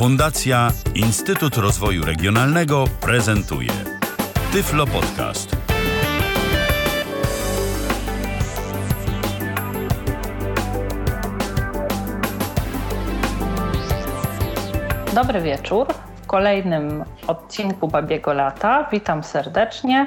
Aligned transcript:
Fundacja 0.00 0.70
Instytut 0.94 1.56
Rozwoju 1.56 2.04
Regionalnego 2.04 2.84
prezentuje 3.00 3.70
Tyflo 4.52 4.86
Podcast. 4.86 5.56
Dobry 15.14 15.40
wieczór. 15.40 15.86
W 16.22 16.26
kolejnym 16.26 17.04
odcinku 17.26 17.88
Babiego 17.88 18.32
Lata 18.32 18.88
witam 18.92 19.24
serdecznie. 19.24 20.06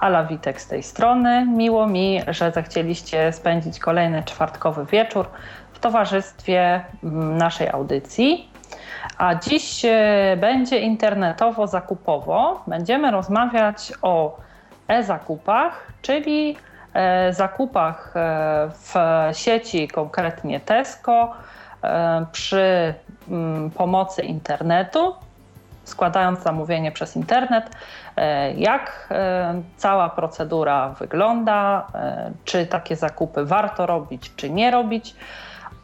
Ala 0.00 0.24
Witek 0.24 0.60
z 0.60 0.68
tej 0.68 0.82
strony. 0.82 1.46
Miło 1.46 1.86
mi, 1.86 2.20
że 2.28 2.52
zechcieliście 2.52 3.32
spędzić 3.32 3.78
kolejny 3.78 4.22
czwartkowy 4.22 4.86
wieczór 4.86 5.26
w 5.72 5.78
towarzystwie 5.78 6.84
mm, 7.04 7.36
naszej 7.38 7.68
audycji. 7.68 8.51
A 9.18 9.34
dziś 9.34 9.84
e, 9.84 10.36
będzie 10.40 10.80
internetowo-zakupowo. 10.80 12.60
Będziemy 12.66 13.10
rozmawiać 13.10 13.92
o 14.02 14.36
e-zakupach, 14.88 15.92
czyli 16.02 16.56
e, 16.94 17.32
zakupach 17.32 18.14
e, 18.16 18.70
w 18.70 18.94
sieci, 19.32 19.88
konkretnie 19.88 20.60
Tesco, 20.60 21.32
przy 22.32 22.94
mm, 23.28 23.70
pomocy 23.70 24.22
internetu, 24.22 25.14
składając 25.84 26.42
zamówienie 26.42 26.92
przez 26.92 27.16
internet, 27.16 27.70
jak 28.56 29.14
cała 29.76 30.10
procedura 30.10 30.88
wygląda, 30.88 31.86
czy 32.44 32.66
takie 32.66 32.96
zakupy 32.96 33.44
warto 33.44 33.86
robić, 33.86 34.32
czy 34.36 34.50
nie 34.50 34.70
robić. 34.70 35.14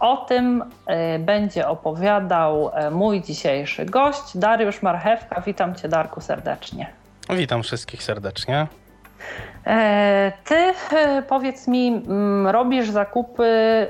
O 0.01 0.17
tym 0.17 0.65
e, 0.87 1.19
będzie 1.19 1.69
opowiadał 1.69 2.71
e, 2.75 2.91
mój 2.91 3.23
dzisiejszy 3.23 3.85
gość, 3.85 4.23
Dariusz 4.37 4.83
Marchewka. 4.83 5.41
Witam 5.41 5.75
Cię, 5.75 5.89
Darku, 5.89 6.21
serdecznie. 6.21 6.87
Witam 7.31 7.63
wszystkich 7.63 8.03
serdecznie. 8.03 8.67
E, 9.67 10.33
ty 10.45 10.75
powiedz 11.29 11.69
mi, 11.69 11.89
mm, 11.89 12.47
robisz 12.47 12.91
zakupy 12.91 13.87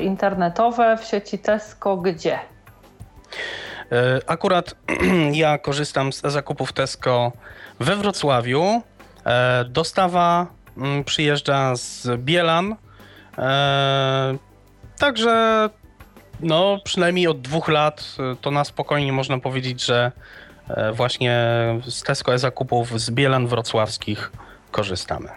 internetowe 0.00 0.96
w 0.96 1.04
sieci 1.04 1.38
Tesco 1.38 1.96
gdzie? 1.96 2.38
Akurat 4.26 4.74
ja 5.32 5.58
korzystam 5.58 6.12
z 6.12 6.22
zakupów 6.22 6.72
Tesco 6.72 7.32
we 7.80 7.96
Wrocławiu. 7.96 8.82
Dostawa 9.68 10.46
mm, 10.76 11.04
przyjeżdża 11.04 11.76
z 11.76 12.08
Bielan 12.18 12.76
Także 15.00 15.68
no 16.40 16.78
przynajmniej 16.84 17.28
od 17.28 17.40
dwóch 17.40 17.68
lat 17.68 18.16
y, 18.32 18.36
to 18.36 18.50
na 18.50 18.64
spokojnie 18.64 19.12
można 19.12 19.38
powiedzieć, 19.38 19.84
że 19.84 20.12
e, 20.68 20.92
właśnie 20.92 21.44
z 21.88 22.02
Tesco 22.02 22.34
e-zakupów 22.34 23.00
z 23.00 23.10
Bielan 23.10 23.46
wrocławskich 23.46 24.32
korzystamy. 24.70 25.28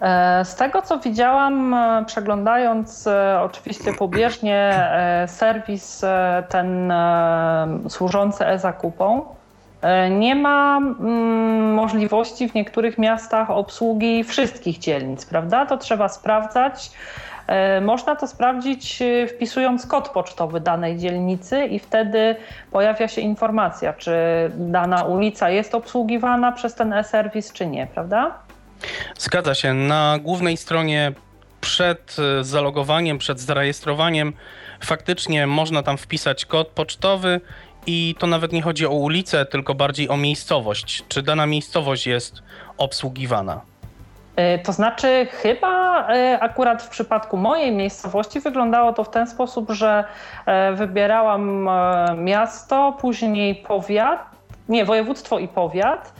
E, 0.00 0.44
z 0.44 0.54
tego 0.54 0.82
co 0.82 0.98
widziałam, 0.98 1.74
e, 1.74 2.04
przeglądając 2.06 3.08
oczywiście 3.42 3.92
pobieżnie 3.92 4.88
serwis 5.26 6.04
ten 6.48 6.92
służący 7.88 8.46
e-zakupom, 8.46 9.22
nie 10.10 10.34
ma 10.34 10.76
mm, 10.76 11.74
możliwości 11.74 12.48
w 12.48 12.54
niektórych 12.54 12.98
miastach 12.98 13.50
obsługi 13.50 14.24
wszystkich 14.24 14.78
dzielnic, 14.78 15.26
prawda? 15.26 15.66
To 15.66 15.76
trzeba 15.76 16.08
sprawdzać. 16.08 16.90
E, 17.46 17.80
można 17.80 18.16
to 18.16 18.26
sprawdzić 18.26 19.02
e, 19.02 19.26
wpisując 19.26 19.86
kod 19.86 20.08
pocztowy 20.08 20.60
danej 20.60 20.98
dzielnicy 20.98 21.64
i 21.64 21.78
wtedy 21.78 22.36
pojawia 22.70 23.08
się 23.08 23.20
informacja, 23.20 23.92
czy 23.92 24.12
dana 24.56 25.02
ulica 25.04 25.50
jest 25.50 25.74
obsługiwana 25.74 26.52
przez 26.52 26.74
ten 26.74 26.92
e-serwis, 26.92 27.52
czy 27.52 27.66
nie, 27.66 27.86
prawda? 27.86 28.38
Zgadza 29.18 29.54
się. 29.54 29.74
Na 29.74 30.18
głównej 30.22 30.56
stronie 30.56 31.12
przed 31.60 32.16
e, 32.40 32.44
zalogowaniem, 32.44 33.18
przed 33.18 33.40
zarejestrowaniem 33.40 34.32
faktycznie 34.80 35.46
można 35.46 35.82
tam 35.82 35.98
wpisać 35.98 36.46
kod 36.46 36.68
pocztowy 36.68 37.40
i 37.86 38.14
to 38.18 38.26
nawet 38.26 38.52
nie 38.52 38.62
chodzi 38.62 38.86
o 38.86 38.90
ulicę, 38.90 39.46
tylko 39.46 39.74
bardziej 39.74 40.08
o 40.08 40.16
miejscowość. 40.16 41.04
Czy 41.08 41.22
dana 41.22 41.46
miejscowość 41.46 42.06
jest 42.06 42.42
obsługiwana? 42.78 43.60
To 44.64 44.72
znaczy, 44.72 45.26
chyba 45.30 45.75
akurat 46.40 46.82
w 46.82 46.88
przypadku 46.88 47.36
mojej 47.36 47.72
miejscowości 47.72 48.40
wyglądało 48.40 48.92
to 48.92 49.04
w 49.04 49.10
ten 49.10 49.26
sposób, 49.26 49.70
że 49.70 50.04
e, 50.46 50.72
wybierałam 50.72 51.68
miasto, 52.16 52.96
później 53.00 53.54
powiat, 53.54 54.36
nie, 54.68 54.84
województwo 54.84 55.38
i 55.38 55.48
powiat 55.48 56.12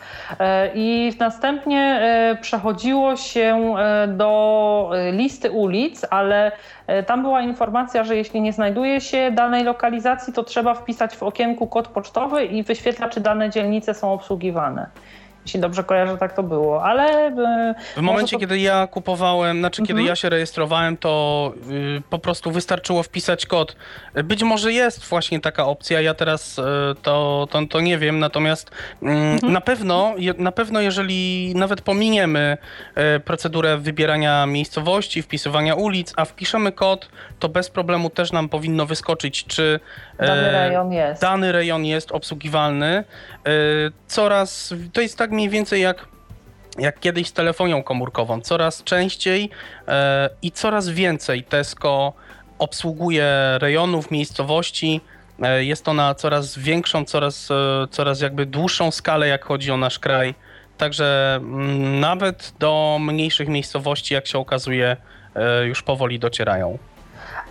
i 0.75 1.13
następnie 1.21 2.01
przechodziło 2.41 3.17
się 3.17 3.75
do 4.09 4.91
listy 5.13 5.51
ulic, 5.51 6.07
ale 6.11 6.53
tam 7.07 7.23
była 7.23 7.41
informacja, 7.41 8.05
że 8.05 8.17
jeśli 8.17 8.41
nie 8.41 8.53
znajduje 8.53 9.01
się 9.01 9.31
danej 9.31 9.65
lokalizacji, 9.65 10.33
to 10.33 10.45
trzeba 10.45 10.75
wpisać 10.75 11.17
w 11.17 11.23
okienku 11.23 11.67
kod 11.67 11.89
pocztowy 11.89 12.45
i 12.45 12.63
wyświetla, 12.63 13.09
czy 13.09 13.21
dane 13.21 13.51
dzielnice 13.51 13.95
są 13.95 14.13
obsługiwane. 14.13 14.87
Jeśli 15.47 15.61
dobrze 15.61 15.85
kojarzę, 15.85 16.19
tak 16.19 16.33
to 16.33 16.43
było, 16.43 16.85
ale... 16.85 17.27
E, 17.27 17.75
w 17.97 18.01
momencie, 18.01 18.37
to... 18.37 18.41
kiedy 18.41 18.59
ja 18.59 18.87
kupowałem, 18.87 19.59
znaczy 19.59 19.83
mhm. 19.83 19.87
kiedy 19.87 20.09
ja 20.09 20.17
się 20.17 20.29
rejestrowałem, 20.29 20.97
to 20.97 21.53
y, 21.71 22.03
po 22.11 22.19
prostu 22.19 22.51
wystarczyło 22.51 23.03
wpisać 23.03 23.47
kod. 23.47 23.77
Być 24.25 24.43
może 24.43 24.73
jest 24.73 25.05
właśnie 25.05 25.41
taka 25.41 25.67
opcja, 25.67 26.01
ja 26.01 26.15
teraz 26.15 26.59
y, 26.59 26.63
to, 27.03 27.49
to, 27.51 27.67
to 27.71 27.81
nie 27.81 27.99
wiem, 27.99 28.19
natomiast 28.19 28.71
y, 29.03 29.07
mhm. 29.07 29.53
na 29.53 29.61
pewno, 29.61 30.15
je, 30.19 30.35
na 30.39 30.53
pewno 30.53 30.81
jeżeli 30.81 31.53
nawet 31.55 31.81
pominiemy 31.81 32.57
y, 33.17 33.21
procedurę 33.21 33.79
wybierania 33.79 34.47
miejscowości, 34.47 35.23
wpisywania 35.23 35.75
ulic, 35.75 36.13
a 36.17 36.25
wpiszemy 36.25 36.73
kod, 36.73 37.09
to 37.39 37.49
bez 37.49 37.71
problemu 37.71 38.11
też 38.11 38.33
nam 38.33 38.49
powinno 38.49 38.87
wyskoczyć, 38.87 39.45
czy 39.45 39.81
dany 40.19 40.51
rejon 40.51 40.93
jest, 40.93 41.23
dany 41.23 41.53
rejon 41.53 41.85
jest 41.85 42.13
obsługiwalny. 42.13 43.05
Coraz, 44.07 44.75
to 44.93 45.01
jest 45.01 45.19
tak 45.19 45.31
mniej 45.37 45.49
więcej 45.49 45.81
jak 45.83 46.09
jak 46.79 47.01
kiedyś 47.01 47.29
z 47.29 47.33
telefonią 47.33 47.83
komórkową. 47.83 48.41
Coraz 48.41 48.85
częściej 48.85 49.51
e, 49.89 50.31
i 50.43 50.53
coraz 50.53 50.89
więcej 50.89 51.45
Tesco 51.45 52.13
obsługuje 52.59 53.33
rejonów, 53.59 54.11
miejscowości. 54.11 55.01
E, 55.43 55.65
jest 55.65 55.85
to 55.85 55.95
na 55.95 56.15
coraz 56.15 56.59
większą, 56.59 57.05
coraz, 57.05 57.51
e, 57.51 57.87
coraz 57.91 58.21
jakby 58.21 58.47
dłuższą 58.47 58.91
skalę, 58.91 59.29
jak 59.29 59.45
chodzi 59.45 59.71
o 59.71 59.77
nasz 59.77 59.99
kraj. 59.99 60.35
Także 60.79 61.37
mm, 61.37 62.01
nawet 62.01 62.55
do 62.59 62.99
mniejszych 63.01 63.49
miejscowości, 63.49 64.15
jak 64.15 64.27
się 64.27 64.39
okazuje, 64.39 64.97
e, 65.35 65.67
już 65.67 65.83
powoli 65.83 66.19
docierają. 66.19 66.79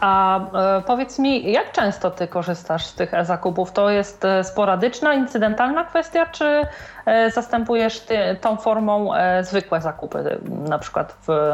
A 0.05 0.39
e, 0.39 0.81
powiedz 0.81 1.19
mi, 1.19 1.51
jak 1.51 1.71
często 1.71 2.11
ty 2.11 2.27
korzystasz 2.27 2.85
z 2.85 2.93
tych 2.93 3.13
e-zakupów? 3.13 3.71
To 3.71 3.89
jest 3.89 4.25
e, 4.25 4.43
sporadyczna, 4.43 5.13
incydentalna 5.13 5.83
kwestia, 5.83 6.25
czy 6.25 6.61
e, 7.05 7.31
zastępujesz 7.31 7.99
ty, 7.99 8.17
tą 8.41 8.57
formą 8.57 9.11
zwykłe 9.41 9.81
zakupy, 9.81 10.39
na 10.49 10.79
przykład 10.79 11.17
w 11.27 11.51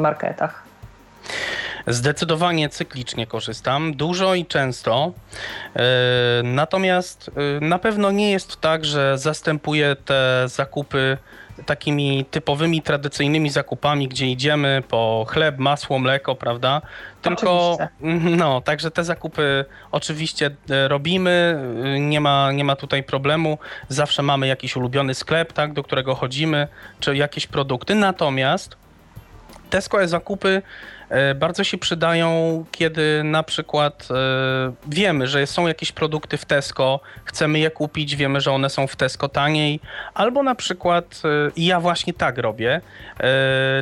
marketach? 0.00 0.62
Zdecydowanie 1.86 2.68
cyklicznie 2.68 3.26
korzystam, 3.26 3.94
dużo 3.94 4.34
i 4.34 4.46
często. 4.46 5.12
Natomiast 6.44 7.30
na 7.60 7.78
pewno 7.78 8.10
nie 8.10 8.30
jest 8.30 8.60
tak, 8.60 8.84
że 8.84 9.18
zastępuję 9.18 9.96
te 9.96 10.44
zakupy 10.46 11.18
takimi 11.66 12.24
typowymi, 12.30 12.82
tradycyjnymi 12.82 13.50
zakupami, 13.50 14.08
gdzie 14.08 14.26
idziemy 14.26 14.82
po 14.88 15.26
chleb, 15.28 15.58
masło, 15.58 15.98
mleko, 15.98 16.34
prawda? 16.34 16.82
Tylko, 17.22 17.72
oczywiście. 17.72 18.36
no, 18.36 18.60
także 18.60 18.90
te 18.90 19.04
zakupy 19.04 19.64
oczywiście 19.92 20.50
e, 20.70 20.88
robimy, 20.88 21.58
e, 21.84 22.00
nie 22.00 22.20
ma, 22.20 22.52
nie 22.52 22.64
ma 22.64 22.76
tutaj 22.76 23.02
problemu. 23.02 23.58
Zawsze 23.88 24.22
mamy 24.22 24.46
jakiś 24.46 24.76
ulubiony 24.76 25.14
sklep, 25.14 25.52
tak, 25.52 25.72
do 25.72 25.82
którego 25.82 26.14
chodzimy, 26.14 26.68
czy 27.00 27.16
jakieś 27.16 27.46
produkty. 27.46 27.94
Natomiast 27.94 28.76
Tesco 29.72 30.02
e-zakupy 30.02 30.62
E, 31.12 31.34
bardzo 31.34 31.64
się 31.64 31.78
przydają, 31.78 32.64
kiedy 32.70 33.24
na 33.24 33.42
przykład 33.42 34.08
e, 34.10 34.14
wiemy, 34.86 35.26
że 35.26 35.46
są 35.46 35.66
jakieś 35.66 35.92
produkty 35.92 36.36
w 36.36 36.44
Tesco, 36.44 37.00
chcemy 37.24 37.58
je 37.58 37.70
kupić, 37.70 38.16
wiemy, 38.16 38.40
że 38.40 38.52
one 38.52 38.70
są 38.70 38.86
w 38.86 38.96
Tesco 38.96 39.28
taniej, 39.28 39.80
albo 40.14 40.42
na 40.42 40.54
przykład, 40.54 41.22
e, 41.24 41.50
ja 41.56 41.80
właśnie 41.80 42.12
tak 42.12 42.38
robię, 42.38 42.80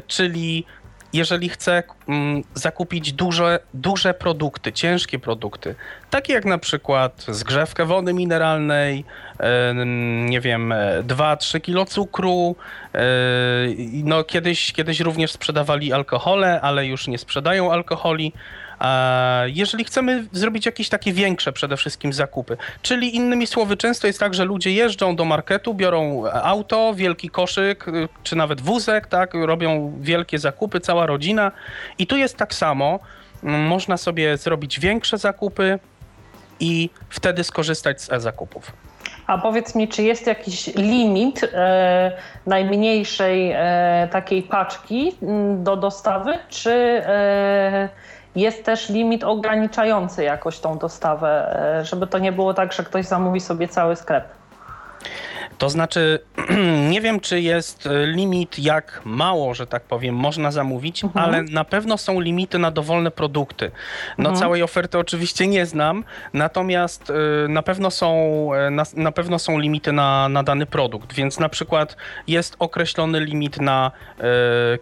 czyli 0.06 0.64
jeżeli 1.12 1.49
chcę 1.49 1.83
mm, 2.09 2.43
zakupić 2.55 3.12
duże, 3.12 3.59
duże 3.75 4.15
produkty, 4.15 4.73
ciężkie 4.73 5.19
produkty, 5.19 5.75
takie 6.11 6.33
jak 6.33 6.45
na 6.45 6.59
przykład 6.59 7.25
zgrzewkę 7.29 7.85
wody 7.85 8.12
mineralnej, 8.12 9.05
nie 10.29 10.41
wiem, 10.41 10.75
2-3 11.03 11.61
kilo 11.61 11.87
cukru, 11.87 12.57
no 14.05 14.25
kiedyś, 14.25 14.73
kiedyś 14.73 15.01
również 15.01 15.33
sprzedawali 15.33 15.93
alkohole, 15.93 16.61
ale 16.61 16.87
już 16.87 17.09
nie 17.09 17.19
sprzedają 17.19 17.73
alkoholi, 17.73 18.33
Jeżeli 19.47 19.85
chcemy 19.85 20.27
zrobić 20.32 20.67
jakieś 20.67 20.88
takie 20.88 21.12
większe 21.12 21.53
przede 21.53 21.77
wszystkim 21.77 22.12
zakupy, 22.12 22.56
czyli 22.82 23.17
innymi 23.17 23.47
słowy, 23.47 23.77
często 23.77 24.06
jest 24.06 24.21
tak, 24.21 24.35
że 24.35 24.44
ludzie 24.44 24.73
jeżdżą 24.73 25.17
do 25.17 25.25
marketu, 25.25 25.75
biorą 25.75 26.25
auto, 26.43 26.94
wielki 26.94 27.31
koszyk, 27.31 27.87
czy 28.23 28.37
nawet 28.37 28.61
wózek, 28.61 29.06
tak, 29.06 29.35
robią 29.35 29.94
wielkie 30.00 30.38
zakupy, 30.38 30.81
cała 30.81 31.06
rodzina 31.06 31.53
i 31.99 32.06
tu 32.06 32.17
jest 32.17 32.37
tak 32.37 32.55
samo, 32.55 33.00
można 33.43 33.97
sobie 33.97 34.37
zrobić 34.37 34.81
większe 34.81 35.19
zakupy 35.19 35.79
i 36.61 36.91
wtedy 37.09 37.44
skorzystać 37.44 38.03
z 38.03 38.12
e-zakupów. 38.12 38.73
A 39.26 39.38
powiedz 39.38 39.75
mi, 39.75 39.88
czy 39.88 40.03
jest 40.03 40.26
jakiś 40.26 40.67
limit 40.67 41.44
e, 41.44 42.12
najmniejszej 42.47 43.53
e, 43.53 44.09
takiej 44.12 44.43
paczki 44.43 45.17
m, 45.23 45.65
do 45.65 45.76
dostawy, 45.76 46.38
czy 46.49 46.71
e, 46.71 47.88
jest 48.40 48.64
też 48.64 48.88
limit 48.88 49.25
ograniczający 49.25 50.25
jakoś 50.25 50.58
tą 50.58 50.78
dostawę, 50.78 51.56
e, 51.81 51.84
żeby 51.84 52.06
to 52.06 52.19
nie 52.19 52.32
było 52.32 52.54
tak, 52.54 52.72
że 52.72 52.82
ktoś 52.82 53.06
zamówi 53.06 53.40
sobie 53.40 53.69
cały 53.69 53.96
sklep? 53.96 54.25
To 55.61 55.71
znaczy, 55.71 56.19
nie 56.91 57.01
wiem, 57.01 57.21
czy 57.21 57.41
jest 57.41 57.87
e, 57.87 58.07
limit, 58.07 58.59
jak 58.59 59.01
mało, 59.05 59.55
że 59.55 59.67
tak 59.67 59.83
powiem, 59.83 60.15
można 60.15 60.51
zamówić, 60.51 61.05
mhm. 61.05 61.25
ale 61.25 61.43
na 61.43 61.65
pewno 61.65 61.99
są 61.99 62.21
limity 62.21 62.59
na 62.59 62.71
dowolne 62.71 63.11
produkty. 63.11 63.71
No, 64.19 64.29
mhm. 64.29 64.37
całej 64.37 64.62
oferty 64.62 64.99
oczywiście 64.99 65.47
nie 65.47 65.67
znam, 65.67 66.05
natomiast 66.33 67.11
e, 67.11 67.49
na 67.49 67.62
pewno 67.62 67.91
są, 67.91 68.15
e, 68.55 68.71
na, 68.71 68.83
na 68.95 69.12
pewno 69.12 69.39
są 69.39 69.59
limity 69.59 69.93
na, 69.93 70.29
na 70.29 70.43
dany 70.43 70.67
produkt, 70.67 71.12
więc 71.12 71.39
na 71.39 71.49
przykład 71.49 71.97
jest 72.27 72.57
określony 72.59 73.21
limit 73.21 73.61
na 73.61 73.91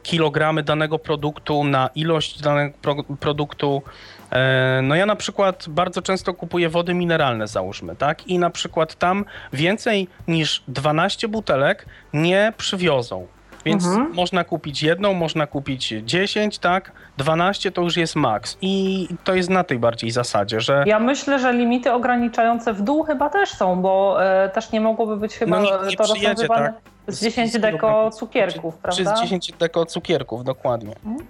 kilogramy 0.03 0.63
danego 0.63 0.99
produktu, 0.99 1.65
na 1.65 1.91
ilość 1.95 2.41
danego 2.41 2.79
pro, 2.83 2.97
produktu. 3.21 3.83
E, 4.31 4.81
no 4.83 4.95
ja 4.95 5.07
na 5.07 5.17
przykład 5.17 5.65
bardzo 5.69 6.03
często 6.03 6.35
kupuję 6.35 6.69
wody 6.69 6.95
mineralne, 6.95 7.47
załóżmy, 7.47 7.97
tak? 7.97 8.27
I 8.27 8.39
na 8.39 8.51
przykład 8.51 8.95
tam 8.95 9.25
więcej 9.53 10.09
niż 10.29 10.63
12 10.69 11.29
butelek 11.29 11.87
nie 12.13 12.53
przywiozą. 12.57 13.27
Więc 13.65 13.87
mhm. 13.87 14.15
można 14.15 14.45
kupić 14.45 14.83
jedną, 14.83 15.15
można 15.15 15.47
kupić 15.47 15.95
10, 16.05 16.59
tak? 16.59 16.93
12 17.17 17.71
to 17.71 17.83
już 17.83 17.97
jest 17.97 18.17
maks. 18.17 18.59
I 18.63 19.09
to 19.25 19.35
jest 19.35 19.51
na 19.51 19.65
tej 19.65 19.79
bardziej 19.79 20.11
zasadzie, 20.11 20.61
że. 20.61 20.85
Ja 20.87 21.01
myślę, 21.01 21.39
że 21.39 21.53
limity 21.53 21.93
ograniczające 21.93 22.73
w 22.73 22.83
dół 22.83 23.03
chyba 23.03 23.31
też 23.31 23.51
są, 23.51 23.83
bo 23.83 24.25
e, 24.25 24.49
też 24.49 24.73
nie 24.73 24.81
mogłoby 24.81 25.17
być 25.17 25.35
chyba 25.35 25.61
no 25.61 25.63
nie, 25.63 25.91
nie 25.91 25.97
to 25.97 26.07
rozwiązywane 26.07 26.67
tak? 27.07 27.15
z 27.15 27.23
10 27.23 27.59
deko 27.59 28.11
cukierków, 28.11 28.77
prawda? 28.77 29.17
z 29.17 29.21
10 29.21 29.53
deko 29.53 29.87
cukierków, 29.87 30.45
dokładnie. 30.45 30.95
Mhm. 31.07 31.27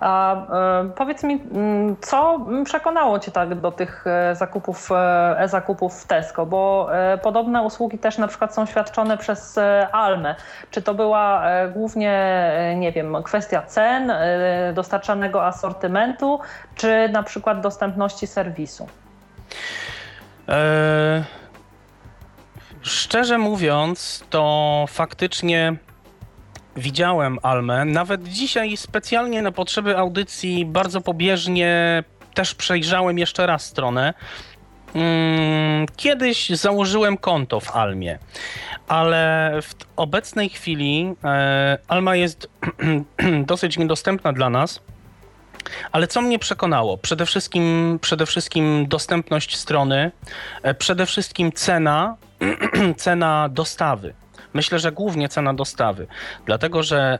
A 0.00 0.34
e, 0.34 0.90
powiedz 0.96 1.22
mi, 1.24 1.34
mm, 1.34 1.96
co 2.00 2.46
przekonało 2.64 3.18
Cię 3.18 3.30
tak 3.30 3.54
do 3.54 3.72
tych 3.72 4.04
e, 4.06 4.34
zakupów, 4.34 4.92
e, 4.92 5.34
e-zakupów 5.38 6.02
w 6.02 6.06
Tesco? 6.06 6.46
Bo 6.46 6.88
podobne 7.22 7.62
usługi 7.62 7.98
też 7.98 8.18
na 8.18 8.28
przykład 8.28 8.54
są 8.54 8.66
świadczone 8.66 9.18
przez 9.18 9.58
Almę. 9.92 10.34
Czy 10.70 10.82
to 10.82 10.94
była 10.94 11.44
głównie, 11.72 12.42
nie 12.76 12.92
wiem, 12.92 13.16
kwestia 13.22 13.62
cen, 13.62 14.12
dostarczanego 14.74 15.46
asortymentu, 15.46 16.40
czy 16.74 17.08
na 17.12 17.22
przykład 17.22 17.60
dostępności 17.60 18.26
serwisu? 18.26 18.86
Eee, 20.48 21.24
szczerze 22.82 23.38
mówiąc, 23.38 24.24
to 24.30 24.84
faktycznie 24.88 25.76
widziałem 26.76 27.38
Almę. 27.42 27.84
Nawet 27.84 28.22
dzisiaj 28.28 28.76
specjalnie 28.76 29.42
na 29.42 29.52
potrzeby 29.52 29.98
audycji 29.98 30.66
bardzo 30.66 31.00
pobieżnie 31.00 32.04
też 32.34 32.54
przejrzałem 32.54 33.18
jeszcze 33.18 33.46
raz 33.46 33.64
stronę. 33.64 34.14
Mm, 34.94 35.86
kiedyś 35.96 36.48
założyłem 36.48 37.16
konto 37.16 37.60
w 37.60 37.76
Almie, 37.76 38.18
ale 38.88 39.52
w 39.62 39.74
obecnej 39.96 40.48
chwili 40.48 41.14
e, 41.24 41.78
Alma 41.88 42.16
jest 42.16 42.50
dosyć 43.46 43.78
niedostępna 43.78 44.32
dla 44.32 44.50
nas. 44.50 44.80
Ale 45.92 46.06
co 46.06 46.22
mnie 46.22 46.38
przekonało? 46.38 46.98
Przede 46.98 47.26
wszystkim, 47.26 47.98
przede 48.02 48.26
wszystkim 48.26 48.88
dostępność 48.88 49.56
strony, 49.56 50.12
e, 50.62 50.74
przede 50.74 51.06
wszystkim 51.06 51.52
cena, 51.52 52.16
cena 52.96 53.48
dostawy. 53.48 54.14
Myślę, 54.54 54.78
że 54.78 54.92
głównie 54.92 55.28
cena 55.28 55.54
dostawy, 55.54 56.06
dlatego 56.46 56.82
że 56.82 57.18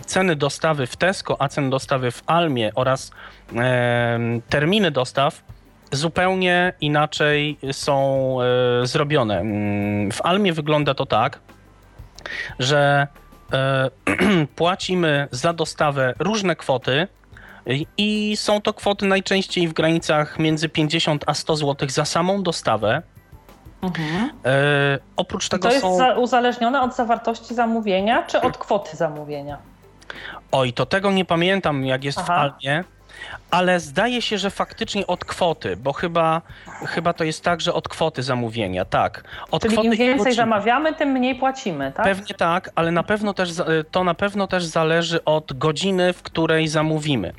y, 0.00 0.04
ceny 0.04 0.36
dostawy 0.36 0.86
w 0.86 0.96
Tesco, 0.96 1.36
a 1.42 1.48
ceny 1.48 1.70
dostawy 1.70 2.10
w 2.10 2.22
Almie 2.26 2.72
oraz 2.74 3.10
terminy 4.48 4.90
dostaw 4.90 5.42
zupełnie 5.92 6.72
inaczej 6.80 7.58
są 7.72 8.36
y, 8.82 8.86
zrobione. 8.86 9.40
Mm, 9.40 10.12
w 10.12 10.22
Almie 10.22 10.52
wygląda 10.52 10.94
to 10.94 11.06
tak, 11.06 11.40
że 12.58 13.06
y, 14.04 14.46
płacimy 14.56 15.28
za 15.30 15.52
dostawę 15.52 16.14
różne 16.18 16.56
kwoty. 16.56 17.08
I 17.96 18.36
są 18.36 18.60
to 18.60 18.74
kwoty 18.74 19.06
najczęściej 19.06 19.68
w 19.68 19.72
granicach 19.72 20.38
między 20.38 20.68
50 20.68 21.24
a 21.26 21.34
100 21.34 21.56
zł 21.56 21.88
za 21.88 22.04
samą 22.04 22.42
dostawę. 22.42 23.02
Mhm. 23.86 24.30
E, 24.44 24.98
oprócz 25.16 25.48
tego 25.48 25.68
to 25.68 25.74
jest 25.74 25.86
są... 25.86 26.14
uzależnione 26.14 26.82
od 26.82 26.96
zawartości 26.96 27.54
zamówienia, 27.54 28.22
czy 28.22 28.40
od 28.40 28.58
kwoty 28.58 28.96
zamówienia? 28.96 29.58
Oj, 30.52 30.72
to 30.72 30.86
tego 30.86 31.12
nie 31.12 31.24
pamiętam, 31.24 31.84
jak 31.84 32.04
jest 32.04 32.18
Aha. 32.18 32.26
w 32.26 32.30
Almie, 32.30 32.84
ale 33.50 33.80
zdaje 33.80 34.22
się, 34.22 34.38
że 34.38 34.50
faktycznie 34.50 35.06
od 35.06 35.24
kwoty, 35.24 35.76
bo 35.76 35.92
chyba, 35.92 36.42
chyba 36.86 37.12
to 37.12 37.24
jest 37.24 37.44
tak, 37.44 37.60
że 37.60 37.74
od 37.74 37.88
kwoty 37.88 38.22
zamówienia, 38.22 38.84
tak. 38.84 39.24
Od 39.50 39.62
Czyli 39.62 39.72
kwoty 39.72 39.88
im 39.88 39.96
więcej 39.96 40.34
zamawiamy, 40.34 40.94
tym 40.94 41.08
mniej 41.08 41.34
płacimy, 41.34 41.92
tak? 41.92 42.06
Pewnie 42.06 42.34
tak, 42.34 42.70
ale 42.74 42.90
na 42.90 43.02
pewno 43.02 43.34
też, 43.34 43.50
to 43.90 44.04
na 44.04 44.14
pewno 44.14 44.46
też 44.46 44.64
zależy 44.64 45.24
od 45.24 45.52
godziny, 45.52 46.12
w 46.12 46.22
której 46.22 46.68
zamówimy. 46.68 47.32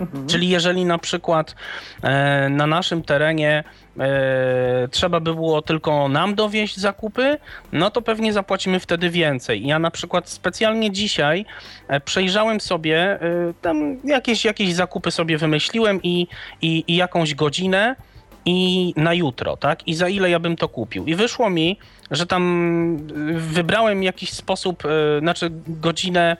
Mhm. 0.00 0.26
Czyli 0.26 0.48
jeżeli 0.48 0.84
na 0.84 0.98
przykład 0.98 1.54
e, 2.02 2.48
na 2.48 2.66
naszym 2.66 3.02
terenie 3.02 3.64
e, 3.98 4.88
trzeba 4.90 5.20
by 5.20 5.34
było 5.34 5.62
tylko 5.62 6.08
nam 6.08 6.34
dowieść 6.34 6.76
zakupy, 6.76 7.38
no 7.72 7.90
to 7.90 8.02
pewnie 8.02 8.32
zapłacimy 8.32 8.80
wtedy 8.80 9.10
więcej. 9.10 9.66
Ja 9.66 9.78
na 9.78 9.90
przykład 9.90 10.28
specjalnie 10.28 10.90
dzisiaj 10.90 11.44
e, 11.88 12.00
przejrzałem 12.00 12.60
sobie, 12.60 13.18
tam 13.62 13.96
jakieś, 14.04 14.44
jakieś 14.44 14.74
zakupy 14.74 15.10
sobie 15.10 15.38
wymyśliłem 15.38 16.02
i, 16.02 16.26
i, 16.62 16.84
i 16.88 16.96
jakąś 16.96 17.34
godzinę 17.34 17.96
i 18.44 18.92
na 18.96 19.14
jutro, 19.14 19.56
tak? 19.56 19.88
I 19.88 19.94
za 19.94 20.08
ile 20.08 20.30
ja 20.30 20.38
bym 20.38 20.56
to 20.56 20.68
kupił. 20.68 21.06
I 21.06 21.14
wyszło 21.14 21.50
mi, 21.50 21.78
że 22.10 22.26
tam 22.26 22.96
wybrałem 23.36 24.02
jakiś 24.02 24.32
sposób, 24.32 24.82
znaczy 25.20 25.50
godzinę, 25.66 26.36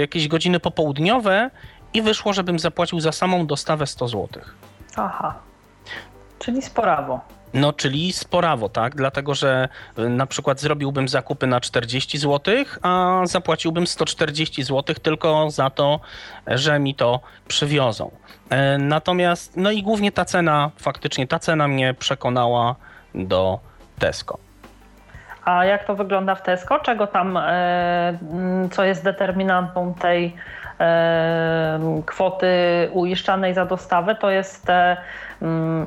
jakieś 0.00 0.28
godziny 0.28 0.60
popołudniowe 0.60 1.50
i 1.94 2.02
wyszło, 2.02 2.32
żebym 2.32 2.58
zapłacił 2.58 3.00
za 3.00 3.12
samą 3.12 3.46
dostawę 3.46 3.86
100 3.86 4.08
zł. 4.08 4.28
Aha, 4.96 5.34
czyli 6.38 6.62
sporawo. 6.62 7.20
No, 7.54 7.72
czyli 7.72 8.12
sporawo, 8.12 8.68
tak? 8.68 8.94
Dlatego, 8.94 9.34
że 9.34 9.68
y, 9.98 10.08
na 10.08 10.26
przykład 10.26 10.60
zrobiłbym 10.60 11.08
zakupy 11.08 11.46
na 11.46 11.60
40 11.60 12.18
zł, 12.18 12.54
a 12.82 13.20
zapłaciłbym 13.24 13.86
140 13.86 14.62
zł 14.62 14.96
tylko 15.02 15.50
za 15.50 15.70
to, 15.70 16.00
że 16.46 16.78
mi 16.78 16.94
to 16.94 17.20
przywiozą. 17.48 18.10
E, 18.50 18.78
natomiast, 18.78 19.56
no 19.56 19.70
i 19.70 19.82
głównie 19.82 20.12
ta 20.12 20.24
cena, 20.24 20.70
faktycznie 20.76 21.26
ta 21.26 21.38
cena 21.38 21.68
mnie 21.68 21.94
przekonała 21.94 22.74
do 23.14 23.58
Tesco. 23.98 24.38
A 25.44 25.64
jak 25.64 25.84
to 25.86 25.94
wygląda 25.94 26.34
w 26.34 26.42
Tesco? 26.42 26.78
Czego 26.78 27.06
tam, 27.06 27.36
e, 27.36 28.18
co 28.72 28.84
jest 28.84 29.04
determinantą 29.04 29.94
tej 29.94 30.34
kwoty 32.06 32.46
uiszczanej 32.92 33.54
za 33.54 33.64
dostawę, 33.66 34.14
to 34.14 34.30
jest 34.30 34.66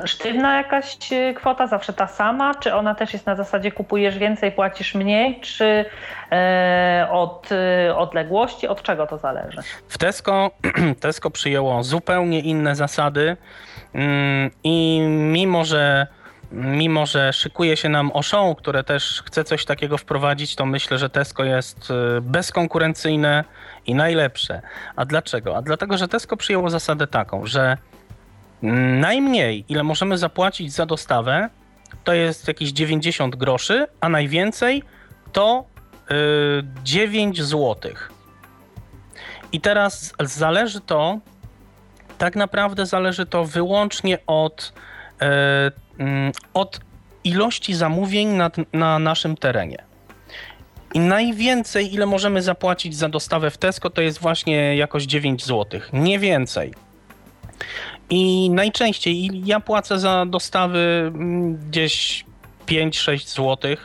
sztywna 0.05 0.57
jakaś 0.57 0.97
kwota, 1.35 1.67
zawsze 1.67 1.93
ta 1.93 2.07
sama, 2.07 2.55
czy 2.55 2.73
ona 2.73 2.95
też 2.95 3.13
jest 3.13 3.25
na 3.25 3.35
zasadzie 3.35 3.71
kupujesz 3.71 4.17
więcej, 4.17 4.51
płacisz 4.51 4.95
mniej, 4.95 5.39
czy 5.41 5.85
e, 6.31 7.07
od 7.11 7.49
odległości, 7.95 8.67
od 8.67 8.81
czego 8.81 9.07
to 9.07 9.17
zależy? 9.17 9.61
W 9.87 9.97
Tesco, 9.97 10.51
Tesco 11.01 11.31
przyjęło 11.31 11.83
zupełnie 11.83 12.39
inne 12.39 12.75
zasady. 12.75 13.37
Mm, 13.93 14.51
i 14.63 14.99
mimo, 15.09 15.65
że 15.65 16.07
mimo 16.51 17.05
że 17.05 17.33
szykuje 17.33 17.77
się 17.77 17.89
nam 17.89 18.11
Auchan, 18.13 18.55
które 18.55 18.83
też 18.83 19.23
chce 19.25 19.43
coś 19.43 19.65
takiego 19.65 19.97
wprowadzić, 19.97 20.55
to 20.55 20.65
myślę, 20.65 20.97
że 20.97 21.09
Tesco 21.09 21.43
jest 21.43 21.89
bezkonkurencyjne 22.21 23.43
i 23.85 23.95
najlepsze. 23.95 24.61
A 24.95 25.05
dlaczego? 25.05 25.57
A 25.57 25.61
dlatego, 25.61 25.97
że 25.97 26.07
Tesco 26.07 26.37
przyjęło 26.37 26.69
zasadę 26.69 27.07
taką, 27.07 27.45
że 27.45 27.77
najmniej, 28.99 29.65
ile 29.69 29.83
możemy 29.83 30.17
zapłacić 30.17 30.73
za 30.73 30.85
dostawę, 30.85 31.49
to 32.03 32.13
jest 32.13 32.47
jakieś 32.47 32.71
90 32.71 33.35
groszy, 33.35 33.87
a 34.01 34.09
najwięcej 34.09 34.83
to 35.31 35.65
yy, 36.09 36.15
9 36.83 37.41
zł. 37.41 37.91
I 39.51 39.61
teraz 39.61 40.13
zależy 40.19 40.81
to 40.81 41.19
tak 42.17 42.35
naprawdę 42.35 42.85
zależy 42.85 43.25
to 43.25 43.45
wyłącznie 43.45 44.17
od, 44.27 44.73
mm, 45.19 45.71
od 46.53 46.79
ilości 47.23 47.73
zamówień 47.73 48.27
na, 48.27 48.51
na 48.73 48.99
naszym 48.99 49.37
terenie. 49.37 49.83
I 50.93 50.99
najwięcej, 50.99 51.93
ile 51.93 52.05
możemy 52.05 52.41
zapłacić 52.41 52.95
za 52.95 53.09
dostawę 53.09 53.51
w 53.51 53.57
Tesco, 53.57 53.89
to 53.89 54.01
jest 54.01 54.19
właśnie 54.19 54.75
jakoś 54.75 55.03
9 55.03 55.45
zł. 55.45 55.81
Nie 55.93 56.19
więcej. 56.19 56.73
I 58.09 58.49
najczęściej 58.49 59.41
ja 59.45 59.59
płacę 59.59 59.99
za 59.99 60.25
dostawy 60.25 60.79
mm, 60.79 61.57
gdzieś 61.69 62.25
5-6 62.67 63.35
zł. 63.35 63.75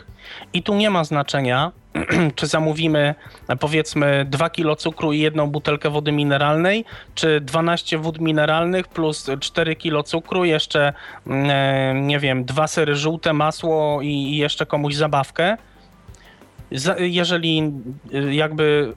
I 0.52 0.62
tu 0.62 0.75
nie 0.75 0.90
ma 0.90 1.04
znaczenia, 1.04 1.73
czy 2.36 2.46
zamówimy 2.46 3.14
powiedzmy 3.60 4.26
2 4.28 4.50
kg 4.50 4.76
cukru 4.76 5.12
i 5.12 5.20
jedną 5.20 5.46
butelkę 5.46 5.90
wody 5.90 6.12
mineralnej, 6.12 6.84
czy 7.14 7.40
12 7.40 7.98
wód 7.98 8.20
mineralnych 8.20 8.88
plus 8.88 9.30
4 9.40 9.76
kg 9.76 10.08
cukru, 10.08 10.44
jeszcze 10.44 10.92
mm, 11.26 11.50
e, 11.50 12.00
nie 12.00 12.18
wiem, 12.18 12.44
dwa 12.44 12.66
sery 12.66 12.96
żółte, 12.96 13.32
masło 13.32 14.02
i 14.02 14.36
jeszcze 14.36 14.66
komuś 14.66 14.94
zabawkę. 14.94 15.56
Jeżeli 16.98 17.72
y, 18.14 18.34
jakby 18.34 18.94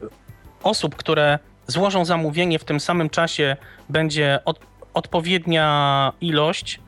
osób, 0.64 0.96
które 0.96 1.40
złożą 1.68 2.06
zamówienie 2.06 2.60
w 2.60 2.64
tym 2.64 2.80
samym 2.80 3.10
czasie 3.10 3.58
będzie 3.90 4.40
od, 4.46 4.60
odpowiednia 4.94 6.14
ilość, 6.22 6.80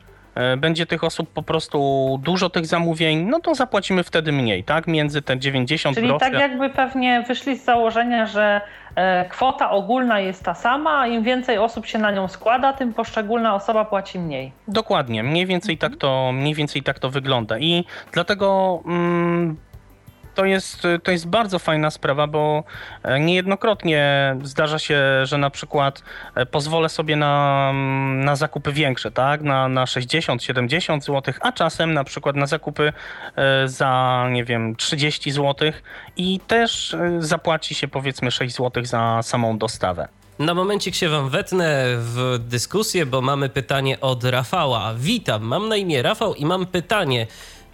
będzie 0.57 0.85
tych 0.85 1.03
osób 1.03 1.33
po 1.33 1.43
prostu 1.43 2.19
dużo 2.23 2.49
tych 2.49 2.65
zamówień, 2.65 3.25
no 3.29 3.39
to 3.39 3.55
zapłacimy 3.55 4.03
wtedy 4.03 4.31
mniej, 4.31 4.63
tak? 4.63 4.87
Między 4.87 5.21
te 5.21 5.39
90 5.39 5.97
Czyli 5.97 6.11
tak 6.19 6.33
jakby 6.33 6.69
pewnie 6.69 7.23
wyszli 7.27 7.57
z 7.57 7.63
założenia, 7.63 8.25
że 8.25 8.61
e, 8.95 9.25
kwota 9.29 9.71
ogólna 9.71 10.19
jest 10.19 10.43
ta 10.43 10.53
sama, 10.53 10.99
a 10.99 11.07
im 11.07 11.23
więcej 11.23 11.57
osób 11.57 11.85
się 11.85 11.99
na 11.99 12.11
nią 12.11 12.27
składa, 12.27 12.73
tym 12.73 12.93
poszczególna 12.93 13.55
osoba 13.55 13.85
płaci 13.85 14.19
mniej. 14.19 14.51
Dokładnie, 14.67 15.23
mniej 15.23 15.45
więcej 15.45 15.77
tak 15.77 15.95
to, 15.95 16.31
mniej 16.31 16.55
więcej 16.55 16.83
tak 16.83 16.99
to 16.99 17.09
wygląda 17.09 17.59
i 17.59 17.85
dlatego 18.11 18.79
mm, 18.85 19.57
to 20.35 20.45
jest, 20.45 20.87
to 21.03 21.11
jest 21.11 21.27
bardzo 21.27 21.59
fajna 21.59 21.91
sprawa, 21.91 22.27
bo 22.27 22.63
e, 23.03 23.19
niejednokrotnie 23.19 24.35
zdarza 24.43 24.79
się, 24.79 25.01
że 25.23 25.37
na 25.37 25.49
przykład 25.49 26.03
e, 26.35 26.45
pozwolę 26.45 26.89
sobie 26.89 27.15
na, 27.15 27.67
mm, 27.69 28.25
na 28.25 28.35
zakupy 28.35 28.71
większe, 28.71 29.11
tak? 29.11 29.41
Na, 29.41 29.67
na 29.67 29.85
60, 29.85 30.43
70 30.43 31.05
zł, 31.05 31.33
a 31.41 31.51
czasem 31.51 31.93
na 31.93 32.03
przykład 32.03 32.35
na 32.35 32.45
zakupy 32.45 32.93
e, 33.35 33.67
za, 33.67 34.27
nie 34.31 34.45
wiem, 34.45 34.75
30 34.75 35.31
zł 35.31 35.71
i 36.17 36.39
też 36.47 36.95
zapłaci 37.19 37.75
się 37.75 37.87
powiedzmy 37.87 38.31
6 38.31 38.55
zł 38.55 38.85
za 38.85 39.19
samą 39.23 39.57
dostawę. 39.57 40.07
Na 40.39 40.53
momencik 40.53 40.95
się 40.95 41.09
wam 41.09 41.29
wetnę 41.29 41.85
w 41.97 42.39
dyskusję, 42.39 43.05
bo 43.05 43.21
mamy 43.21 43.49
pytanie 43.49 43.99
od 43.99 44.23
Rafała. 44.23 44.93
Witam, 44.97 45.43
mam 45.43 45.69
na 45.69 45.75
imię 45.75 46.01
Rafał 46.01 46.35
i 46.35 46.45
mam 46.45 46.65
pytanie. 46.65 47.27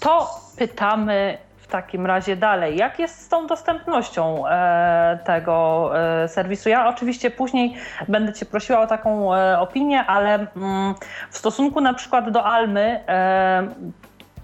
To 0.00 0.30
pytamy 0.58 1.38
takim 1.70 2.06
razie 2.06 2.36
dalej. 2.36 2.76
Jak 2.76 2.98
jest 2.98 3.20
z 3.20 3.28
tą 3.28 3.46
dostępnością 3.46 4.48
e, 4.48 5.18
tego 5.24 5.90
e, 6.22 6.28
serwisu? 6.28 6.68
Ja 6.68 6.88
oczywiście 6.88 7.30
później 7.30 7.74
będę 8.08 8.32
Cię 8.32 8.46
prosiła 8.46 8.80
o 8.80 8.86
taką 8.86 9.34
e, 9.34 9.60
opinię, 9.60 10.04
ale 10.06 10.34
mm, 10.34 10.94
w 11.30 11.38
stosunku 11.38 11.80
na 11.80 11.94
przykład 11.94 12.30
do 12.30 12.44
Almy 12.44 13.00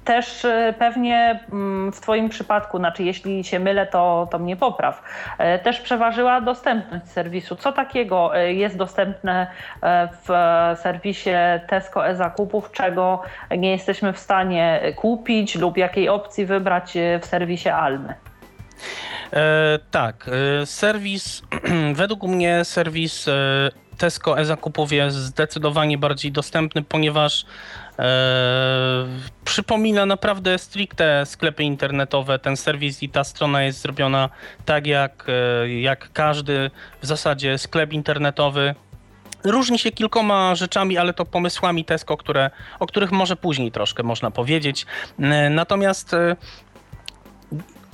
też 0.06 0.44
e, 0.44 0.74
pewnie 0.78 1.40
mm, 1.52 1.92
w 1.92 2.00
Twoim 2.00 2.28
przypadku, 2.28 2.78
znaczy 2.78 3.02
jeśli 3.02 3.44
się 3.44 3.58
mylę, 3.58 3.86
to, 3.86 4.28
to 4.30 4.38
mnie 4.38 4.56
popraw, 4.56 5.02
e, 5.38 5.58
też 5.58 5.80
przeważyła 5.80 6.40
dostępność 6.40 7.08
serwisu. 7.08 7.56
Co 7.56 7.72
takiego 7.72 8.36
e, 8.36 8.52
jest 8.52 8.76
dostępne 8.76 9.46
w 10.22 10.28
serwisie 10.78 11.30
Tesco 11.68 12.08
e-zakupów, 12.08 12.72
czego 12.72 13.22
nie 13.58 13.70
jesteśmy 13.70 14.12
w 14.12 14.18
stanie 14.18 14.80
kupić 14.96 15.54
lub 15.54 15.76
jakiej 15.76 16.08
opcji 16.08 16.46
wybrać 16.46 16.92
w 17.20 17.26
serwisie 17.26 17.68
Almy? 17.68 18.14
E, 19.32 19.78
tak, 19.90 20.30
serwis, 20.64 21.42
według 21.94 22.22
mnie 22.22 22.64
serwis 22.64 23.26
Tesco 23.98 24.40
e-zakupów 24.40 24.92
jest 24.92 25.16
zdecydowanie 25.16 25.98
bardziej 25.98 26.32
dostępny, 26.32 26.82
ponieważ 26.82 27.46
E, 27.98 29.06
przypomina 29.44 30.06
naprawdę 30.06 30.58
stricte 30.58 31.26
sklepy 31.26 31.62
internetowe. 31.62 32.38
Ten 32.38 32.56
serwis 32.56 33.02
i 33.02 33.08
ta 33.08 33.24
strona 33.24 33.62
jest 33.62 33.82
zrobiona 33.82 34.28
tak 34.64 34.86
jak, 34.86 35.26
e, 35.28 35.68
jak 35.80 36.12
każdy 36.12 36.70
w 37.02 37.06
zasadzie 37.06 37.58
sklep 37.58 37.92
internetowy. 37.92 38.74
Różni 39.44 39.78
się 39.78 39.92
kilkoma 39.92 40.54
rzeczami, 40.54 40.98
ale 40.98 41.14
to 41.14 41.24
pomysłami 41.24 41.84
Tesco, 41.84 42.16
które, 42.16 42.50
o 42.80 42.86
których 42.86 43.12
może 43.12 43.36
później 43.36 43.72
troszkę 43.72 44.02
można 44.02 44.30
powiedzieć. 44.30 44.86
E, 45.18 45.50
natomiast 45.50 46.16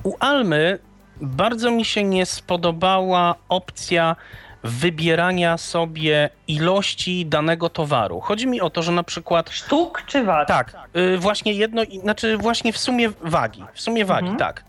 u 0.03 0.13
Almy 0.19 0.79
bardzo 1.21 1.71
mi 1.71 1.85
się 1.85 2.03
nie 2.03 2.25
spodobała 2.25 3.35
opcja 3.49 4.15
wybierania 4.63 5.57
sobie 5.57 6.29
ilości 6.47 7.25
danego 7.25 7.69
towaru. 7.69 8.19
Chodzi 8.19 8.47
mi 8.47 8.61
o 8.61 8.69
to, 8.69 8.81
że 8.81 8.91
na 8.91 9.03
przykład... 9.03 9.49
Sztuk 9.49 10.03
czy 10.07 10.23
wagi? 10.23 10.47
Tak, 10.47 10.75
y, 10.95 11.17
właśnie 11.17 11.53
jedno, 11.53 11.81
znaczy 12.01 12.37
właśnie 12.37 12.73
w 12.73 12.77
sumie 12.77 13.09
wagi, 13.21 13.63
w 13.73 13.81
sumie 13.81 14.05
wagi, 14.05 14.29
mhm. 14.29 14.39
tak. 14.39 14.63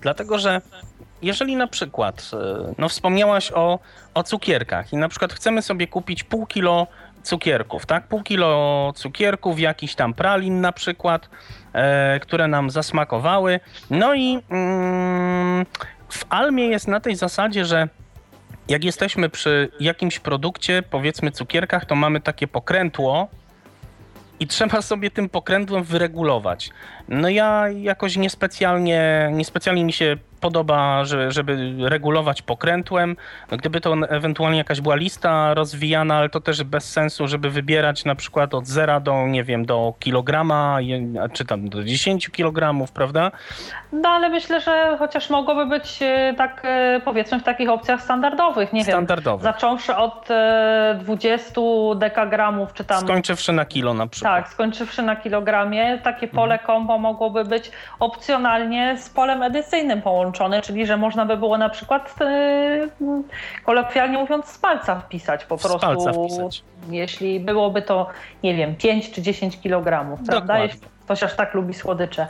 Dlatego, 0.00 0.38
że 0.38 0.60
jeżeli 1.22 1.56
na 1.56 1.66
przykład, 1.66 2.30
y, 2.70 2.74
no 2.78 2.88
wspomniałaś 2.88 3.52
o, 3.54 3.78
o 4.14 4.22
cukierkach 4.22 4.92
i 4.92 4.96
na 4.96 5.08
przykład 5.08 5.32
chcemy 5.32 5.62
sobie 5.62 5.86
kupić 5.86 6.24
pół 6.24 6.46
kilo 6.46 6.86
cukierków, 7.26 7.86
tak? 7.86 8.08
Pół 8.08 8.22
kilo 8.22 8.92
cukierków, 8.96 9.60
jakiś 9.60 9.94
tam 9.94 10.14
pralin 10.14 10.60
na 10.60 10.72
przykład, 10.72 11.28
e, 11.72 12.20
które 12.20 12.48
nam 12.48 12.70
zasmakowały. 12.70 13.60
No 13.90 14.14
i 14.14 14.38
mm, 14.50 15.66
w 16.08 16.24
Almie 16.28 16.66
jest 16.66 16.88
na 16.88 17.00
tej 17.00 17.16
zasadzie, 17.16 17.64
że 17.64 17.88
jak 18.68 18.84
jesteśmy 18.84 19.28
przy 19.28 19.68
jakimś 19.80 20.18
produkcie, 20.18 20.82
powiedzmy 20.90 21.30
cukierkach, 21.30 21.84
to 21.84 21.94
mamy 21.94 22.20
takie 22.20 22.46
pokrętło 22.46 23.28
i 24.40 24.46
trzeba 24.46 24.82
sobie 24.82 25.10
tym 25.10 25.28
pokrętłem 25.28 25.84
wyregulować. 25.84 26.70
No 27.08 27.28
ja 27.28 27.68
jakoś 27.68 28.16
niespecjalnie, 28.16 29.30
niespecjalnie 29.32 29.84
mi 29.84 29.92
się 29.92 30.16
podoba, 30.40 31.04
że, 31.04 31.32
żeby 31.32 31.74
regulować 31.78 32.42
pokrętłem. 32.42 33.16
No, 33.50 33.56
gdyby 33.56 33.80
to 33.80 33.94
ewentualnie 34.08 34.58
jakaś 34.58 34.80
była 34.80 34.96
lista 34.96 35.54
rozwijana, 35.54 36.14
ale 36.14 36.28
to 36.28 36.40
też 36.40 36.64
bez 36.64 36.92
sensu, 36.92 37.28
żeby 37.28 37.50
wybierać 37.50 38.04
na 38.04 38.14
przykład 38.14 38.54
od 38.54 38.66
zera 38.66 39.00
do, 39.00 39.26
nie 39.26 39.44
wiem, 39.44 39.66
do 39.66 39.94
kilograma, 39.98 40.78
czy 41.32 41.44
tam 41.44 41.68
do 41.68 41.84
10 41.84 42.28
kilogramów, 42.28 42.92
prawda? 42.92 43.30
No 43.92 44.08
ale 44.08 44.28
myślę, 44.28 44.60
że 44.60 44.96
chociaż 44.98 45.30
mogłoby 45.30 45.66
być 45.66 45.98
e, 46.02 46.34
tak 46.36 46.62
e, 46.64 47.00
powiedzmy 47.04 47.40
w 47.40 47.42
takich 47.42 47.68
opcjach 47.68 48.02
standardowych, 48.02 48.72
nie 48.72 48.84
Standardowe. 48.84 49.44
wiem, 49.44 49.52
zacząwszy 49.52 49.96
od 49.96 50.28
20 50.98 51.60
e, 51.60 51.96
dekagramów, 51.96 52.72
czy 52.72 52.84
tam... 52.84 53.00
Skończywszy 53.00 53.52
na 53.52 53.64
kilo 53.64 53.94
na 53.94 54.06
przykład. 54.06 54.36
Tak, 54.36 54.52
skończywszy 54.52 55.02
na 55.02 55.16
kilogramie, 55.16 55.98
takie 55.98 56.28
pole 56.28 56.54
mhm. 56.54 56.66
kombo 56.66 56.95
mogłoby 56.98 57.44
być 57.44 57.70
opcjonalnie 57.98 58.98
z 58.98 59.08
polem 59.08 59.42
edycyjnym 59.42 60.02
połączone 60.02 60.62
czyli 60.62 60.86
że 60.86 60.96
można 60.96 61.26
by 61.26 61.36
było 61.36 61.58
na 61.58 61.68
przykład 61.68 62.14
yy, 62.20 63.22
kolokwialnie 63.64 64.18
mówiąc 64.18 64.46
z 64.46 64.58
palca 64.58 65.00
wpisać 65.00 65.44
po 65.44 65.58
z 65.58 65.62
prostu. 65.62 65.78
Palca 65.78 66.12
wpisać. 66.12 66.62
Jeśli 66.90 67.40
byłoby 67.40 67.82
to, 67.82 68.06
nie 68.42 68.54
wiem, 68.54 68.76
5 68.76 69.10
czy 69.10 69.22
10 69.22 69.62
kg, 69.62 70.16
prawda? 70.26 70.58
Jeśli, 70.58 70.80
ktoś 71.04 71.22
aż 71.22 71.34
tak 71.34 71.54
lubi 71.54 71.74
słodycze. 71.74 72.26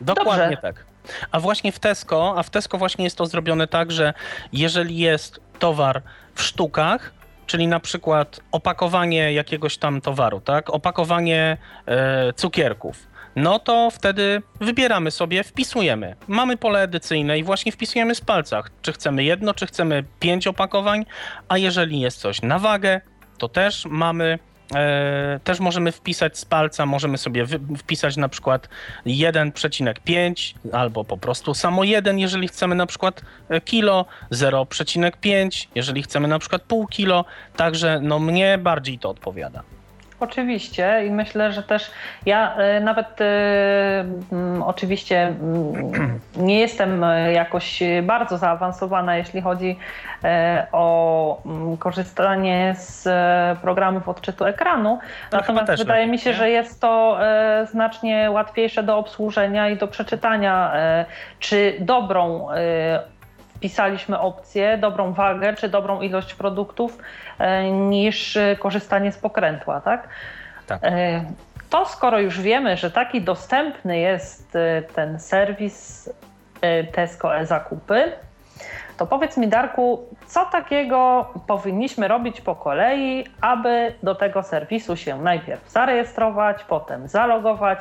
Dokładnie 0.00 0.56
Dobrze. 0.56 0.62
tak. 0.62 0.84
A 1.32 1.40
właśnie 1.40 1.72
w 1.72 1.78
Tesco, 1.78 2.34
a 2.36 2.42
w 2.42 2.50
Tesco 2.50 2.78
właśnie 2.78 3.04
jest 3.04 3.18
to 3.18 3.26
zrobione 3.26 3.66
tak, 3.66 3.92
że 3.92 4.14
jeżeli 4.52 4.98
jest 4.98 5.40
towar 5.58 6.02
w 6.34 6.42
sztukach, 6.42 7.12
czyli 7.46 7.68
na 7.68 7.80
przykład 7.80 8.40
opakowanie 8.52 9.32
jakiegoś 9.32 9.78
tam 9.78 10.00
towaru, 10.00 10.40
tak? 10.40 10.70
Opakowanie 10.70 11.56
e, 11.86 12.32
cukierków. 12.32 13.06
No 13.38 13.58
to 13.58 13.90
wtedy 13.90 14.42
wybieramy 14.60 15.10
sobie, 15.10 15.44
wpisujemy. 15.44 16.16
Mamy 16.28 16.56
pole 16.56 16.82
edycyjne 16.82 17.38
i 17.38 17.44
właśnie 17.44 17.72
wpisujemy 17.72 18.14
z 18.14 18.20
palcach, 18.20 18.70
czy 18.82 18.92
chcemy 18.92 19.24
jedno, 19.24 19.54
czy 19.54 19.66
chcemy 19.66 20.04
pięć 20.20 20.46
opakowań, 20.46 21.06
a 21.48 21.58
jeżeli 21.58 22.00
jest 22.00 22.18
coś 22.18 22.42
na 22.42 22.58
wagę, 22.58 23.00
to 23.38 23.48
też 23.48 23.86
mamy 23.90 24.38
E, 24.74 25.40
też 25.44 25.60
możemy 25.60 25.92
wpisać 25.92 26.38
z 26.38 26.44
palca, 26.44 26.86
możemy 26.86 27.18
sobie 27.18 27.46
wpisać 27.78 28.16
na 28.16 28.28
przykład 28.28 28.68
1,5 29.06 30.54
albo 30.72 31.04
po 31.04 31.18
prostu 31.18 31.54
samo 31.54 31.84
1, 31.84 32.18
jeżeli 32.18 32.48
chcemy 32.48 32.74
na 32.74 32.86
przykład 32.86 33.22
e, 33.48 33.60
kilo, 33.60 34.06
0,5, 34.32 35.66
jeżeli 35.74 36.02
chcemy 36.02 36.28
na 36.28 36.38
przykład 36.38 36.62
pół 36.62 36.86
kilo, 36.86 37.24
także 37.56 38.00
no 38.02 38.18
mnie 38.18 38.58
bardziej 38.58 38.98
to 38.98 39.10
odpowiada. 39.10 39.62
Oczywiście 40.20 41.06
i 41.06 41.10
myślę, 41.10 41.52
że 41.52 41.62
też 41.62 41.90
ja 42.26 42.56
y, 42.78 42.80
nawet 42.80 43.20
y, 43.20 43.24
oczywiście 44.64 45.22
mm, 45.22 46.20
nie 46.36 46.60
jestem 46.60 47.04
y, 47.04 47.32
jakoś 47.32 47.80
bardzo 48.02 48.38
zaawansowana, 48.38 49.16
jeśli 49.16 49.40
chodzi 49.40 49.78
y, 50.24 50.28
o 50.72 51.42
mm, 51.46 51.76
korzystanie 51.76 52.74
z 52.78 53.08
programów 53.60 54.08
odczytu 54.08 54.44
ekranu. 54.44 54.98
No, 55.32 55.38
Natomiast 55.38 55.70
wydaje 55.70 56.00
lepiej, 56.00 56.12
mi 56.12 56.18
się, 56.18 56.30
nie? 56.30 56.36
że 56.36 56.50
jest 56.50 56.80
to 56.80 57.18
y, 57.62 57.66
znacznie 57.66 58.30
łatwiejsze 58.30 58.82
do 58.82 58.98
obsłużenia 58.98 59.68
i 59.68 59.76
do 59.76 59.88
przeczytania, 59.88 60.72
czy 61.38 61.76
dobrą 61.80 62.48
wpisaliśmy 63.58 64.18
opcję, 64.18 64.78
dobrą 64.78 65.12
wagę 65.12 65.54
czy 65.54 65.68
dobrą 65.68 66.00
ilość 66.00 66.34
produktów, 66.34 66.98
e, 67.38 67.70
niż 67.70 68.36
e, 68.36 68.56
korzystanie 68.56 69.12
z 69.12 69.18
pokrętła, 69.18 69.80
tak? 69.80 70.08
Tak. 70.66 70.80
E, 70.84 71.24
To 71.70 71.86
skoro 71.86 72.20
już 72.20 72.40
wiemy, 72.40 72.76
że 72.76 72.90
taki 72.90 73.20
dostępny 73.22 73.98
jest 73.98 74.58
ten 74.94 75.20
serwis 75.20 76.10
Tesco 76.92 77.36
e-zakupy, 77.36 78.12
to 78.96 79.06
powiedz 79.06 79.36
mi 79.36 79.48
Darku, 79.48 80.06
co 80.26 80.44
takiego 80.44 81.28
powinniśmy 81.46 82.08
robić 82.08 82.40
po 82.40 82.54
kolei, 82.56 83.24
aby 83.40 83.94
do 84.02 84.14
tego 84.14 84.42
serwisu 84.42 84.96
się 84.96 85.22
najpierw 85.22 85.70
zarejestrować, 85.70 86.64
potem 86.64 87.08
zalogować 87.08 87.80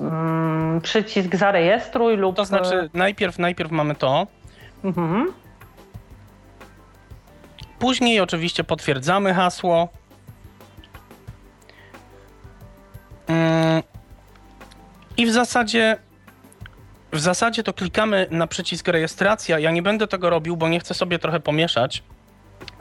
mm, 0.00 0.80
przycisk 0.80 1.36
zarejestruj 1.36 2.16
lub. 2.16 2.36
to 2.36 2.44
znaczy 2.44 2.90
najpierw, 2.94 3.38
najpierw 3.38 3.70
mamy 3.70 3.94
to, 3.94 4.26
E, 4.84 4.86
mhm. 4.88 5.32
Później 7.78 8.20
oczywiście 8.20 8.64
potwierdzamy 8.64 9.34
hasło. 9.34 9.88
Mm, 13.26 13.82
I 15.16 15.26
w 15.26 15.32
zasadzie 15.32 15.98
w 17.12 17.20
zasadzie 17.20 17.62
to 17.62 17.72
klikamy 17.72 18.26
na 18.30 18.46
przycisk 18.46 18.88
rejestracja. 18.88 19.58
Ja 19.58 19.70
nie 19.70 19.82
będę 19.82 20.08
tego 20.08 20.30
robił, 20.30 20.56
bo 20.56 20.68
nie 20.68 20.80
chcę 20.80 20.94
sobie 20.94 21.18
trochę 21.18 21.40
pomieszać. 21.40 22.02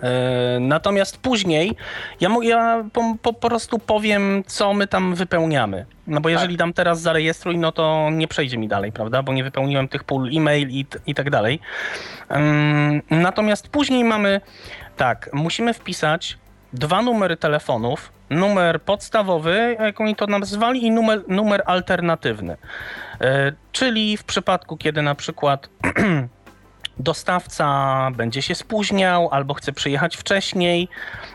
E, 0.04 0.60
Natomiast 0.60 1.18
później 1.18 1.76
ja, 2.22 2.30
ja 2.42 2.84
po, 2.94 3.16
po, 3.22 3.34
po 3.34 3.50
prostu 3.50 3.80
powiem, 3.80 4.44
co 4.48 4.74
my 4.74 4.88
tam 4.88 5.16
wypełniamy. 5.16 5.86
No 6.08 6.22
bo 6.22 6.30
jeżeli 6.30 6.58
dam 6.58 6.74
teraz 6.74 7.02
zarejestruj, 7.02 7.58
no 7.58 7.72
to 7.72 8.10
nie 8.12 8.28
przejdzie 8.28 8.58
mi 8.58 8.68
dalej, 8.68 8.92
prawda? 8.92 9.24
Bo 9.24 9.34
nie 9.34 9.44
wypełniłem 9.44 9.88
tych 9.88 10.04
pól 10.04 10.30
e-mail 10.34 10.70
i, 10.70 10.86
i 11.08 11.16
tak 11.16 11.30
dalej. 11.30 11.60
Natomiast 13.10 13.68
później 13.68 14.04
mamy 14.04 14.42
tak, 14.98 15.30
musimy 15.34 15.74
wpisać 15.74 16.38
dwa 16.74 17.02
numery 17.02 17.38
telefonów. 17.38 18.12
Numer 18.30 18.82
podstawowy, 18.82 19.78
jak 19.80 20.02
oni 20.02 20.16
to 20.16 20.28
nazwali, 20.28 20.86
i 20.86 20.92
numer, 20.92 21.22
numer 21.28 21.64
alternatywny. 21.66 22.58
E, 23.22 23.52
Czyli 23.72 24.18
w 24.18 24.24
przypadku, 24.24 24.78
kiedy 24.78 25.02
na 25.02 25.16
przykład 25.16 25.70
dostawca 27.00 28.12
będzie 28.16 28.42
się 28.42 28.56
spóźniał 28.56 29.30
albo 29.32 29.54
chce 29.54 29.74
przyjechać 29.74 30.18
wcześniej, 30.18 30.88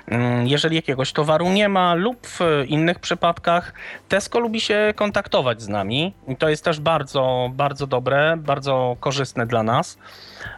mm, 0.06 0.46
jeżeli 0.46 0.76
jakiegoś 0.76 1.12
towaru 1.12 1.50
nie 1.50 1.68
ma, 1.68 1.94
lub 1.94 2.26
w 2.26 2.40
innych 2.66 2.98
przypadkach 2.98 3.72
Tesco 4.08 4.40
lubi 4.40 4.60
się 4.60 4.94
kontaktować 4.96 5.62
z 5.62 5.68
nami 5.68 6.14
i 6.28 6.36
to 6.36 6.48
jest 6.48 6.64
też 6.64 6.80
bardzo, 6.80 7.50
bardzo 7.52 7.86
dobre, 7.86 8.36
bardzo 8.36 8.96
korzystne 9.00 9.46
dla 9.46 9.62
nas. 9.62 9.98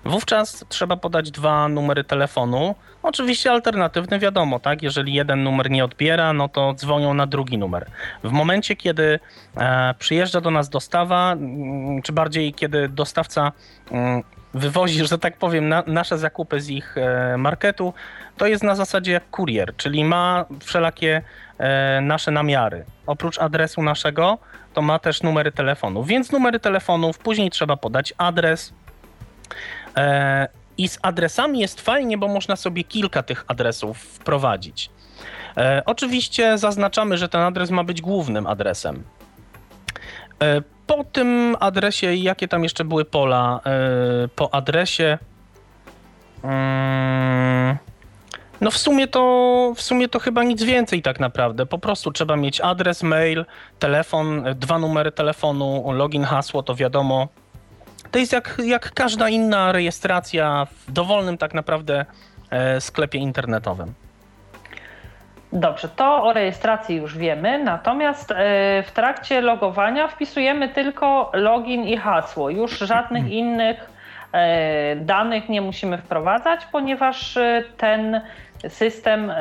Wówczas 0.05 0.64
trzeba 0.69 0.97
podać 0.97 1.31
dwa 1.31 1.69
numery 1.69 2.05
telefonu. 2.05 2.75
Oczywiście 3.03 3.51
alternatywny 3.51 4.19
wiadomo, 4.19 4.61
tak? 4.61 4.83
Jeżeli 4.83 5.14
jeden 5.14 5.42
numer 5.42 5.71
nie 5.71 5.85
odbiera, 5.85 6.33
no 6.33 6.49
to 6.49 6.75
dzwonią 6.75 7.14
na 7.14 7.27
drugi 7.27 7.59
numer. 7.59 7.87
W 8.25 8.33
momencie, 8.33 8.77
kiedy 8.77 9.21
e, 9.57 9.95
przyjeżdża 9.99 10.40
do 10.40 10.51
nas 10.51 10.69
dostawa, 10.69 11.33
mm, 11.33 12.03
czy 12.03 12.12
bardziej 12.12 12.55
kiedy 12.55 12.88
dostawca 12.88 13.53
mm, 13.90 14.23
wywozi, 14.57 15.07
że 15.07 15.19
tak 15.19 15.37
powiem, 15.37 15.69
na, 15.69 15.83
nasze 15.87 16.19
zakupy 16.19 16.61
z 16.61 16.69
ich 16.71 16.97
e, 16.99 17.37
marketu, 17.37 17.95
to 18.37 18.47
jest 18.47 18.64
na 18.64 18.75
zasadzie 18.75 19.12
jak 19.12 19.31
kurier, 19.31 19.77
czyli 19.77 20.05
ma 20.05 20.45
wszelakie 20.64 21.23
e, 21.59 22.01
nasze 22.01 22.31
namiary. 22.31 22.85
Oprócz 23.07 23.38
adresu 23.38 23.83
naszego, 23.83 24.38
to 24.75 24.83
ma 24.83 24.99
też 24.99 25.23
numery 25.23 25.53
telefonów, 25.53 26.07
więc 26.07 26.33
numery 26.33 26.61
telefonów, 26.61 27.19
później 27.19 27.51
trzeba 27.51 27.77
podać 27.77 28.14
adres. 28.19 28.73
E, 29.97 30.49
I 30.79 30.88
z 30.88 30.99
adresami 31.03 31.61
jest 31.61 31.81
fajnie, 31.81 32.19
bo 32.19 32.29
można 32.29 32.57
sobie 32.57 32.85
kilka 32.85 33.23
tych 33.23 33.45
adresów 33.49 33.99
wprowadzić. 33.99 34.90
Oczywiście 35.87 36.59
zaznaczamy, 36.59 37.19
że 37.19 37.29
ten 37.29 37.40
adres 37.40 37.71
ma 37.71 37.85
być 37.85 38.01
głównym 38.03 38.47
adresem. 38.47 39.05
Po 40.87 41.05
tym 41.05 41.57
adresie, 41.61 42.14
jakie 42.14 42.49
tam 42.49 42.62
jeszcze 42.62 42.85
były 42.85 43.05
pola? 43.05 43.61
E, 43.66 44.29
po 44.29 44.55
adresie. 44.55 45.18
Mm, 46.42 47.77
no 48.61 48.70
w 48.70 48.79
sumie 48.79 49.09
to 49.09 49.72
w 49.77 49.83
sumie 49.83 50.09
to 50.09 50.18
chyba 50.18 50.44
nic 50.44 50.62
więcej 50.62 51.03
tak 51.03 51.20
naprawdę. 51.20 51.66
Po 51.66 51.79
prostu 51.79 52.12
trzeba 52.12 52.37
mieć 52.37 52.61
adres, 52.61 53.03
mail, 53.03 53.44
telefon, 53.79 54.46
e, 54.46 54.55
dwa 54.55 54.79
numery 54.79 55.12
telefonu, 55.12 55.92
login, 55.92 56.25
hasło, 56.25 56.62
to 56.62 56.75
wiadomo. 56.75 57.29
To 58.11 58.18
jest 58.18 58.33
jak, 58.33 58.61
jak 58.64 58.92
każda 58.92 59.29
inna 59.29 59.72
rejestracja 59.72 60.66
w 60.87 60.92
dowolnym 60.92 61.38
tak 61.38 61.55
naprawdę 61.55 62.07
e, 62.51 62.81
sklepie 62.81 63.18
internetowym. 63.18 64.06
Dobrze, 65.52 65.88
to 65.88 66.24
o 66.24 66.32
rejestracji 66.32 66.96
już 66.96 67.18
wiemy, 67.18 67.64
natomiast 67.64 68.30
e, 68.30 68.35
w 68.87 68.90
trakcie 68.90 69.40
logowania 69.40 70.09
wpisujemy 70.09 70.68
tylko 70.68 71.30
login 71.35 71.85
i 71.85 71.96
hasło. 71.96 72.50
Już 72.50 72.78
żadnych 72.78 73.30
innych 73.30 73.90
e, 74.32 74.96
danych 74.96 75.48
nie 75.48 75.61
musimy 75.61 75.98
wprowadzać, 75.98 76.66
ponieważ 76.72 77.37
e, 77.37 77.62
ten 77.76 78.20
system 78.68 79.32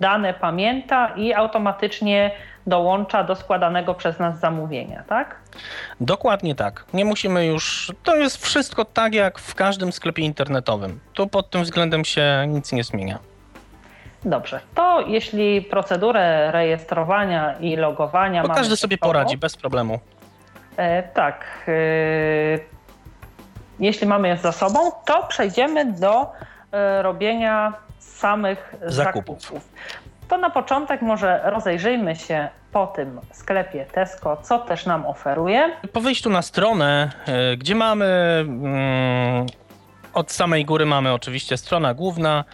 dane 0.00 0.34
pamięta 0.34 1.08
i 1.16 1.34
automatycznie 1.34 2.30
dołącza 2.66 3.24
do 3.24 3.36
składanego 3.36 3.94
przez 3.94 4.18
nas 4.18 4.40
zamówienia, 4.40 5.02
tak? 5.08 5.36
Dokładnie 6.00 6.54
tak. 6.54 6.84
Nie 6.94 7.04
musimy 7.04 7.46
już. 7.46 7.92
To 8.02 8.16
jest 8.16 8.44
wszystko 8.44 8.84
tak 8.84 9.14
jak 9.14 9.38
w 9.38 9.54
każdym 9.54 9.92
sklepie 9.92 10.22
internetowym. 10.22 11.00
Tu 11.12 11.26
pod 11.26 11.50
tym 11.50 11.62
względem 11.62 12.04
się 12.04 12.44
nic 12.48 12.72
nie 12.72 12.84
zmienia. 12.84 13.18
Dobrze. 14.24 14.60
To 14.74 15.00
jeśli 15.00 15.62
procedurę 15.62 16.50
rejestrowania 16.52 17.54
i 17.60 17.76
logowania. 17.76 18.42
Każdy 18.42 18.76
sobie 18.76 18.96
sobą, 18.96 19.06
poradzi 19.08 19.36
bez 19.36 19.56
problemu. 19.56 19.98
E, 20.76 21.02
tak. 21.02 21.44
E, 21.68 21.72
jeśli 23.80 24.06
mamy 24.06 24.28
je 24.28 24.36
za 24.36 24.52
sobą, 24.52 24.78
to 25.06 25.22
przejdziemy 25.22 25.92
do 25.92 26.32
e, 26.72 27.02
robienia 27.02 27.72
samych 27.98 28.74
Zakupów. 28.86 29.42
zakupów. 29.42 29.68
To 30.28 30.38
na 30.38 30.50
początek 30.50 31.02
może 31.02 31.40
rozejrzyjmy 31.44 32.16
się 32.16 32.48
po 32.72 32.86
tym 32.86 33.20
sklepie 33.32 33.84
Tesco, 33.84 34.36
co 34.36 34.58
też 34.58 34.86
nam 34.86 35.06
oferuje. 35.06 35.70
Po 35.92 36.00
wyjściu 36.00 36.30
na 36.30 36.42
stronę, 36.42 37.10
gdzie 37.58 37.74
mamy 37.74 38.06
mm, 38.40 39.46
od 40.14 40.32
samej 40.32 40.64
góry 40.64 40.86
mamy 40.86 41.12
oczywiście 41.12 41.56
strona 41.56 41.94
główna, 41.94 42.44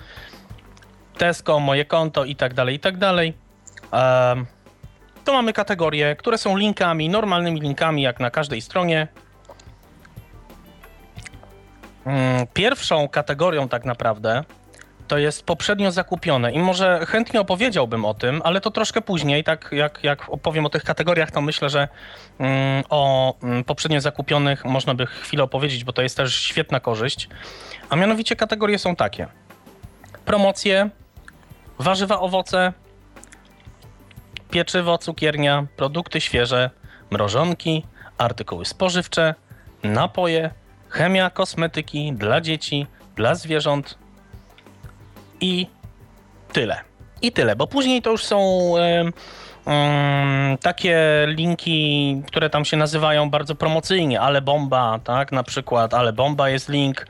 Tesco, 1.21 1.61
moje 1.61 1.85
konto 1.85 2.25
i 2.25 2.37
tak 2.37 2.55
dalej, 2.55 2.75
i 2.75 2.79
tak 2.81 2.97
dalej. 2.97 3.35
To 5.25 5.33
mamy 5.33 5.53
kategorie, 5.53 6.17
które 6.17 6.39
są 6.39 6.57
linkami, 6.57 7.09
normalnymi 7.09 7.61
linkami, 7.61 8.03
jak 8.03 8.21
na 8.21 8.31
każdej 8.31 8.61
stronie. 8.61 9.09
Mm, 12.07 12.47
Pierwszą 12.55 13.09
kategorią 13.09 13.69
tak 13.69 13.85
naprawdę 13.85 14.45
to 15.09 15.19
jest 15.19 15.47
poprzednio 15.47 15.93
zakupione 15.93 16.53
i 16.53 16.59
może 16.59 17.07
chętnie 17.09 17.41
opowiedziałbym 17.41 18.05
o 18.05 18.15
tym, 18.15 18.41
ale 18.45 18.61
to 18.61 18.71
troszkę 18.71 19.01
później, 19.01 19.45
tak 19.45 19.69
jak, 19.73 19.99
jak 20.03 20.29
opowiem 20.29 20.67
o 20.67 20.69
tych 20.69 20.85
kategoriach, 20.85 21.31
to 21.31 21.41
myślę, 21.41 21.71
że 21.71 21.89
mm, 22.39 22.85
o 22.91 23.35
mm, 23.43 23.65
poprzednio 23.65 24.01
zakupionych 24.01 24.65
można 24.65 24.95
by 24.95 25.07
chwilę 25.07 25.43
opowiedzieć, 25.43 25.85
bo 25.85 25.93
to 25.93 26.03
jest 26.03 26.17
też 26.17 26.35
świetna 26.35 26.81
korzyść. 26.81 27.29
A 27.91 27.97
mianowicie 27.97 28.37
kategorie 28.37 28.79
są 28.79 28.97
takie. 28.97 29.27
Promocje, 30.25 30.91
warzywa, 31.81 32.21
owoce, 32.21 32.73
pieczywo, 34.51 34.99
cukiernia, 34.99 35.67
produkty 35.77 36.21
świeże, 36.21 36.71
mrożonki, 37.11 37.87
artykuły 38.19 38.65
spożywcze, 38.65 39.35
napoje, 39.83 40.51
chemia, 40.89 41.31
kosmetyki 41.31 42.13
dla 42.13 42.41
dzieci, 42.41 42.87
dla 43.17 43.35
zwierząt 43.35 43.99
i 45.41 45.67
tyle. 46.53 46.81
I 47.23 47.33
tyle, 47.33 47.57
bo 47.57 47.67
później 47.67 48.03
to 48.03 48.11
już 48.11 48.25
są 48.25 48.73
em, 48.77 49.13
takie 50.59 51.25
linki, 51.29 52.23
które 52.27 52.51
tam 52.51 52.65
się 52.65 52.77
nazywają 52.77 53.31
bardzo 53.31 53.55
promocyjnie, 53.55 54.21
ale 54.21 54.43
bomba, 54.43 54.99
tak, 55.05 55.33
na 55.33 55.43
przykład, 55.43 55.95
ale 55.95 56.13
bomba 56.13 56.49
jest 56.49 56.69
link 56.69 57.07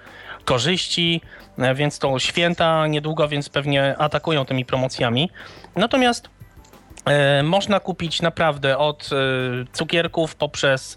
korzyści, 0.51 1.21
e, 1.59 1.75
więc 1.75 1.99
to 1.99 2.19
święta 2.19 2.87
niedługo, 2.87 3.29
więc 3.29 3.49
pewnie 3.49 3.99
atakują 3.99 4.45
tymi 4.45 4.65
promocjami. 4.65 5.31
Natomiast 5.77 6.29
E, 7.07 7.43
Można 7.43 7.81
kupić 7.81 8.23
naprawdę 8.23 8.79
od 8.79 9.11
e, 9.13 9.17
cukierków 9.73 10.35
poprzez 10.35 10.97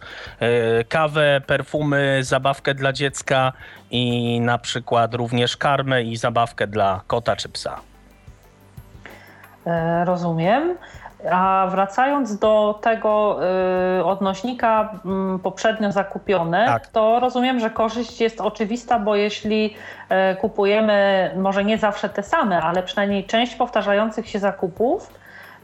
kawę, 0.89 1.41
perfumy, 1.47 2.19
zabawkę 2.21 2.73
dla 2.73 2.93
dziecka 2.93 3.53
i 3.91 4.39
na 4.41 4.57
przykład 4.57 5.13
również 5.13 5.57
karmę 5.57 6.03
i 6.03 6.17
zabawkę 6.17 6.67
dla 6.67 7.01
kota 7.07 7.35
czy 7.35 7.49
psa. 7.49 7.79
Rozumiem. 10.05 10.77
A 11.31 11.67
wracając 11.71 12.37
do 12.39 12.79
tego 12.81 13.39
y, 13.99 14.05
odnośnika 14.05 14.99
mm, 15.05 15.39
poprzednio 15.39 15.91
zakupione, 15.91 16.65
Tak. 16.65 16.87
to 16.87 17.19
rozumiem, 17.19 17.59
że 17.59 17.69
korzyść 17.69 18.21
jest 18.21 18.41
oczywista, 18.41 18.99
bo 18.99 19.15
jeśli 19.15 19.75
e, 20.09 20.35
kupujemy 20.35 21.31
może 21.37 21.63
nie 21.63 21.77
zawsze 21.77 22.09
te 22.09 22.23
same, 22.23 22.61
ale 22.61 22.83
przynajmniej 22.83 23.23
część 23.23 23.55
powtarzających 23.55 24.29
się 24.29 24.39
zakupów, 24.39 25.13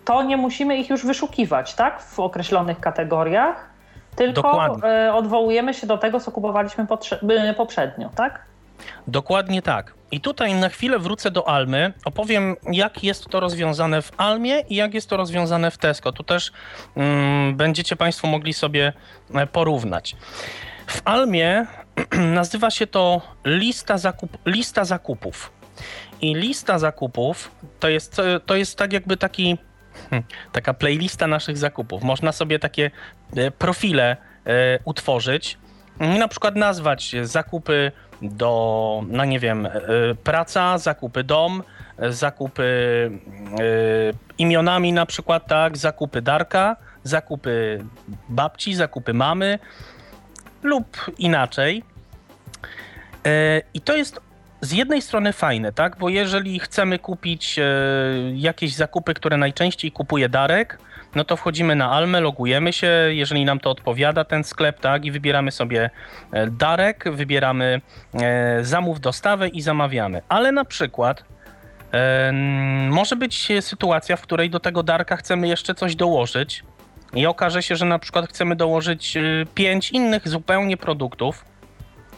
to 0.06 0.24
nie 0.24 0.38
musimy 0.38 0.78
ich 0.78 0.90
już 0.90 1.06
wyszukiwać, 1.06 1.76
tak? 1.76 2.02
W 2.02 2.20
określonych 2.20 2.80
kategoriach, 2.80 3.70
tylko 4.16 4.76
e, 4.84 5.14
odwołujemy 5.14 5.74
się 5.74 5.88
do 5.88 5.98
tego, 5.98 6.20
co 6.20 6.32
kupowaliśmy 6.32 6.88
y, 7.50 7.54
poprzednio, 7.54 8.10
tak? 8.16 8.49
Dokładnie 9.08 9.62
tak. 9.62 9.94
I 10.12 10.22
tutaj 10.22 10.54
na 10.54 10.70
chwilę 10.70 11.00
wrócę 11.00 11.32
do 11.32 11.48
Almy, 11.48 11.94
opowiem 12.06 12.56
jak 12.72 13.04
jest 13.04 13.26
to 13.26 13.40
rozwiązane 13.40 14.02
w 14.02 14.12
Almie 14.18 14.64
i 14.70 14.76
jak 14.76 14.94
jest 14.94 15.10
to 15.10 15.18
rozwiązane 15.18 15.72
w 15.72 15.78
Tesco. 15.78 16.12
Tu 16.12 16.24
też 16.24 16.52
mm, 16.96 17.56
będziecie 17.56 17.96
Państwo 17.96 18.28
mogli 18.28 18.54
sobie 18.54 18.94
e, 19.36 19.48
porównać. 19.48 20.16
W 20.88 21.02
Almie 21.06 21.66
nazywa 22.42 22.72
się 22.72 22.88
to 22.88 23.22
lista, 23.46 23.98
zakup, 23.98 24.38
lista 24.46 24.86
zakupów. 24.86 25.52
I 26.22 26.36
lista 26.36 26.80
zakupów 26.80 27.52
to 27.80 27.90
jest, 27.90 28.20
e, 28.20 28.40
to 28.40 28.56
jest 28.56 28.78
tak 28.78 28.94
jakby 28.94 29.18
taki, 29.18 29.58
hmm, 30.10 30.28
taka 30.52 30.74
playlista 30.74 31.28
naszych 31.28 31.58
zakupów. 31.58 32.04
Można 32.04 32.32
sobie 32.32 32.60
takie 32.60 32.92
e, 33.36 33.52
profile 33.52 34.18
utworzyć 34.86 35.58
i 36.00 36.20
na 36.20 36.28
przykład 36.28 36.56
nazwać 36.56 37.16
zakupy 37.22 37.92
do, 38.22 39.04
no 39.08 39.26
nie 39.26 39.40
wiem, 39.40 39.66
e, 39.66 39.72
praca, 40.24 40.78
zakupy 40.78 41.24
dom, 41.24 41.64
zakupy 42.10 42.64
e, 42.64 44.14
imionami 44.38 44.94
na 44.94 45.06
przykład, 45.06 45.48
tak, 45.48 45.78
zakupy 45.78 46.22
Darka, 46.22 46.76
zakupy 47.04 47.84
babci, 48.30 48.76
zakupy 48.76 49.14
mamy 49.14 49.60
lub 50.64 50.98
inaczej. 51.18 51.84
E, 53.26 53.62
I 53.74 53.82
to 53.82 53.96
jest 53.96 54.20
z 54.62 54.72
jednej 54.72 55.02
strony 55.02 55.34
fajne, 55.34 55.72
tak? 55.72 55.98
Bo 55.98 56.10
jeżeli 56.10 56.60
chcemy 56.60 57.00
kupić 57.00 57.60
jakieś 58.36 58.76
zakupy, 58.76 59.14
które 59.14 59.38
najczęściej 59.38 59.92
kupuje 59.92 60.30
Darek, 60.30 60.80
no 61.16 61.24
to 61.24 61.38
wchodzimy 61.38 61.76
na 61.76 61.92
Almę, 61.92 62.20
logujemy 62.20 62.74
się, 62.74 62.88
jeżeli 63.10 63.46
nam 63.46 63.60
to 63.60 63.72
odpowiada 63.72 64.24
ten 64.24 64.44
sklep, 64.44 64.80
tak? 64.80 65.06
I 65.06 65.12
wybieramy 65.12 65.52
sobie 65.52 65.90
e, 66.32 66.48
Darek, 66.48 67.04
wybieramy 67.12 67.82
e, 68.14 68.64
zamów 68.64 69.00
dostawę 69.00 69.48
i 69.48 69.62
zamawiamy. 69.62 70.22
Ale 70.30 70.52
na 70.52 70.66
przykład 70.66 71.24
e, 71.94 72.32
może 72.90 73.16
być 73.16 73.48
sytuacja, 73.62 74.16
w 74.16 74.22
której 74.22 74.50
do 74.50 74.60
tego 74.60 74.84
Darka 74.84 75.16
chcemy 75.16 75.48
jeszcze 75.48 75.76
coś 75.76 75.96
dołożyć 75.96 76.64
i 77.14 77.26
okaże 77.28 77.64
się, 77.64 77.76
że 77.76 77.86
na 77.86 78.00
przykład 78.00 78.30
chcemy 78.30 78.56
dołożyć 78.56 79.18
pięć 79.56 79.92
innych 79.92 80.28
zupełnie 80.28 80.78
produktów, 80.78 81.46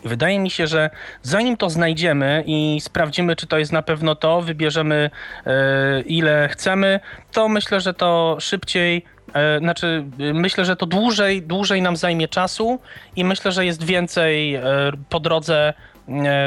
Wydaje 0.05 0.39
mi 0.39 0.49
się, 0.49 0.67
że 0.67 0.89
zanim 1.21 1.57
to 1.57 1.69
znajdziemy 1.69 2.43
i 2.45 2.77
sprawdzimy, 2.81 3.35
czy 3.35 3.47
to 3.47 3.57
jest 3.57 3.71
na 3.71 3.81
pewno 3.81 4.15
to, 4.15 4.41
wybierzemy 4.41 5.09
e, 5.45 6.01
ile 6.01 6.49
chcemy, 6.51 6.99
to 7.31 7.49
myślę, 7.49 7.81
że 7.81 7.93
to 7.93 8.37
szybciej, 8.39 9.05
e, 9.33 9.59
znaczy 9.59 10.05
myślę, 10.33 10.65
że 10.65 10.75
to 10.75 10.85
dłużej, 10.85 11.41
dłużej 11.41 11.81
nam 11.81 11.95
zajmie 11.95 12.27
czasu 12.27 12.79
i 13.15 13.25
myślę, 13.25 13.51
że 13.51 13.65
jest 13.65 13.83
więcej 13.83 14.55
e, 14.55 14.61
po 15.09 15.19
drodze 15.19 15.73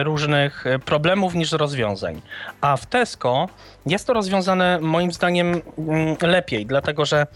różnych 0.02 0.64
problemów 0.84 1.34
niż 1.34 1.52
rozwiązań. 1.52 2.22
A 2.60 2.76
w 2.76 2.86
Tesco 2.86 3.48
jest 3.86 4.06
to 4.06 4.12
rozwiązane 4.12 4.78
moim 4.80 5.12
zdaniem 5.12 5.62
mm, 5.78 6.16
lepiej, 6.20 6.66
dlatego 6.66 7.04
że 7.04 7.26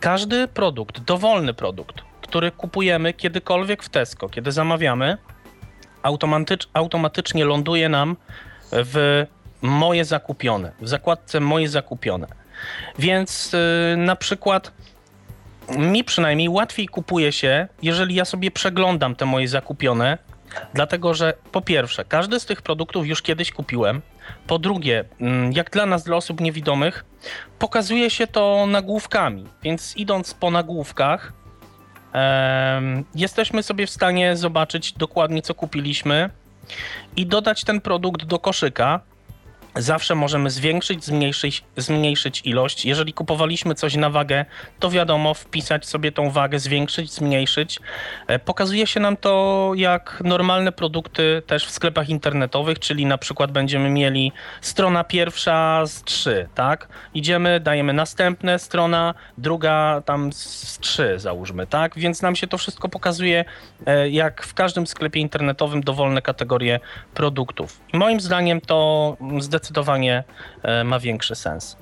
każdy 0.00 0.48
produkt, 0.48 1.00
dowolny 1.00 1.54
produkt, 1.54 1.96
który 2.22 2.50
kupujemy 2.50 3.12
kiedykolwiek 3.12 3.82
w 3.82 3.88
Tesco, 3.88 4.28
kiedy 4.28 4.52
zamawiamy, 4.52 5.18
automatycz, 6.08 6.68
automatycznie 6.72 7.44
ląduje 7.44 7.88
nam 7.88 8.16
w 8.72 9.26
moje 9.62 10.04
zakupione, 10.04 10.72
w 10.80 10.88
zakładce 10.88 11.40
moje 11.40 11.68
zakupione. 11.68 12.26
Więc 12.98 13.52
yy, 13.52 13.96
na 13.96 14.16
przykład 14.16 14.72
mi 15.76 16.04
przynajmniej 16.04 16.48
łatwiej 16.48 16.88
kupuje 16.88 17.32
się, 17.32 17.68
jeżeli 17.82 18.14
ja 18.14 18.24
sobie 18.24 18.50
przeglądam 18.50 19.14
te 19.16 19.26
moje 19.26 19.48
zakupione, 19.48 20.18
dlatego 20.74 21.14
że 21.14 21.34
po 21.52 21.60
pierwsze, 21.60 22.04
każdy 22.04 22.40
z 22.40 22.46
tych 22.46 22.62
produktów 22.62 23.06
już 23.06 23.22
kiedyś 23.22 23.52
kupiłem. 23.52 24.02
Po 24.46 24.58
drugie, 24.58 25.04
mm, 25.20 25.52
jak 25.52 25.70
dla 25.70 25.86
nas, 25.86 26.04
dla 26.04 26.16
osób 26.16 26.40
niewidomych, 26.40 27.04
pokazuje 27.58 28.10
się 28.10 28.26
to 28.26 28.66
nagłówkami, 28.68 29.46
więc 29.62 29.96
idąc 29.96 30.34
po 30.34 30.50
nagłówkach, 30.50 31.32
jesteśmy 33.14 33.62
sobie 33.62 33.86
w 33.86 33.90
stanie 33.90 34.36
zobaczyć 34.36 34.92
dokładnie, 34.92 35.42
co 35.42 35.54
kupiliśmy 35.54 36.30
i 37.16 37.26
dodać 37.26 37.64
ten 37.64 37.80
produkt 37.80 38.24
do 38.24 38.38
koszyka. 38.38 39.00
Zawsze 39.78 40.14
możemy 40.14 40.50
zwiększyć, 40.50 41.04
zmniejszyć, 41.04 41.64
zmniejszyć 41.76 42.42
ilość. 42.44 42.84
Jeżeli 42.84 43.12
kupowaliśmy 43.12 43.74
coś 43.74 43.96
na 43.96 44.10
wagę, 44.10 44.44
to 44.78 44.90
wiadomo, 44.90 45.34
wpisać 45.34 45.86
sobie 45.86 46.12
tą 46.12 46.30
wagę, 46.30 46.58
zwiększyć, 46.58 47.12
zmniejszyć. 47.12 47.80
E, 48.26 48.38
pokazuje 48.38 48.86
się 48.86 49.00
nam 49.00 49.16
to 49.16 49.72
jak 49.76 50.22
normalne 50.24 50.72
produkty 50.72 51.42
też 51.46 51.66
w 51.66 51.70
sklepach 51.70 52.08
internetowych, 52.08 52.78
czyli 52.78 53.06
na 53.06 53.18
przykład 53.18 53.52
będziemy 53.52 53.90
mieli 53.90 54.32
strona 54.60 55.04
pierwsza 55.04 55.86
z 55.86 56.02
3, 56.02 56.48
tak? 56.54 56.88
Idziemy, 57.14 57.60
dajemy 57.60 57.92
następne, 57.92 58.58
strona 58.58 59.14
druga 59.38 60.02
tam 60.04 60.32
z 60.32 60.78
3 60.78 61.18
załóżmy, 61.18 61.66
tak? 61.66 61.98
Więc 61.98 62.22
nam 62.22 62.36
się 62.36 62.46
to 62.46 62.58
wszystko 62.58 62.88
pokazuje 62.88 63.44
e, 63.86 64.08
jak 64.10 64.42
w 64.42 64.54
każdym 64.54 64.86
sklepie 64.86 65.20
internetowym 65.20 65.80
dowolne 65.80 66.22
kategorie 66.22 66.80
produktów. 67.14 67.80
Moim 67.92 68.20
zdaniem 68.20 68.60
to 68.60 69.16
zdecydowanie 69.38 69.67
zdecydowanie 69.68 70.24
e, 70.62 70.84
ma 70.84 70.98
większy 70.98 71.34
sens. 71.34 71.76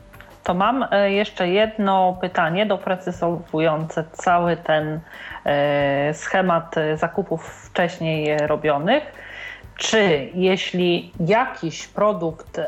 To 0.44 0.55
mam 0.55 0.87
e, 0.90 1.12
jeszcze 1.12 1.49
jedno 1.49 2.18
pytanie 2.20 2.66
doprecyzowujące 2.66 4.05
cały 4.12 4.57
ten 4.57 5.01
e, 5.44 6.14
schemat 6.14 6.75
zakupów 6.94 7.46
wcześniej 7.70 8.38
robionych. 8.38 9.27
Czy 9.77 10.29
jeśli 10.35 11.12
jakiś 11.20 11.88
produkt 11.88 12.61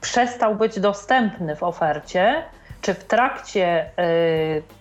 przestał 0.00 0.54
być 0.54 0.80
dostępny 0.80 1.56
w 1.56 1.62
ofercie, 1.62 2.42
czy 2.80 2.94
w 2.94 3.04
trakcie 3.04 3.90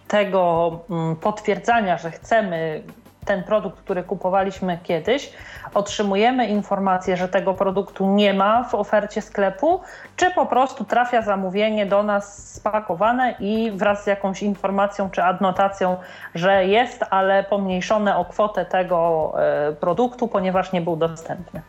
tego 0.07 0.71
mm, 0.89 1.15
potwierdzania, 1.15 1.97
że 1.97 2.11
chcemy 2.11 2.83
ten 3.27 3.43
produkt, 3.43 3.79
który 3.79 4.03
kupowaliśmy 4.03 4.79
kiedyś, 4.83 5.33
otrzymujemy 5.73 6.47
informację, 6.47 7.17
że 7.17 7.27
tego 7.27 7.53
produktu 7.53 8.07
nie 8.15 8.33
ma 8.33 8.63
w 8.63 8.75
ofercie 8.75 9.21
sklepu, 9.21 9.81
czy 10.15 10.31
po 10.31 10.45
prostu 10.45 10.85
trafia 10.85 11.21
zamówienie 11.21 11.85
do 11.85 12.03
nas 12.03 12.53
spakowane 12.53 13.35
i 13.39 13.71
wraz 13.71 14.03
z 14.03 14.07
jakąś 14.07 14.43
informacją 14.43 15.09
czy 15.09 15.23
adnotacją, 15.23 15.97
że 16.35 16.65
jest, 16.65 17.05
ale 17.09 17.43
pomniejszone 17.43 18.17
o 18.17 18.25
kwotę 18.25 18.65
tego 18.65 19.33
e, 19.37 19.73
produktu, 19.73 20.27
ponieważ 20.27 20.71
nie 20.71 20.81
był 20.81 20.95
dostępny. 20.95 21.61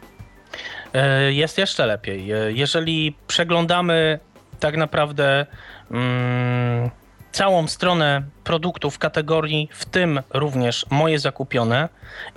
E, 0.95 1.33
jest 1.33 1.59
jeszcze 1.59 1.87
lepiej. 1.87 2.33
E, 2.33 2.53
jeżeli 2.53 3.17
przeglądamy 3.27 4.19
tak 4.61 4.77
naprawdę. 4.77 5.47
Hmm 5.89 6.91
całą 7.33 7.67
stronę 7.67 8.23
produktów 8.45 8.99
kategorii, 8.99 9.69
w 9.73 9.85
tym 9.85 10.21
również 10.31 10.87
moje 10.91 11.19
zakupione 11.19 11.89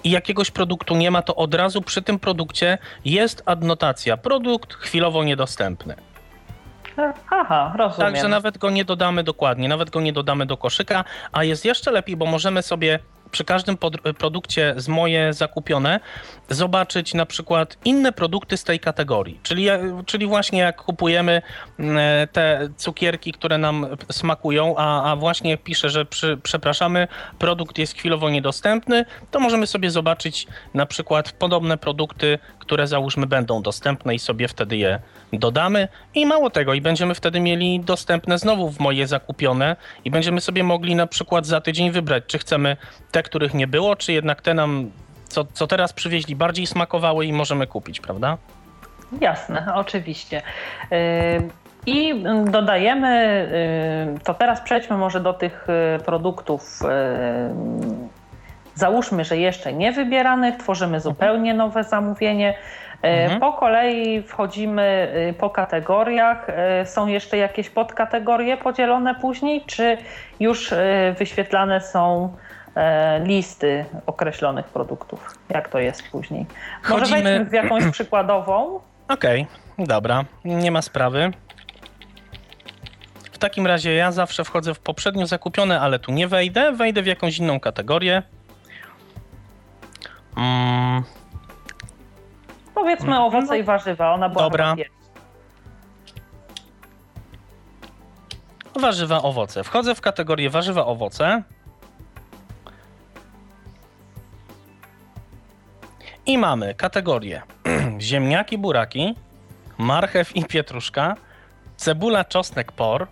i 0.03 0.11
jakiegoś 0.11 0.51
produktu 0.51 0.95
nie 0.95 1.11
ma, 1.11 1.21
to 1.21 1.35
od 1.35 1.53
razu 1.53 1.81
przy 1.81 2.01
tym 2.01 2.19
produkcie 2.19 2.77
jest 3.05 3.43
adnotacja. 3.45 4.17
Produkt 4.17 4.73
chwilowo 4.73 5.23
niedostępny. 5.23 5.95
Aha, 7.29 7.73
rozumiem. 7.77 8.13
Także 8.13 8.27
nawet 8.27 8.57
go 8.57 8.69
nie 8.69 8.85
dodamy 8.85 9.23
dokładnie, 9.23 9.67
nawet 9.69 9.89
go 9.89 10.01
nie 10.01 10.13
dodamy 10.13 10.45
do 10.45 10.57
koszyka, 10.57 11.03
a 11.31 11.43
jest 11.43 11.65
jeszcze 11.65 11.91
lepiej, 11.91 12.17
bo 12.17 12.25
możemy 12.25 12.61
sobie 12.61 12.99
przy 13.31 13.43
każdym 13.45 13.77
produkcie 14.17 14.73
z 14.77 14.87
moje 14.87 15.33
zakupione 15.33 15.99
zobaczyć 16.49 17.13
na 17.13 17.25
przykład 17.25 17.77
inne 17.85 18.11
produkty 18.11 18.57
z 18.57 18.63
tej 18.63 18.79
kategorii. 18.79 19.39
Czyli, 19.43 19.67
czyli 20.05 20.27
właśnie 20.27 20.59
jak 20.59 20.81
kupujemy 20.81 21.41
mm, 21.79 22.27
te 22.27 22.69
cukierki, 22.77 23.31
które 23.31 23.57
nam 23.57 23.87
smakują, 24.11 24.75
a, 24.77 25.11
a 25.11 25.15
właśnie 25.15 25.57
pisze, 25.57 25.89
że 25.89 26.05
przy, 26.05 26.37
przepraszamy, 26.43 27.07
produkt 27.39 27.77
jest 27.77 27.93
chwilowo 27.93 28.29
niedostępny, 28.29 29.05
to 29.31 29.39
możemy 29.39 29.67
sobie 29.67 29.91
zobaczyć 29.91 30.47
na 30.73 30.85
przykład 30.85 31.31
podobne 31.31 31.77
produkty, 31.77 32.39
które 32.71 32.87
załóżmy 32.87 33.27
będą 33.27 33.61
dostępne 33.61 34.15
i 34.15 34.19
sobie 34.19 34.47
wtedy 34.47 34.77
je 34.77 34.99
dodamy. 35.33 35.87
I 36.15 36.25
mało 36.25 36.49
tego, 36.49 36.73
i 36.73 36.81
będziemy 36.81 37.15
wtedy 37.15 37.39
mieli 37.39 37.79
dostępne 37.79 38.37
znowu 38.37 38.69
w 38.69 38.79
moje 38.79 39.07
zakupione 39.07 39.75
i 40.05 40.11
będziemy 40.11 40.41
sobie 40.41 40.63
mogli 40.63 40.95
na 40.95 41.07
przykład 41.07 41.45
za 41.45 41.61
tydzień 41.61 41.91
wybrać, 41.91 42.23
czy 42.27 42.39
chcemy 42.39 42.77
te, 43.11 43.23
których 43.23 43.53
nie 43.53 43.67
było, 43.67 43.95
czy 43.95 44.13
jednak 44.13 44.41
te 44.41 44.53
nam, 44.53 44.91
co, 45.27 45.45
co 45.53 45.67
teraz 45.67 45.93
przywieźli, 45.93 46.35
bardziej 46.35 46.67
smakowały 46.67 47.25
i 47.25 47.33
możemy 47.33 47.67
kupić, 47.67 47.99
prawda? 47.99 48.37
Jasne, 49.21 49.73
oczywiście. 49.75 50.41
Yy, 50.91 50.97
I 51.85 52.23
dodajemy, 52.45 53.11
yy, 54.13 54.19
to 54.19 54.33
teraz 54.33 54.61
przejdźmy 54.61 54.97
może 54.97 55.19
do 55.19 55.33
tych 55.33 55.67
yy, 55.97 56.03
produktów. 56.03 56.79
Załóżmy, 58.75 59.25
że 59.25 59.37
jeszcze 59.37 59.73
nie 59.73 59.91
wybieranych, 59.91 60.57
tworzymy 60.57 60.99
zupełnie 60.99 61.53
nowe 61.53 61.83
zamówienie. 61.83 62.53
Mhm. 63.01 63.39
Po 63.39 63.53
kolei 63.53 64.23
wchodzimy 64.23 65.13
po 65.39 65.49
kategoriach. 65.49 66.47
Są 66.85 67.07
jeszcze 67.07 67.37
jakieś 67.37 67.69
podkategorie 67.69 68.57
podzielone 68.57 69.15
później, 69.15 69.63
czy 69.65 69.97
już 70.39 70.73
wyświetlane 71.17 71.81
są 71.81 72.29
E, 72.75 73.19
listy 73.23 73.85
określonych 74.05 74.65
produktów. 74.65 75.37
Jak 75.49 75.69
to 75.69 75.79
jest 75.79 76.03
później? 76.11 76.45
Może 76.89 77.05
Chodzimy... 77.05 77.23
wejdźmy 77.23 77.45
w 77.45 77.53
jakąś 77.53 77.83
przykładową. 77.91 78.79
Okej, 79.07 79.47
okay, 79.75 79.87
dobra, 79.87 80.25
nie 80.45 80.71
ma 80.71 80.81
sprawy. 80.81 81.31
W 83.31 83.37
takim 83.37 83.67
razie 83.67 83.93
ja 83.93 84.11
zawsze 84.11 84.43
wchodzę 84.43 84.73
w 84.73 84.79
poprzednio 84.79 85.27
zakupione, 85.27 85.81
ale 85.81 85.99
tu 85.99 86.11
nie 86.11 86.27
wejdę. 86.27 86.71
Wejdę 86.71 87.01
w 87.01 87.05
jakąś 87.05 87.37
inną 87.37 87.59
kategorię. 87.59 88.23
Mm. 90.35 91.03
Powiedzmy 92.75 93.15
mm. 93.15 93.21
owoce 93.21 93.59
i 93.59 93.63
warzywa. 93.63 94.13
Ona 94.13 94.29
była 94.29 94.43
Dobra. 94.43 94.75
Warzywa, 98.79 99.21
owoce. 99.21 99.63
Wchodzę 99.63 99.95
w 99.95 100.01
kategorię 100.01 100.49
warzywa, 100.49 100.85
owoce. 100.85 101.43
I 106.25 106.37
mamy 106.37 106.75
kategorie 106.75 107.41
ziemniaki, 107.99 108.57
buraki, 108.57 109.15
marchew 109.77 110.35
i 110.35 110.45
pietruszka, 110.45 111.15
cebula, 111.77 112.25
czosnek, 112.25 112.71
por, 112.71 113.07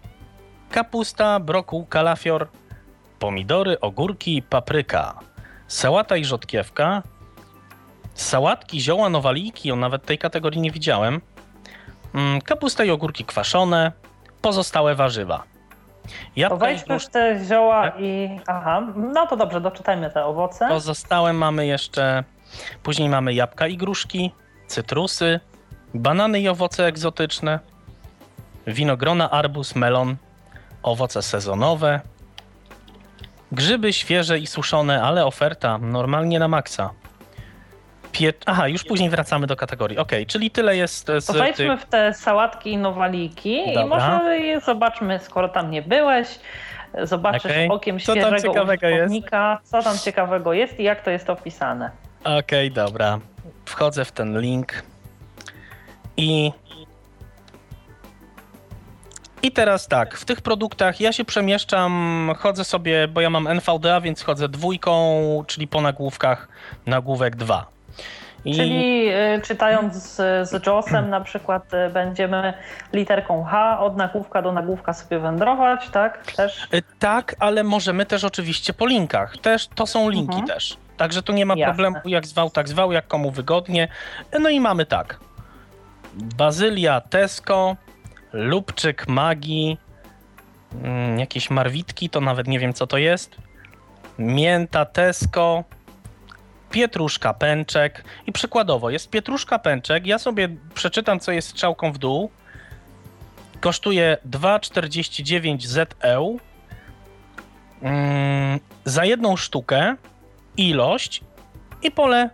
kapusta, 0.72 1.40
brokuł, 1.40 1.86
kalafior, 1.86 2.48
pomidory, 3.20 3.80
ogórki, 3.80 4.42
papryka, 4.42 5.20
sałata 5.70 6.18
i 6.18 6.26
rzodkiewka, 6.26 7.04
sałatki, 8.14 8.82
zioła, 8.82 9.10
nowaliki, 9.10 9.72
o 9.72 9.76
nawet 9.76 10.06
tej 10.06 10.18
kategorii 10.18 10.62
nie 10.62 10.72
widziałem, 10.72 11.22
mm, 12.16 12.42
kapusta 12.42 12.84
i 12.84 12.90
ogórki 12.90 13.26
kwaszone, 13.26 13.92
pozostałe 14.42 14.96
warzywa. 14.96 15.44
Jabłka 16.36 16.66
Wejdźmy 16.66 16.94
już 16.94 17.08
te 17.08 17.40
zioła 17.46 17.84
tak? 17.84 17.96
i... 18.00 18.40
Aha, 18.48 18.88
no 18.96 19.28
to 19.28 19.36
dobrze, 19.38 19.62
doczytajmy 19.62 20.10
te 20.10 20.26
owoce. 20.26 20.68
Pozostałe 20.70 21.34
mamy 21.34 21.66
jeszcze 21.66 22.24
Później 22.84 23.10
mamy 23.10 23.34
jabłka 23.34 23.68
i 23.68 23.78
gruszki, 23.78 24.32
cytrusy, 24.68 25.40
banany 25.94 26.40
i 26.40 26.50
owoce 26.50 26.86
egzotyczne, 26.86 27.60
winogrona, 28.68 29.32
arbuz, 29.32 29.76
melon, 29.76 30.16
owoce 30.84 31.22
sezonowe, 31.22 32.02
grzyby 33.52 33.94
świeże 33.94 34.40
i 34.40 34.48
suszone, 34.48 35.04
ale 35.04 35.26
oferta 35.26 35.78
normalnie 35.78 36.40
na 36.40 36.48
maksa. 36.48 36.90
Pie... 38.12 38.34
Aha, 38.46 38.68
już 38.68 38.84
później 38.84 39.10
wracamy 39.10 39.48
do 39.48 39.56
kategorii. 39.56 39.98
Ok, 39.98 40.12
czyli 40.28 40.52
tyle 40.52 40.78
jest 40.78 41.12
z 41.20 41.26
to 41.26 41.34
wejdźmy 41.34 41.78
w 41.78 41.86
te 41.86 42.14
sałatki 42.14 42.72
i 42.72 42.78
nowaliki 42.78 43.62
Dobra. 43.66 43.82
i 43.82 43.86
może 43.86 44.62
zobaczmy, 44.66 45.20
skoro 45.20 45.50
tam 45.50 45.72
nie 45.72 45.82
byłeś, 45.82 46.28
zobaczysz 47.04 47.46
okay. 47.52 47.68
okiem 47.70 48.00
świeżego 48.00 48.52
użytkownika, 48.52 49.60
co 49.64 49.84
tam 49.84 49.98
ciekawego 49.98 50.54
jest 50.54 50.80
i 50.80 50.84
jak 50.84 51.04
to 51.04 51.12
jest 51.12 51.30
opisane. 51.30 51.92
Okej, 52.24 52.40
okay, 52.40 52.86
dobra. 52.86 53.20
Wchodzę 53.66 54.06
w 54.06 54.12
ten 54.12 54.42
link 54.42 54.84
i. 56.18 56.52
I 59.42 59.52
teraz 59.52 59.88
tak, 59.88 60.18
w 60.18 60.26
tych 60.26 60.42
produktach 60.42 61.02
ja 61.02 61.14
się 61.14 61.26
przemieszczam, 61.26 62.34
chodzę 62.38 62.64
sobie, 62.64 63.08
bo 63.08 63.22
ja 63.22 63.30
mam 63.30 63.48
NVDA, 63.48 64.02
więc 64.02 64.24
chodzę 64.24 64.50
dwójką, 64.50 65.44
czyli 65.48 65.68
po 65.68 65.82
nagłówkach 65.82 66.48
nagłówek 66.86 67.36
2. 67.36 67.66
I... 68.46 68.56
Czyli 68.56 69.10
y, 69.10 69.42
czytając 69.42 69.96
z, 69.96 70.16
z 70.50 70.68
JOS-em 70.68 71.10
na 71.10 71.22
przykład 71.22 71.74
y, 71.74 71.90
będziemy 71.90 72.54
literką 72.94 73.44
H 73.44 73.80
od 73.80 73.98
nagłówka 73.98 74.42
do 74.42 74.52
nagłówka 74.52 74.94
sobie 74.94 75.20
wędrować, 75.20 75.90
tak? 75.90 76.32
Też? 76.32 76.68
Y, 76.74 76.84
tak, 77.00 77.36
ale 77.40 77.64
możemy 77.64 78.06
też 78.06 78.24
oczywiście 78.24 78.74
po 78.74 78.86
linkach. 78.86 79.38
Też, 79.38 79.68
to 79.68 79.88
są 79.88 80.10
linki 80.10 80.40
mhm. 80.40 80.48
też. 80.48 80.78
Także 80.98 81.24
tu 81.24 81.34
nie 81.34 81.46
ma 81.46 81.54
Jasne. 81.56 81.74
problemu, 81.74 82.10
jak 82.10 82.28
zwał, 82.28 82.50
tak 82.50 82.70
zwał, 82.70 82.92
jak 82.92 83.08
komu 83.08 83.32
wygodnie. 83.32 83.88
No 84.40 84.50
i 84.50 84.60
mamy 84.60 84.86
tak. 84.86 85.20
Bazylia 86.14 87.02
Tesco, 87.02 87.76
Lubczyk 88.34 89.08
Magii, 89.08 89.78
mm, 90.84 91.20
jakieś 91.20 91.50
marwitki, 91.50 92.10
to 92.10 92.22
nawet 92.22 92.48
nie 92.48 92.60
wiem 92.60 92.74
co 92.74 92.88
to 92.88 92.98
jest. 92.98 93.36
Mięta 94.20 94.86
Tesco, 94.86 95.64
pietruszka 96.72 97.34
pęczek. 97.34 98.04
I 98.28 98.32
przykładowo 98.32 98.90
jest 98.90 99.10
pietruszka 99.10 99.60
pęczek, 99.60 100.08
ja 100.08 100.20
sobie 100.20 100.50
przeczytam 100.74 101.20
co 101.20 101.32
jest 101.32 101.48
strzałką 101.48 101.92
w 101.92 101.98
dół, 101.98 102.32
kosztuje 103.60 104.18
2,49 104.30 105.66
ZEU 105.66 106.40
mm, 107.82 108.60
za 108.86 109.06
jedną 109.06 109.38
sztukę 109.38 109.96
ilość 110.58 111.22
i 111.84 111.92
pole 111.92 112.30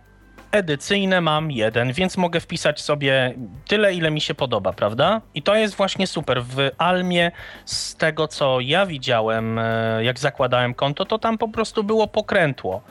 edycyjne 0.52 1.20
mam 1.20 1.50
jeden, 1.50 1.92
więc 1.92 2.16
mogę 2.16 2.40
wpisać 2.40 2.80
sobie 2.80 3.34
tyle, 3.68 3.94
ile 3.94 4.10
mi 4.10 4.20
się 4.20 4.34
podoba, 4.34 4.72
prawda? 4.72 5.20
I 5.34 5.42
to 5.42 5.54
jest 5.54 5.74
właśnie 5.74 6.06
super. 6.06 6.42
W 6.42 6.70
Almie, 6.78 7.32
z 7.64 7.96
tego 7.96 8.28
co 8.28 8.60
ja 8.60 8.86
widziałem, 8.86 9.58
e, 9.58 10.04
jak 10.04 10.18
zakładałem 10.18 10.74
konto, 10.74 11.04
to 11.04 11.18
tam 11.18 11.38
po 11.38 11.48
prostu 11.48 11.84
było 11.84 12.08
pokrętło. 12.08 12.82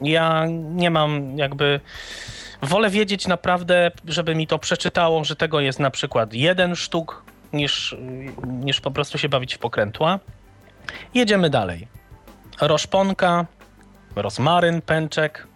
Ja 0.00 0.46
nie 0.50 0.90
mam 0.90 1.38
jakby. 1.38 1.80
Wolę 2.62 2.90
wiedzieć 2.90 3.26
naprawdę, 3.26 3.90
żeby 4.06 4.34
mi 4.34 4.46
to 4.46 4.58
przeczytało, 4.58 5.24
że 5.24 5.36
tego 5.36 5.60
jest 5.60 5.80
na 5.80 5.90
przykład 5.90 6.34
jeden 6.34 6.76
sztuk, 6.76 7.22
niż, 7.52 7.96
niż 8.46 8.80
po 8.80 8.90
prostu 8.90 9.18
się 9.18 9.28
bawić 9.28 9.54
w 9.54 9.58
pokrętła. 9.58 10.18
Jedziemy 11.14 11.50
dalej. 11.50 11.88
Roszponka, 12.60 13.46
rozmaryn, 14.16 14.82
pęczek, 14.82 15.46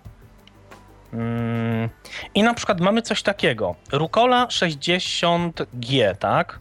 I 2.34 2.42
na 2.42 2.54
przykład 2.54 2.80
mamy 2.80 3.02
coś 3.02 3.22
takiego. 3.22 3.74
Rukola 3.92 4.46
60G, 4.46 6.16
tak? 6.16 6.60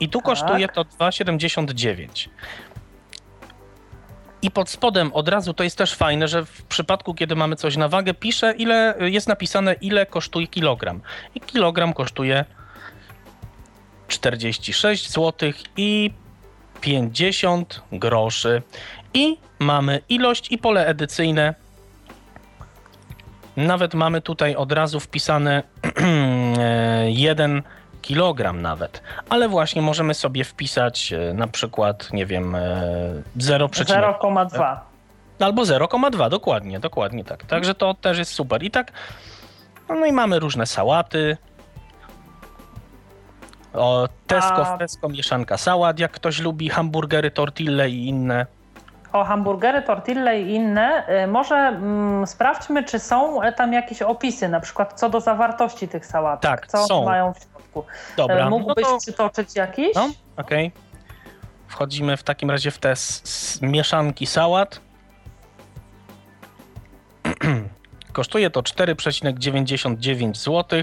I 0.00 0.08
tu 0.08 0.18
Tak. 0.18 0.26
kosztuje 0.26 0.68
to 0.68 0.84
2,79. 0.84 2.28
I 4.42 4.50
pod 4.50 4.68
spodem 4.70 5.12
od 5.12 5.28
razu 5.28 5.54
to 5.54 5.64
jest 5.64 5.78
też 5.78 5.94
fajne, 5.94 6.28
że 6.28 6.44
w 6.44 6.62
przypadku, 6.62 7.14
kiedy 7.14 7.36
mamy 7.36 7.56
coś 7.56 7.76
na 7.76 7.88
wagę, 7.88 8.14
pisze, 8.14 8.54
ile 8.58 8.94
jest 8.98 9.28
napisane, 9.28 9.72
ile 9.72 10.06
kosztuje 10.06 10.46
kilogram. 10.46 11.00
I 11.34 11.40
kilogram 11.40 11.92
kosztuje 11.92 12.44
46 14.08 15.10
zł 15.12 15.52
i 15.76 16.10
50 16.80 17.82
groszy. 17.92 18.62
I 19.14 19.38
mamy 19.58 20.00
ilość 20.08 20.52
i 20.52 20.58
pole 20.58 20.86
edycyjne 20.86 21.54
nawet 23.56 23.94
mamy 23.94 24.20
tutaj 24.20 24.56
od 24.56 24.72
razu 24.72 25.00
wpisane 25.00 25.62
1 27.06 27.62
kilogram 28.02 28.62
nawet, 28.62 29.02
ale 29.28 29.48
właśnie 29.48 29.82
możemy 29.82 30.14
sobie 30.14 30.44
wpisać 30.44 31.12
e, 31.12 31.34
na 31.34 31.46
przykład, 31.48 32.12
nie 32.12 32.26
wiem, 32.26 32.54
e, 32.54 32.60
0,0 33.38 33.68
0,2. 34.18 34.76
albo 35.40 35.62
0,2, 35.62 36.30
dokładnie, 36.30 36.80
dokładnie 36.80 37.24
tak. 37.24 37.44
Także 37.44 37.74
to 37.74 37.94
też 37.94 38.18
jest 38.18 38.32
super. 38.32 38.62
I 38.62 38.70
tak, 38.70 38.92
no 39.88 40.06
i 40.06 40.12
mamy 40.12 40.38
różne 40.38 40.66
sałaty. 40.66 41.36
O, 43.74 44.08
Tesco, 44.26 44.66
A- 44.66 44.78
Tesco 44.78 45.08
mieszanka 45.08 45.56
sałat, 45.58 45.98
jak 45.98 46.12
ktoś 46.12 46.38
lubi 46.40 46.68
hamburgery, 46.68 47.30
tortille 47.30 47.90
i 47.90 48.06
inne. 48.06 48.46
O 49.12 49.24
hamburgery, 49.24 49.82
tortille 49.82 50.40
i 50.42 50.54
inne, 50.54 51.04
y, 51.24 51.26
może 51.26 51.54
mm, 51.56 52.26
sprawdźmy, 52.26 52.84
czy 52.84 52.98
są 52.98 53.42
e, 53.42 53.52
tam 53.52 53.72
jakieś 53.72 54.02
opisy, 54.02 54.48
na 54.48 54.60
przykład 54.60 54.92
co 55.00 55.10
do 55.10 55.20
zawartości 55.20 55.88
tych 55.88 56.06
sałatek, 56.06 56.50
Tak, 56.50 56.66
co 56.66 56.86
są. 56.86 57.04
mają 57.04 57.32
w 57.34 57.38
środku. 57.38 57.84
Dobra, 58.16 58.36
E, 58.36 58.44
no 58.44 58.50
Mógłbyś 58.50 58.84
to- 58.84 58.98
przytoczyć 58.98 59.56
jakiś? 59.56 59.94
No, 59.94 60.08
okej. 60.36 60.72
Wchodzimy 61.68 62.16
w 62.16 62.22
takim 62.22 62.50
razie 62.50 62.70
w 62.70 62.78
te 62.78 62.90
s- 62.90 63.22
s- 63.24 63.62
mieszanki 63.62 64.26
sałat. 64.26 64.80
Kosztuje 68.12 68.50
to 68.50 68.60
4,99 68.62 70.34
zł. 70.34 70.82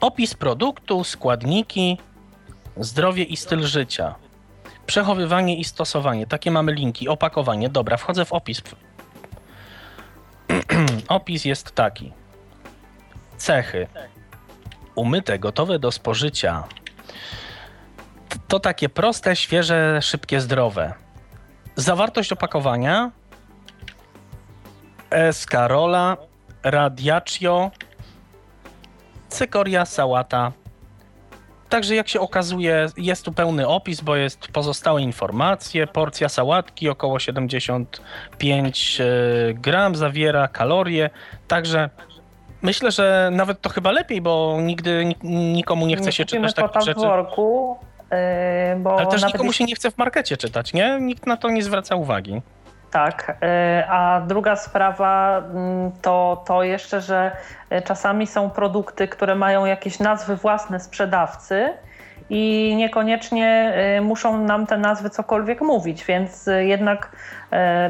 Opis 0.00 0.34
produktu, 0.34 1.04
składniki, 1.04 1.98
zdrowie 2.76 3.24
i 3.24 3.36
styl 3.36 3.62
życia. 3.62 4.14
Przechowywanie 4.86 5.56
i 5.56 5.64
stosowanie. 5.64 6.26
Takie 6.26 6.50
mamy 6.50 6.72
linki. 6.72 7.08
Opakowanie. 7.08 7.68
Dobra, 7.68 7.96
wchodzę 7.96 8.24
w 8.24 8.32
opis. 8.32 8.62
opis 11.08 11.44
jest 11.44 11.72
taki. 11.72 12.12
Cechy 13.36 13.88
umyte, 14.96 15.38
gotowe 15.38 15.78
do 15.78 15.92
spożycia. 15.92 16.64
To 18.48 18.60
takie 18.60 18.88
proste, 18.88 19.36
świeże, 19.36 20.02
szybkie, 20.02 20.40
zdrowe. 20.40 20.94
Zawartość 21.76 22.32
opakowania 22.32 23.10
Escarola, 25.10 26.16
Radiaccio, 26.62 27.70
cykoria, 29.28 29.84
sałata. 29.84 30.52
Także 31.68 31.94
jak 31.94 32.08
się 32.08 32.20
okazuje, 32.20 32.86
jest 32.96 33.24
tu 33.24 33.32
pełny 33.32 33.68
opis, 33.68 34.00
bo 34.00 34.16
jest 34.16 34.48
pozostałe 34.48 35.02
informacje. 35.02 35.86
Porcja 35.86 36.28
sałatki 36.28 36.88
około 36.88 37.18
75 37.18 39.00
e, 39.00 39.04
gram 39.54 39.94
zawiera 39.96 40.48
kalorie. 40.48 41.10
Także 41.48 41.90
myślę, 42.62 42.90
że 42.90 43.28
nawet 43.32 43.60
to 43.60 43.68
chyba 43.68 43.90
lepiej, 43.92 44.20
bo 44.20 44.58
nigdy 44.62 45.04
nik- 45.04 45.24
nikomu 45.52 45.86
nie 45.86 45.96
chce 45.96 46.12
się 46.12 46.24
kupimy 46.24 46.48
czytać 46.48 46.64
takich 46.64 46.72
tam 46.72 46.82
w 46.82 46.86
rzeczy. 46.86 47.00
worku, 47.00 47.76
y, 48.72 48.76
bo 48.80 48.98
Ale 48.98 49.06
też 49.06 49.24
nikomu 49.26 49.52
się 49.52 49.64
nie 49.64 49.74
chce 49.74 49.90
w 49.90 49.98
markecie 49.98 50.36
czytać, 50.36 50.72
nie? 50.72 50.98
Nikt 51.00 51.26
na 51.26 51.36
to 51.36 51.50
nie 51.50 51.62
zwraca 51.62 51.96
uwagi. 51.96 52.42
Tak, 52.96 53.36
y, 53.42 53.88
a 53.88 54.20
druga 54.20 54.56
sprawa 54.56 55.38
mm, 55.38 55.92
to, 56.02 56.44
to 56.46 56.62
jeszcze, 56.62 57.00
że 57.00 57.36
y, 57.72 57.82
czasami 57.82 58.26
są 58.26 58.50
produkty, 58.50 59.08
które 59.08 59.34
mają 59.34 59.64
jakieś 59.64 59.98
nazwy 59.98 60.36
własne 60.36 60.80
sprzedawcy 60.80 61.72
i 62.30 62.74
niekoniecznie 62.76 63.74
y, 63.98 64.00
muszą 64.00 64.38
nam 64.38 64.66
te 64.66 64.78
nazwy 64.78 65.10
cokolwiek 65.10 65.60
mówić, 65.60 66.04
więc 66.04 66.48
jednak 66.58 67.16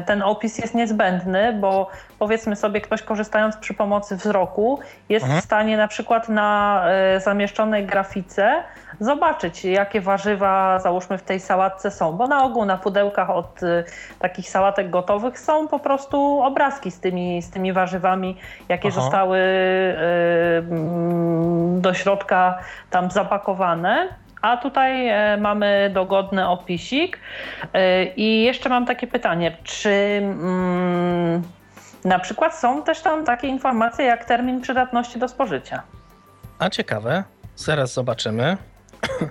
ten 0.05 0.21
opis 0.21 0.57
jest 0.57 0.75
niezbędny, 0.75 1.53
bo 1.53 1.89
powiedzmy 2.19 2.55
sobie 2.55 2.81
ktoś 2.81 3.01
korzystając 3.01 3.57
przy 3.57 3.73
pomocy 3.73 4.15
wzroku 4.15 4.79
jest 5.09 5.23
Mhm. 5.23 5.41
w 5.41 5.45
stanie 5.45 5.77
na 5.77 5.87
przykład 5.87 6.29
na 6.29 6.83
y, 7.15 7.19
zamieszczonej 7.19 7.85
grafice 7.85 8.63
zobaczyć 8.99 9.65
jakie 9.65 10.01
warzywa 10.01 10.79
załóżmy 10.79 11.17
w 11.17 11.23
tej 11.23 11.39
sałatce 11.39 11.91
są, 11.91 12.13
bo 12.13 12.27
na 12.27 12.43
ogół 12.43 12.65
na 12.65 12.77
pudełkach 12.77 13.29
od 13.29 13.63
y, 13.63 13.83
takich 14.19 14.49
sałatek 14.49 14.89
gotowych 14.89 15.39
są 15.39 15.67
po 15.67 15.79
prostu 15.79 16.41
obrazki 16.41 16.91
z 16.91 16.99
tymi, 16.99 17.41
z 17.41 17.49
tymi 17.49 17.73
warzywami, 17.73 18.37
jakie 18.69 18.89
Aha. 18.91 19.01
zostały 19.01 19.39
mm, 20.69 21.81
do 21.81 21.93
środka 21.93 22.57
tam 22.89 23.11
zapakowane. 23.11 24.07
A 24.41 24.57
tutaj 24.57 25.07
e, 25.09 25.37
mamy 25.37 25.91
dogodny 25.93 26.47
opisik. 26.47 27.19
E, 27.73 28.05
I 28.05 28.43
jeszcze 28.43 28.69
mam 28.69 28.85
takie 28.85 29.07
pytanie, 29.07 29.57
czy 29.63 29.89
mm, 30.21 31.43
na 32.05 32.19
przykład 32.19 32.55
są 32.55 32.83
też 32.83 33.01
tam 33.01 33.25
takie 33.25 33.47
informacje 33.47 34.05
jak 34.05 34.25
termin 34.25 34.61
przydatności 34.61 35.19
do 35.19 35.27
spożycia? 35.27 35.83
A 36.59 36.69
ciekawe, 36.69 37.23
zaraz 37.55 37.93
zobaczymy. 37.93 38.57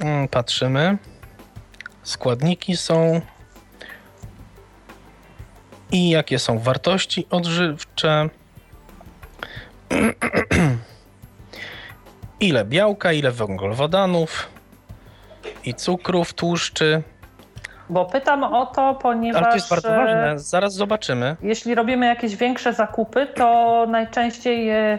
Mm, 0.00 0.28
Patrzymy. 0.28 0.98
Składniki 2.02 2.76
są. 2.76 3.20
I 5.92 6.10
jakie 6.10 6.38
są 6.38 6.58
wartości 6.58 7.26
odżywcze. 7.30 8.28
Ile 12.40 12.64
białka, 12.64 13.12
ile 13.12 13.30
węglowodanów 13.30 14.48
i 15.64 15.74
cukrów, 15.74 16.32
tłuszczy. 16.32 17.02
Bo 17.90 18.04
pytam 18.04 18.44
o 18.44 18.66
to, 18.66 18.94
ponieważ 18.94 19.42
Ale 19.42 19.50
to 19.50 19.56
jest 19.56 19.70
bardzo 19.70 19.94
e, 19.94 19.96
ważne. 19.96 20.38
Zaraz 20.38 20.74
zobaczymy. 20.74 21.36
jeśli 21.42 21.74
robimy 21.74 22.06
jakieś 22.06 22.36
większe 22.36 22.72
zakupy, 22.72 23.26
to 23.26 23.86
najczęściej 23.88 24.70
e, 24.70 24.98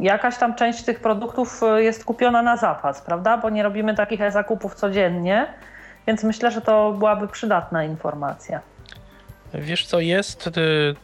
jakaś 0.00 0.36
tam 0.36 0.54
część 0.54 0.82
tych 0.82 1.00
produktów 1.00 1.62
e, 1.62 1.82
jest 1.82 2.04
kupiona 2.04 2.42
na 2.42 2.56
zapas, 2.56 3.02
prawda? 3.02 3.36
Bo 3.38 3.50
nie 3.50 3.62
robimy 3.62 3.94
takich 3.94 4.32
zakupów 4.32 4.74
codziennie, 4.74 5.46
więc 6.06 6.24
myślę, 6.24 6.50
że 6.50 6.60
to 6.60 6.92
byłaby 6.92 7.28
przydatna 7.28 7.84
informacja. 7.84 8.60
Wiesz 9.54 9.86
co 9.86 10.00
jest? 10.00 10.50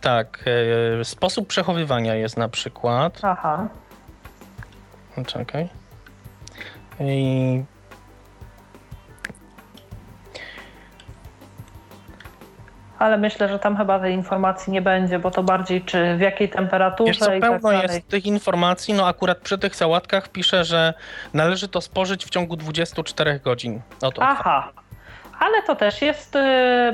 Tak, 0.00 0.44
sposób 1.02 1.48
przechowywania 1.48 2.14
jest 2.14 2.36
na 2.36 2.48
przykład. 2.48 3.18
Aha. 3.22 3.68
Czekaj. 5.24 5.68
I... 7.00 7.62
Ale 12.98 13.18
myślę, 13.18 13.48
że 13.48 13.58
tam 13.58 13.76
chyba 13.76 13.98
tej 13.98 14.14
informacji 14.14 14.72
nie 14.72 14.82
będzie, 14.82 15.18
bo 15.18 15.30
to 15.30 15.42
bardziej 15.42 15.82
czy 15.82 16.16
w 16.16 16.20
jakiej 16.20 16.48
temperaturze 16.48 17.10
Wiesz 17.10 17.18
co, 17.18 17.34
i 17.34 17.40
tak 17.40 17.62
dalej. 17.62 17.82
jest 17.82 18.08
tych 18.08 18.26
informacji, 18.26 18.94
no 18.94 19.06
akurat 19.06 19.38
przy 19.38 19.58
tych 19.58 19.76
sałatkach 19.76 20.28
pisze, 20.28 20.64
że 20.64 20.94
należy 21.34 21.68
to 21.68 21.80
spożyć 21.80 22.24
w 22.24 22.30
ciągu 22.30 22.56
24 22.56 23.40
godzin. 23.40 23.80
Oto 24.02 24.22
Aha. 24.22 24.72
Ale 25.40 25.62
to 25.62 25.76
też 25.76 26.02
jest 26.02 26.36
y, 26.36 26.42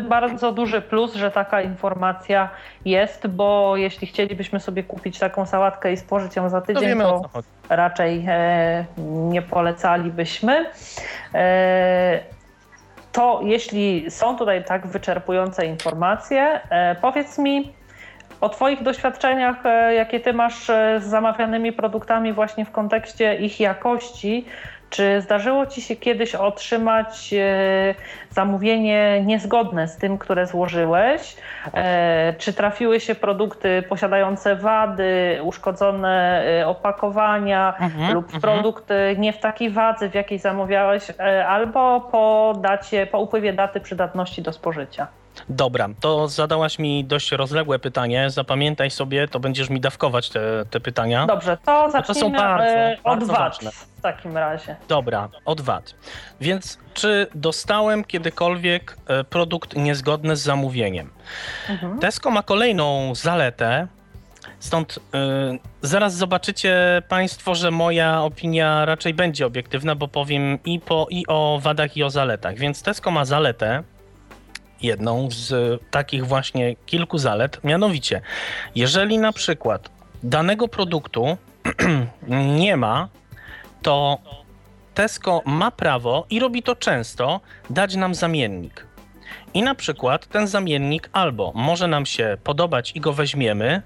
bardzo 0.08 0.52
duży 0.52 0.80
plus, 0.82 1.14
że 1.14 1.30
taka 1.30 1.62
informacja 1.62 2.48
jest, 2.84 3.26
bo 3.26 3.76
jeśli 3.76 4.06
chcielibyśmy 4.06 4.60
sobie 4.60 4.82
kupić 4.82 5.18
taką 5.18 5.46
sałatkę 5.46 5.92
i 5.92 5.96
spożyć 5.96 6.36
ją 6.36 6.48
za 6.48 6.60
To 6.60 6.66
tydzień, 6.66 6.98
to 6.98 7.28
chodzi. 7.32 7.48
raczej 7.68 8.24
e, 8.28 8.84
nie 9.06 9.42
polecalibyśmy. 9.42 10.66
E, 11.34 12.20
To 13.12 13.40
jeśli 13.44 14.10
są 14.10 14.36
tutaj 14.36 14.64
tak 14.64 14.86
wyczerpujące 14.86 15.66
informacje, 15.66 16.60
e, 16.70 16.94
powiedz 17.00 17.38
mi 17.38 17.72
o 18.40 18.48
Twoich 18.48 18.82
doświadczeniach, 18.82 19.56
jakie 19.96 20.20
Ty 20.20 20.32
masz 20.32 20.64
z 20.98 21.02
zamawianymi 21.02 21.72
produktami 21.72 22.32
właśnie 22.32 22.64
w 22.64 22.70
kontekście 22.70 23.34
ich 23.34 23.60
jakości. 23.60 24.44
Czy 24.94 25.20
zdarzyło 25.20 25.66
Ci 25.66 25.82
się 25.82 25.96
kiedyś 25.96 26.34
otrzymać 26.34 27.34
e, 27.34 27.94
zamówienie 28.30 29.22
niezgodne 29.24 29.88
z 29.88 29.96
tym, 29.96 30.18
które 30.18 30.46
złożyłeś? 30.46 31.36
E, 31.74 32.34
Czy 32.38 32.52
trafiły 32.52 33.00
się 33.00 33.14
produkty 33.14 33.82
posiadające 33.88 34.56
wady, 34.56 35.40
uszkodzone 35.42 36.44
e, 36.60 36.66
opakowania 36.66 37.74
Mhm, 37.80 38.14
lub 38.14 38.24
mhm. 38.24 38.40
produkt 38.40 38.88
nie 39.16 39.32
w 39.32 39.38
takiej 39.38 39.70
wadze, 39.70 40.08
w 40.08 40.14
jakiej 40.14 40.38
zamawiałeś, 40.38 41.10
albo 41.48 42.00
po 42.00 42.54
dacie, 42.60 43.06
po 43.06 43.18
upływie 43.18 43.52
daty 43.52 43.80
przydatności 43.80 44.42
do 44.42 44.52
spożycia? 44.52 45.06
Dobra, 45.48 45.88
to 46.00 46.28
zadałaś 46.28 46.78
mi 46.78 47.04
dość 47.04 47.32
rozległe 47.32 47.78
pytanie. 47.78 48.30
Zapamiętaj 48.30 48.90
sobie, 48.90 49.28
to 49.28 49.40
będziesz 49.40 49.70
mi 49.70 49.80
dawkować 49.80 50.30
te, 50.30 50.40
te 50.70 50.80
pytania. 50.80 51.26
Dobrze, 51.26 51.56
to 51.56 51.64
to 51.64 51.90
są 51.90 51.90
zacznijmy 51.90 52.38
bardzo, 52.38 52.66
e, 52.66 52.96
od 53.04 53.18
bardzo 53.18 53.26
wad 53.26 53.38
ważne. 53.38 53.70
w 53.70 54.00
takim 54.00 54.36
razie. 54.36 54.76
Dobra, 54.88 55.28
od 55.44 55.60
VAT. 55.60 55.94
Więc 56.40 56.78
czy 56.94 57.26
dostałem 57.34 58.04
kiedykolwiek 58.04 58.96
e, 59.06 59.24
produkt 59.24 59.76
niezgodny 59.76 60.36
z 60.36 60.40
zamówieniem? 60.42 61.10
Mhm. 61.68 61.98
Tesco 61.98 62.30
ma 62.30 62.42
kolejną 62.42 63.14
zaletę. 63.14 63.88
Stąd 64.58 64.96
y, 64.96 65.00
zaraz 65.82 66.14
zobaczycie 66.14 67.02
Państwo, 67.08 67.54
że 67.54 67.70
moja 67.70 68.22
opinia 68.22 68.84
raczej 68.84 69.14
będzie 69.14 69.46
obiektywna, 69.46 69.94
bo 69.94 70.08
powiem 70.08 70.58
i, 70.64 70.80
po, 70.80 71.06
i 71.10 71.26
o 71.28 71.58
wadach, 71.62 71.96
i 71.96 72.02
o 72.02 72.10
zaletach. 72.10 72.54
Więc 72.54 72.82
Tesco 72.82 73.10
ma 73.10 73.24
zaletę, 73.24 73.82
jedną 74.84 75.28
z 75.30 75.80
takich 75.90 76.26
właśnie 76.26 76.76
kilku 76.86 77.18
zalet, 77.18 77.64
mianowicie, 77.64 78.20
jeżeli 78.74 79.18
na 79.18 79.32
przykład 79.32 79.90
danego 80.22 80.68
produktu 80.68 81.36
nie 82.62 82.76
ma, 82.76 83.08
to 83.82 84.18
Tesco 84.94 85.42
ma 85.44 85.70
prawo 85.70 86.26
i 86.30 86.40
robi 86.40 86.62
to 86.62 86.76
często 86.76 87.40
dać 87.70 87.96
nam 87.96 88.14
zamiennik. 88.14 88.86
I 89.54 89.62
na 89.62 89.74
przykład 89.74 90.26
ten 90.26 90.46
zamiennik 90.46 91.10
albo 91.12 91.52
może 91.54 91.88
nam 91.88 92.06
się 92.06 92.36
podobać 92.44 92.92
i 92.94 93.00
go 93.00 93.12
weźmiemy, 93.12 93.82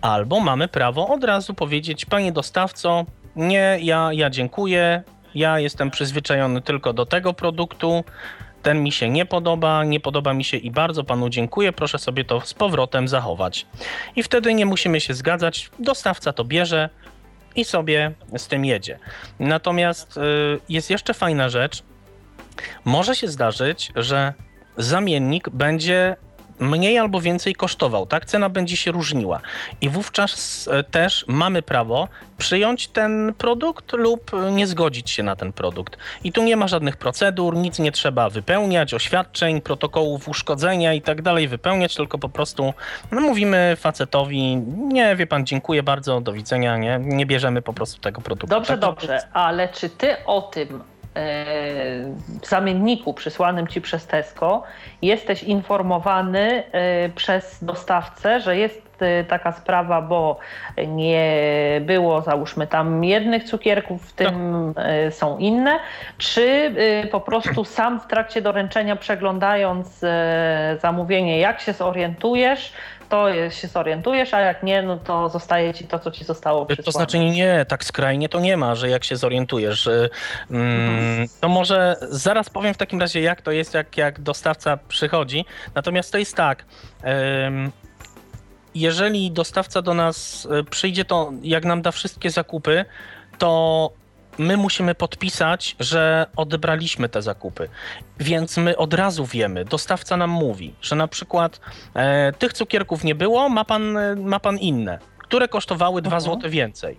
albo 0.00 0.40
mamy 0.40 0.68
prawo 0.68 1.08
od 1.08 1.24
razu 1.24 1.54
powiedzieć, 1.54 2.04
panie 2.04 2.32
dostawco, 2.32 3.04
nie, 3.36 3.78
ja, 3.80 4.08
ja 4.12 4.30
dziękuję, 4.30 5.02
ja 5.34 5.58
jestem 5.58 5.90
przyzwyczajony 5.90 6.62
tylko 6.62 6.92
do 6.92 7.06
tego 7.06 7.32
produktu, 7.32 8.04
ten 8.66 8.82
mi 8.82 8.92
się 8.92 9.10
nie 9.10 9.26
podoba, 9.26 9.84
nie 9.84 10.00
podoba 10.00 10.34
mi 10.34 10.44
się 10.44 10.56
i 10.56 10.70
bardzo 10.70 11.04
panu 11.04 11.28
dziękuję, 11.28 11.72
proszę 11.72 11.98
sobie 11.98 12.24
to 12.24 12.40
z 12.40 12.54
powrotem 12.54 13.08
zachować. 13.08 13.66
I 14.16 14.22
wtedy 14.22 14.54
nie 14.54 14.66
musimy 14.66 15.00
się 15.00 15.14
zgadzać, 15.14 15.70
dostawca 15.78 16.32
to 16.32 16.44
bierze 16.44 16.90
i 17.56 17.64
sobie 17.64 18.12
z 18.36 18.48
tym 18.48 18.64
jedzie. 18.64 18.98
Natomiast 19.38 20.16
y, 20.16 20.20
jest 20.68 20.90
jeszcze 20.90 21.14
fajna 21.14 21.48
rzecz. 21.48 21.82
Może 22.84 23.16
się 23.16 23.28
zdarzyć, 23.28 23.92
że 23.96 24.34
zamiennik 24.76 25.50
będzie 25.50 26.16
mniej 26.58 26.98
albo 26.98 27.20
więcej 27.20 27.54
kosztował, 27.54 28.06
tak? 28.06 28.24
Cena 28.24 28.48
będzie 28.48 28.76
się 28.76 28.92
różniła. 28.92 29.40
I 29.80 29.88
wówczas 29.88 30.68
e, 30.72 30.84
też 30.84 31.24
mamy 31.28 31.62
prawo 31.62 32.08
przyjąć 32.38 32.88
ten 32.88 33.34
produkt 33.38 33.92
lub 33.92 34.30
nie 34.52 34.66
zgodzić 34.66 35.10
się 35.10 35.22
na 35.22 35.36
ten 35.36 35.52
produkt. 35.52 35.96
I 36.24 36.32
tu 36.32 36.42
nie 36.42 36.56
ma 36.56 36.68
żadnych 36.68 36.96
procedur, 36.96 37.56
nic 37.56 37.78
nie 37.78 37.92
trzeba 37.92 38.30
wypełniać, 38.30 38.94
oświadczeń, 38.94 39.60
protokołów 39.60 40.28
uszkodzenia 40.28 40.92
i 40.92 41.02
tak 41.02 41.22
dalej 41.22 41.48
wypełniać, 41.48 41.94
tylko 41.94 42.18
po 42.18 42.28
prostu 42.28 42.74
no, 43.12 43.20
mówimy 43.20 43.76
facetowi, 43.80 44.56
nie, 44.76 45.16
wie 45.16 45.26
pan, 45.26 45.46
dziękuję 45.46 45.82
bardzo, 45.82 46.20
do 46.20 46.32
widzenia, 46.32 46.76
nie, 46.76 46.98
nie 47.02 47.26
bierzemy 47.26 47.62
po 47.62 47.72
prostu 47.72 48.00
tego 48.00 48.20
produktu. 48.20 48.56
Dobrze, 48.56 48.68
Tak? 48.72 48.80
dobrze, 48.80 49.28
ale 49.32 49.68
czy 49.68 49.90
ty 49.90 50.16
o 50.26 50.42
tym 50.42 50.82
zamienniku 52.42 53.14
przysłanym 53.14 53.66
ci 53.66 53.80
przez 53.80 54.06
Tesco 54.06 54.62
jesteś 55.02 55.42
informowany 55.42 56.64
e, 56.72 57.08
przez 57.08 57.64
dostawcę, 57.64 58.40
że 58.40 58.56
jest 58.56 58.85
e, 59.02 59.24
taka 59.24 59.52
sprawa, 59.52 60.02
bo 60.02 60.38
nie 60.86 61.30
było, 61.80 62.22
załóżmy 62.22 62.66
tam 62.66 63.04
jednych 63.04 63.44
cukierków, 63.44 64.08
w 64.08 64.12
tym 64.12 64.74
e, 64.76 65.10
są 65.10 65.38
inne, 65.38 65.78
czy 66.18 66.72
e, 67.02 67.06
po 67.06 67.20
prostu 67.20 67.64
sam 67.64 68.00
w 68.00 68.06
trakcie 68.06 68.42
doręczenia 68.42 68.96
przeglądając 68.96 70.04
zamówienie, 70.82 71.38
jak 71.38 71.60
się 71.60 71.72
zorientujesz, 71.72 72.72
to 73.08 73.50
się 73.50 73.68
zorientujesz, 73.68 74.34
a 74.34 74.40
jak 74.40 74.62
nie, 74.62 74.82
no 74.82 74.98
to 74.98 75.28
zostaje 75.28 75.74
ci 75.74 75.84
to, 75.84 75.98
co 75.98 76.10
ci 76.10 76.24
zostało 76.24 76.66
przysłane. 76.66 76.84
To 76.84 76.90
znaczy 76.90 77.18
nie, 77.18 77.66
tak 77.68 77.84
skrajnie 77.84 78.28
to 78.28 78.40
nie 78.40 78.56
ma, 78.56 78.74
że 78.74 78.88
jak 78.88 79.04
się 79.04 79.16
zorientujesz. 79.16 79.88
Mm, 80.50 81.28
to 81.40 81.48
może 81.48 81.96
zaraz 82.10 82.50
powiem 82.50 82.74
w 82.74 82.76
takim 82.76 83.00
razie, 83.00 83.20
jak 83.20 83.42
to 83.42 83.50
jest, 83.50 83.74
jak, 83.74 83.96
jak 83.96 84.20
dostawca 84.20 84.78
przychodzi. 84.88 85.44
Natomiast 85.74 86.12
to 86.12 86.18
jest 86.18 86.36
tak. 86.36 86.64
Jeżeli 88.80 89.30
dostawca 89.30 89.82
do 89.82 89.94
nas 89.94 90.48
e, 90.50 90.64
przyjdzie, 90.64 91.04
to 91.04 91.32
jak 91.42 91.64
nam 91.64 91.82
da 91.82 91.90
wszystkie 91.92 92.30
zakupy, 92.30 92.84
to 93.38 93.90
my 94.38 94.56
musimy 94.56 94.94
podpisać, 94.94 95.76
że 95.80 96.26
odebraliśmy 96.36 97.08
te 97.08 97.22
zakupy. 97.22 97.68
Więc 98.20 98.56
my 98.56 98.76
od 98.76 98.94
razu 98.94 99.26
wiemy, 99.26 99.64
dostawca 99.64 100.16
nam 100.16 100.30
mówi, 100.30 100.74
że 100.82 100.96
na 100.96 101.08
przykład 101.08 101.60
e, 101.94 102.32
tych 102.32 102.52
cukierków 102.52 103.04
nie 103.04 103.14
było, 103.14 103.48
ma 103.48 103.64
pan, 103.64 103.96
e, 103.96 104.16
ma 104.16 104.40
pan 104.40 104.58
inne, 104.58 104.98
które 105.18 105.48
kosztowały 105.48 106.02
2 106.02 106.16
Mhm. 106.16 106.34
zł 106.36 106.50
więcej. 106.50 106.96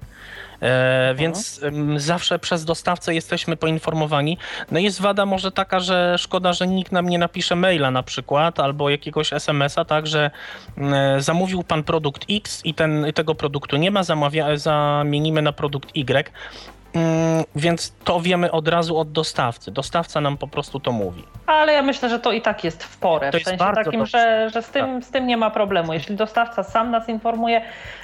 E, 0.61 1.15
więc 1.15 1.63
em, 1.63 1.99
zawsze 1.99 2.39
przez 2.39 2.65
dostawcę 2.65 3.15
jesteśmy 3.15 3.57
poinformowani. 3.57 4.37
No 4.71 4.79
jest 4.79 5.01
wada 5.01 5.25
może 5.25 5.51
taka, 5.51 5.79
że 5.79 6.15
szkoda, 6.17 6.53
że 6.53 6.67
nikt 6.67 6.91
nam 6.91 7.09
nie 7.09 7.17
napisze 7.17 7.55
maila 7.55 7.91
na 7.91 8.03
przykład 8.03 8.59
albo 8.59 8.89
jakiegoś 8.89 9.33
SMS-a, 9.33 9.85
tak, 9.85 10.07
że 10.07 10.31
e, 10.77 11.21
zamówił 11.21 11.63
pan 11.63 11.83
produkt 11.83 12.25
X 12.29 12.61
i 12.65 12.73
ten, 12.73 13.05
tego 13.15 13.35
produktu 13.35 13.77
nie 13.77 13.91
ma, 13.91 14.03
zamawia, 14.03 14.57
zamienimy 14.57 15.41
na 15.41 15.51
produkt 15.51 15.89
Y. 15.95 16.31
Mm, 16.93 17.43
Więc 17.55 17.93
to 18.03 18.19
wiemy 18.19 18.51
od 18.51 18.67
razu 18.67 18.97
od 18.97 19.11
dostawcy. 19.11 19.71
Dostawca 19.71 20.21
nam 20.21 20.37
po 20.37 20.47
prostu 20.47 20.79
to 20.79 20.91
mówi. 20.91 21.23
Ale 21.47 21.73
ja 21.73 21.81
myślę, 21.81 22.09
że 22.09 22.19
to 22.19 22.31
i 22.31 22.41
tak 22.41 22.63
jest 22.63 22.83
w 22.83 22.97
porę. 22.97 23.31
To 23.31 23.39
w 23.39 23.43
sensie 23.43 23.65
takim, 23.75 23.99
dobrze. 23.99 24.17
że, 24.17 24.49
że 24.49 24.61
z, 24.61 24.69
tym, 24.69 25.03
z 25.03 25.11
tym 25.11 25.27
nie 25.27 25.37
ma 25.37 25.49
problemu. 25.49 25.93
Jeśli 25.93 26.15
dostawca 26.15 26.63
sam 26.63 26.91
nas 26.91 27.09
informuje, 27.09 27.61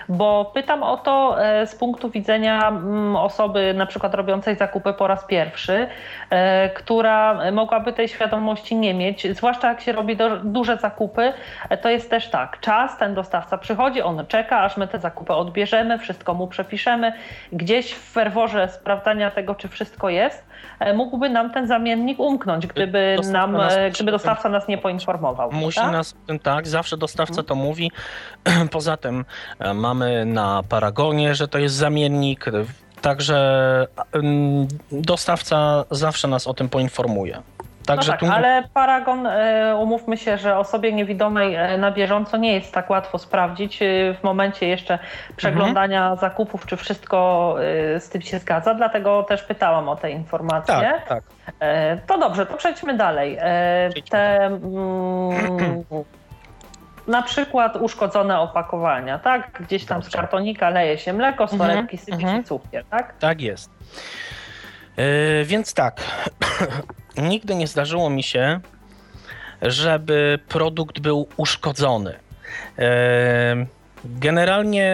bo 0.09 0.51
pytam 0.53 0.84
o 0.84 0.97
to 0.97 1.45
e, 1.45 1.67
z 1.67 1.75
punktu 1.75 2.09
widzenia 2.09 2.67
mm, 2.67 3.15
osoby 3.15 3.73
na 3.73 3.86
przykład 3.86 4.15
robiącej 4.15 4.55
zakupy 4.55 4.93
po 4.93 5.07
raz 5.07 5.25
pierwszy, 5.25 5.88
e, 6.29 6.69
która 6.69 7.51
mogłaby 7.51 7.93
tej 7.93 8.07
świadomości 8.07 8.75
nie 8.75 8.93
mieć, 8.93 9.27
zwłaszcza 9.36 9.69
jak 9.69 9.81
się 9.81 9.91
robi 9.91 10.17
duże 10.43 10.77
zakupy, 10.77 11.34
e, 11.69 11.77
to 11.77 11.89
jest 11.89 12.09
też 12.09 12.29
tak. 12.29 12.59
Czas, 12.59 12.97
ten 12.97 13.13
dostawca 13.13 13.57
przychodzi, 13.57 14.01
on 14.01 14.25
czeka, 14.27 14.59
aż 14.59 14.77
my 14.77 14.88
te 14.88 14.99
zakupy 14.99 15.34
odbierzemy, 15.34 15.97
wszystko 15.97 16.34
mu 16.34 16.47
przepiszemy. 16.47 17.13
Gdzieś 17.51 17.93
w 17.93 18.11
ferworze 18.11 18.67
sprawdzania 18.84 19.31
tego, 19.31 19.55
czy 19.55 19.67
wszystko 19.67 20.09
jest, 20.09 20.43
e, 20.79 20.93
mógłby 20.93 21.29
nam 21.29 21.53
ten 21.53 21.67
zamiennik 21.67 22.19
umknąć, 22.19 22.67
gdyby, 22.67 23.13
Dostawca 23.17 23.47
nam, 23.47 23.51
nas 23.51 23.73
e, 23.73 23.86
musi 23.86 23.95
gdyby 23.95 24.11
dostawca 24.11 24.49
nas 24.49 24.67
nie 24.67 24.77
poinformował. 24.77 25.51
Musi 25.51 25.79
prawda? 25.79 25.97
nas, 25.97 26.15
tak, 26.43 26.67
zawsze 26.67 26.97
dostawca 26.97 27.43
to 27.43 27.55
mówi. 27.55 27.91
Poza 28.71 28.97
tym 28.97 29.25
e, 29.59 29.73
mamy 29.73 30.25
na 30.25 30.63
Paragonie, 30.69 31.36
że 31.36 31.47
to 31.47 31.59
jest 31.59 31.75
zamiennik, 31.75 32.47
e, 32.47 32.51
także 33.01 33.88
dostawca 34.91 35.86
zawsze 35.91 36.27
nas 36.27 36.47
o 36.47 36.53
tym 36.53 36.69
poinformuje. 36.69 37.41
Także 37.86 38.11
no 38.11 38.17
tak, 38.17 38.19
tu 38.29 38.36
ale 38.36 38.63
Paragon, 38.73 39.27
e, 39.27 39.75
umówmy 39.79 40.17
się, 40.17 40.38
że 40.38 40.57
osobie 40.57 40.93
niewidomej 40.93 41.55
e, 41.55 41.77
na 41.77 41.91
bieżąco 41.91 42.38
nie 42.38 42.53
jest 42.53 42.73
tak 42.73 42.89
łatwo 42.89 43.17
sprawdzić 43.17 43.81
e, 43.81 43.86
w 44.19 44.23
momencie 44.23 44.67
jeszcze 44.67 44.99
przeglądania 45.36 46.01
Mhm. 46.01 46.19
zakupów, 46.19 46.65
czy 46.65 46.77
wszystko 46.77 47.55
z 47.99 48.09
tym 48.09 48.21
się 48.21 48.39
zgadza, 48.39 48.73
dlatego 48.73 49.23
też 49.23 49.43
pytałam 49.43 49.89
o 49.89 49.95
te 49.95 50.11
informacje. 50.11 50.75
tak, 50.75 51.07
tak. 51.07 51.23
To 52.07 52.17
dobrze, 52.17 52.45
to 52.45 52.57
przejdźmy 52.57 52.97
dalej. 52.97 53.38
Przejdźmy 53.89 54.09
Te 54.11 54.45
mm, 54.45 55.84
na 57.07 57.21
przykład 57.21 57.75
uszkodzone 57.75 58.39
opakowania, 58.39 59.19
tak? 59.19 59.51
Gdzieś 59.51 59.86
tam 59.86 60.01
z 60.01 60.05
Dobrze. 60.05 60.17
kartonika 60.17 60.69
leje 60.69 60.97
się 60.97 61.13
mleko, 61.13 61.47
z 61.47 61.53
Mhm, 61.53 61.71
torebki 61.71 61.97
sypie 61.97 62.11
się 62.19 62.23
mhm. 62.27 62.43
cukier, 62.43 62.86
tak? 62.89 63.13
Tak 63.19 63.41
jest. 63.41 63.69
E, 64.97 65.43
więc 65.45 65.73
tak. 65.73 66.01
nigdy 67.18 67.55
nie 67.55 67.68
zdarzyło 67.68 68.09
mi 68.09 68.24
się, 68.24 68.59
żeby 69.61 70.39
produkt 70.47 70.99
był 70.99 71.28
uszkodzony. 71.38 72.20
Generalnie 74.05 74.91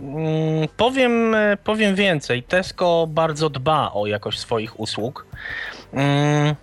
mm, 0.00 0.68
powiem, 0.76 1.36
powiem 1.64 1.94
więcej. 1.94 2.42
Tesco 2.42 3.06
bardzo 3.08 3.50
dba 3.50 3.92
o 3.92 4.06
jakość 4.06 4.38
swoich 4.38 4.80
usług. 4.80 5.26
Mm, 5.92 6.54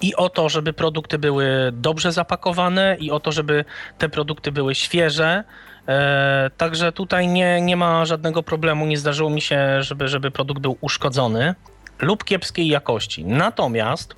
I 0.00 0.14
o 0.14 0.28
to, 0.28 0.48
żeby 0.48 0.72
produkty 0.72 1.18
były 1.18 1.46
dobrze 1.72 2.12
zapakowane, 2.12 2.96
i 3.00 3.10
o 3.10 3.20
to, 3.20 3.32
żeby 3.32 3.64
te 3.98 4.08
produkty 4.08 4.52
były 4.52 4.74
świeże. 4.74 5.44
E, 5.88 6.50
także 6.56 6.92
tutaj 6.92 7.28
nie, 7.28 7.60
nie 7.60 7.76
ma 7.76 8.04
żadnego 8.04 8.42
problemu. 8.42 8.86
Nie 8.86 8.96
zdarzyło 8.96 9.30
mi 9.30 9.40
się, 9.40 9.82
żeby, 9.82 10.08
żeby 10.08 10.30
produkt 10.30 10.62
był 10.62 10.76
uszkodzony 10.80 11.54
lub 12.02 12.24
kiepskiej 12.24 12.68
jakości. 12.68 13.24
Natomiast 13.24 14.14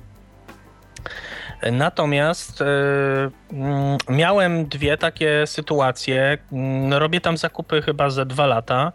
Natomiast 1.72 2.61
y, 2.61 2.64
miałem 4.09 4.66
dwie 4.66 4.97
takie 4.97 5.47
sytuacje. 5.47 6.39
Mm, 6.53 6.93
robię 6.93 7.20
tam 7.20 7.37
zakupy 7.37 7.82
chyba 7.82 8.11
ze 8.11 8.26
dwa 8.26 8.47
lata, 8.47 8.93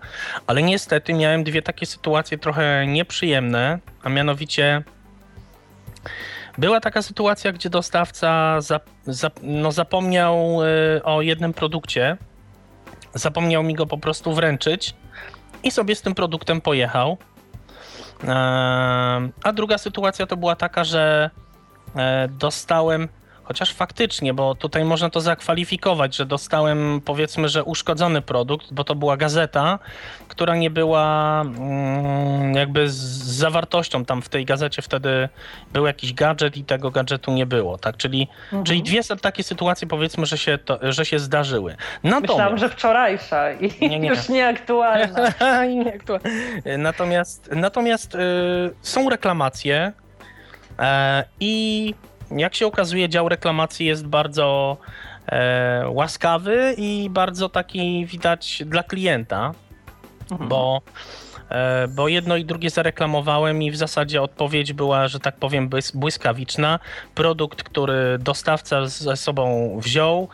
ale 0.47 0.63
niestety 0.63 1.13
miałem 1.13 1.43
dwie 1.43 1.61
takie 1.61 1.85
sytuacje 1.85 2.37
trochę 2.37 2.87
nieprzyjemne, 2.87 3.79
a 4.03 4.09
mianowicie 4.09 4.83
była 6.57 6.79
taka 6.79 7.01
sytuacja, 7.01 7.51
gdzie 7.51 7.69
dostawca 7.69 8.61
zap, 8.61 8.83
zap, 9.07 9.39
no 9.43 9.71
zapomniał 9.71 10.57
y, 10.97 11.03
o 11.03 11.21
jednym 11.21 11.53
produkcie, 11.53 12.17
zapomniał 13.13 13.63
mi 13.63 13.73
go 13.73 13.85
po 13.85 13.97
prostu 13.97 14.33
wręczyć 14.33 14.95
i 15.63 15.71
sobie 15.71 15.95
z 15.95 16.01
tym 16.01 16.15
produktem 16.15 16.61
pojechał. 16.61 17.17
A 19.43 19.53
druga 19.53 19.77
sytuacja 19.77 20.25
to 20.25 20.37
była 20.37 20.55
taka, 20.55 20.83
że 20.83 21.29
E, 21.95 22.27
dostałem, 22.27 23.07
chociaż 23.49 23.73
faktycznie, 23.73 24.33
bo 24.33 24.55
tutaj 24.55 24.85
można 24.85 25.09
to 25.09 25.21
zakwalifikować, 25.21 26.15
że 26.15 26.25
dostałem 26.25 27.01
powiedzmy, 27.05 27.49
że 27.49 27.63
uszkodzony 27.63 28.21
produkt, 28.21 28.73
bo 28.73 28.83
to 28.83 28.95
była 28.95 29.17
gazeta, 29.17 29.79
która 30.27 30.55
nie 30.55 30.69
była 30.69 31.41
mm, 31.41 32.53
jakby 32.55 32.89
z 32.89 32.95
zawartością. 33.23 34.05
Tam 34.05 34.21
w 34.21 34.29
tej 34.29 34.45
gazecie 34.45 34.81
wtedy 34.81 35.29
był 35.73 35.85
jakiś 35.85 36.13
gadżet 36.13 36.57
i 36.57 36.63
tego 36.63 36.91
gadżetu 36.91 37.31
nie 37.31 37.45
było, 37.45 37.77
tak? 37.77 37.97
Czyli, 37.97 38.27
mhm. 38.43 38.63
czyli 38.63 38.83
dwie 38.83 39.01
takie 39.21 39.43
sytuacje 39.43 39.87
powiedzmy, 39.87 40.25
że 40.25 40.37
się, 40.37 40.57
to, 40.57 40.79
że 40.81 41.05
się 41.05 41.19
zdarzyły. 41.19 41.75
Natomiast... 42.03 42.33
Myślałam, 42.33 42.57
że 42.57 42.69
wczorajsza 42.69 43.51
i 43.51 43.89
nie, 43.89 43.99
nie. 43.99 44.09
już 44.09 44.29
nieaktualna. 44.29 45.33
nieaktualna. 45.83 46.29
Natomiast, 46.77 47.49
natomiast 47.55 48.15
y, 48.15 48.19
są 48.81 49.09
reklamacje, 49.09 49.93
E, 50.79 51.23
I 51.39 51.93
jak 52.31 52.55
się 52.55 52.67
okazuje, 52.67 53.09
dział 53.09 53.29
reklamacji 53.29 53.85
jest 53.85 54.07
bardzo 54.07 54.77
e, 55.27 55.85
łaskawy 55.89 56.75
i 56.77 57.09
bardzo 57.09 57.49
taki 57.49 58.05
widać 58.05 58.63
dla 58.65 58.83
klienta, 58.83 59.53
mhm. 60.31 60.49
bo 60.49 60.81
bo 61.89 62.07
jedno 62.07 62.35
i 62.35 62.45
drugie 62.45 62.69
zareklamowałem 62.69 63.63
i 63.63 63.71
w 63.71 63.77
zasadzie 63.77 64.21
odpowiedź 64.21 64.73
była, 64.73 65.07
że 65.07 65.19
tak 65.19 65.35
powiem, 65.35 65.69
błyskawiczna. 65.93 66.79
Produkt, 67.15 67.63
który 67.63 68.17
dostawca 68.19 68.87
ze 68.87 69.17
sobą 69.17 69.75
wziął, 69.79 70.27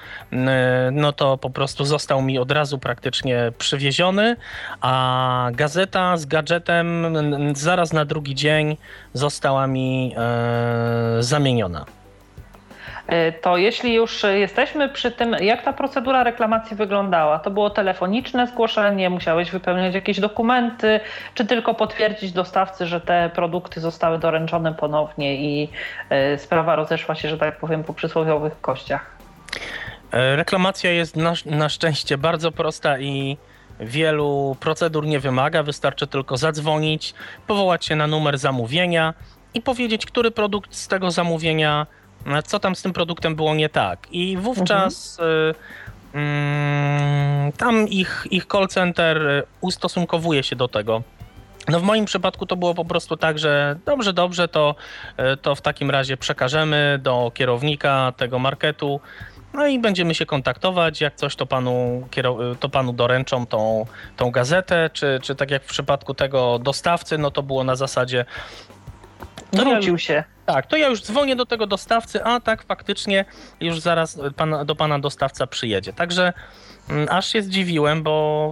no 0.92 1.14
to 1.14 1.38
po 1.38 1.50
prostu 1.50 1.86
został 1.86 2.22
mi 2.22 2.40
od 2.40 2.52
razu 2.52 2.80
praktycznie 2.80 3.52
przywieziony, 3.58 4.36
a 4.82 5.50
gazeta 5.54 6.18
z 6.18 6.26
gadżetem 6.26 7.16
zaraz 7.56 7.94
na 7.94 8.06
drugi 8.06 8.36
dzień 8.36 8.78
została 9.14 9.68
mi 9.68 10.16
e, 10.18 11.24
zamieniona. 11.24 11.86
E, 13.08 13.32
to 13.32 13.58
jeśli 13.58 13.94
już 13.94 14.24
jesteśmy 14.24 14.90
przy 14.90 15.12
tym, 15.12 15.36
jak 15.42 15.64
ta 15.64 15.74
procedura 15.74 16.24
reklamacji 16.24 16.78
wyglądała? 16.78 17.40
To 17.40 17.52
było 17.52 17.70
telefoniczne 17.70 18.48
zgłoszenie, 18.48 19.10
musiałeś 19.10 19.52
wypełniać 19.52 19.96
jakieś 19.96 20.20
dokumenty, 20.20 21.00
czy 21.34 21.46
tylko 21.46 21.74
potwierdzić 21.74 22.32
dostawcy, 22.32 22.86
że 22.88 23.02
te 23.02 23.30
produkty 23.36 23.82
zostały 23.82 24.20
doręczone 24.20 24.74
ponownie 24.74 25.36
i 25.36 25.70
e, 26.10 26.38
sprawa 26.38 26.76
rozeszła 26.76 27.16
się, 27.16 27.30
że 27.30 27.38
tak 27.38 27.60
powiem, 27.60 27.84
po 27.84 27.94
przysłowiowych 27.94 28.62
kościach? 28.62 29.16
E, 30.12 30.36
reklamacja 30.36 30.92
jest 30.92 31.16
na, 31.16 31.34
na 31.46 31.70
szczęście 31.70 32.18
bardzo 32.18 32.52
prosta 32.52 33.00
i 33.00 33.38
wielu 33.80 34.58
procedur 34.60 35.06
nie 35.06 35.20
wymaga. 35.20 35.64
Wystarczy 35.64 36.08
tylko 36.08 36.38
zadzwonić, 36.38 37.14
powołać 37.48 37.86
się 37.86 37.96
na 37.96 38.08
numer 38.08 38.38
zamówienia 38.38 39.14
i 39.54 39.62
powiedzieć, 39.62 40.06
który 40.06 40.32
produkt 40.32 40.76
z 40.76 40.88
tego 40.88 41.12
zamówienia 41.12 41.88
co 42.46 42.60
tam 42.60 42.76
z 42.76 42.82
tym 42.82 42.94
produktem 42.94 43.36
było 43.36 43.56
nie 43.56 43.70
tak. 43.70 44.08
I 44.12 44.38
wówczas 44.38 45.20
mhm. 45.20 45.56
y, 46.14 47.50
y, 47.50 47.58
tam 47.58 47.88
ich, 47.88 48.28
ich 48.32 48.46
call 48.46 48.68
center 48.68 49.46
ustosunkowuje 49.62 50.44
się 50.44 50.56
do 50.56 50.68
tego. 50.68 51.04
No 51.68 51.80
w 51.80 51.84
moim 51.84 52.06
przypadku 52.06 52.46
to 52.46 52.56
było 52.56 52.74
po 52.74 52.86
prostu 52.86 53.18
tak, 53.18 53.40
że 53.40 53.76
dobrze, 53.86 54.14
dobrze, 54.14 54.48
to, 54.48 54.76
y, 55.34 55.38
to 55.38 55.56
w 55.56 55.62
takim 55.62 55.92
razie 55.92 56.18
przekażemy 56.18 57.00
do 57.04 57.32
kierownika 57.34 58.14
tego 58.18 58.40
marketu. 58.40 59.00
No 59.54 59.68
i 59.68 59.80
będziemy 59.80 60.16
się 60.16 60.26
kontaktować. 60.26 61.02
Jak 61.02 61.16
coś, 61.16 61.36
to 61.36 61.46
panu, 61.46 62.08
to 62.60 62.70
panu 62.70 62.94
doręczą 62.94 63.46
tą, 63.46 63.86
tą 64.18 64.32
gazetę, 64.32 64.90
czy, 64.94 65.20
czy 65.24 65.36
tak 65.36 65.52
jak 65.52 65.64
w 65.64 65.68
przypadku 65.68 66.14
tego 66.14 66.60
dostawcy, 66.60 67.18
no 67.18 67.32
to 67.32 67.44
było 67.44 67.64
na 67.64 67.76
zasadzie. 67.76 68.26
Zwrócił 69.56 69.98
się. 69.98 70.24
Tak, 70.46 70.68
to 70.68 70.78
ja 70.78 70.88
już 70.88 71.02
dzwonię 71.02 71.36
do 71.36 71.46
tego 71.46 71.68
dostawcy, 71.68 72.24
a 72.24 72.40
tak 72.40 72.64
faktycznie 72.64 73.26
już 73.60 73.80
zaraz 73.80 74.20
do 74.66 74.76
pana 74.76 75.00
dostawca 75.00 75.48
przyjedzie. 75.48 75.94
Także 75.94 76.34
mm, 76.90 77.08
aż 77.12 77.28
się 77.28 77.42
zdziwiłem, 77.42 78.04
bo 78.04 78.52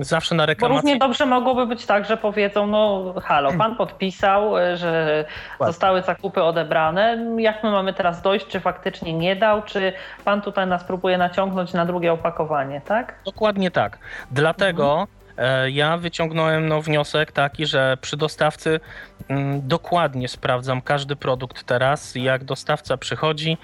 zawsze 0.00 0.34
na 0.34 0.46
reklamację... 0.46 0.82
Bo 0.82 0.82
równie 0.82 0.98
dobrze 0.98 1.26
mogłoby 1.26 1.66
być 1.66 1.86
tak, 1.86 2.04
że 2.04 2.16
powiedzą, 2.16 2.66
no 2.66 3.14
halo, 3.22 3.52
pan 3.52 3.76
podpisał, 3.84 4.58
e, 4.58 4.76
że 4.76 5.24
zostały 5.60 6.02
zakupy 6.02 6.42
odebrane, 6.42 7.34
jak 7.38 7.64
my 7.64 7.70
mamy 7.70 7.92
teraz 7.92 8.22
dojść, 8.22 8.46
czy 8.46 8.60
faktycznie 8.60 9.12
nie 9.12 9.36
dał, 9.36 9.62
czy 9.62 9.92
pan 10.24 10.42
tutaj 10.42 10.66
nas 10.66 10.84
próbuje 10.84 11.18
naciągnąć 11.18 11.72
na 11.72 11.86
drugie 11.86 12.12
opakowanie, 12.12 12.80
tak? 12.80 13.14
Dokładnie 13.24 13.70
tak. 13.70 13.98
Dlatego 14.30 14.92
mhm 14.92 15.23
ja 15.66 15.96
wyciągnąłem 15.96 16.68
no, 16.68 16.82
wniosek 16.82 17.32
taki, 17.32 17.66
że 17.66 17.96
przy 18.00 18.16
dostawcy 18.16 18.80
mm, 19.28 19.68
dokładnie 19.68 20.28
sprawdzam 20.28 20.82
każdy 20.82 21.16
produkt 21.16 21.64
teraz. 21.64 22.14
Jak 22.14 22.44
dostawca 22.44 22.96
przychodzi, 22.96 23.58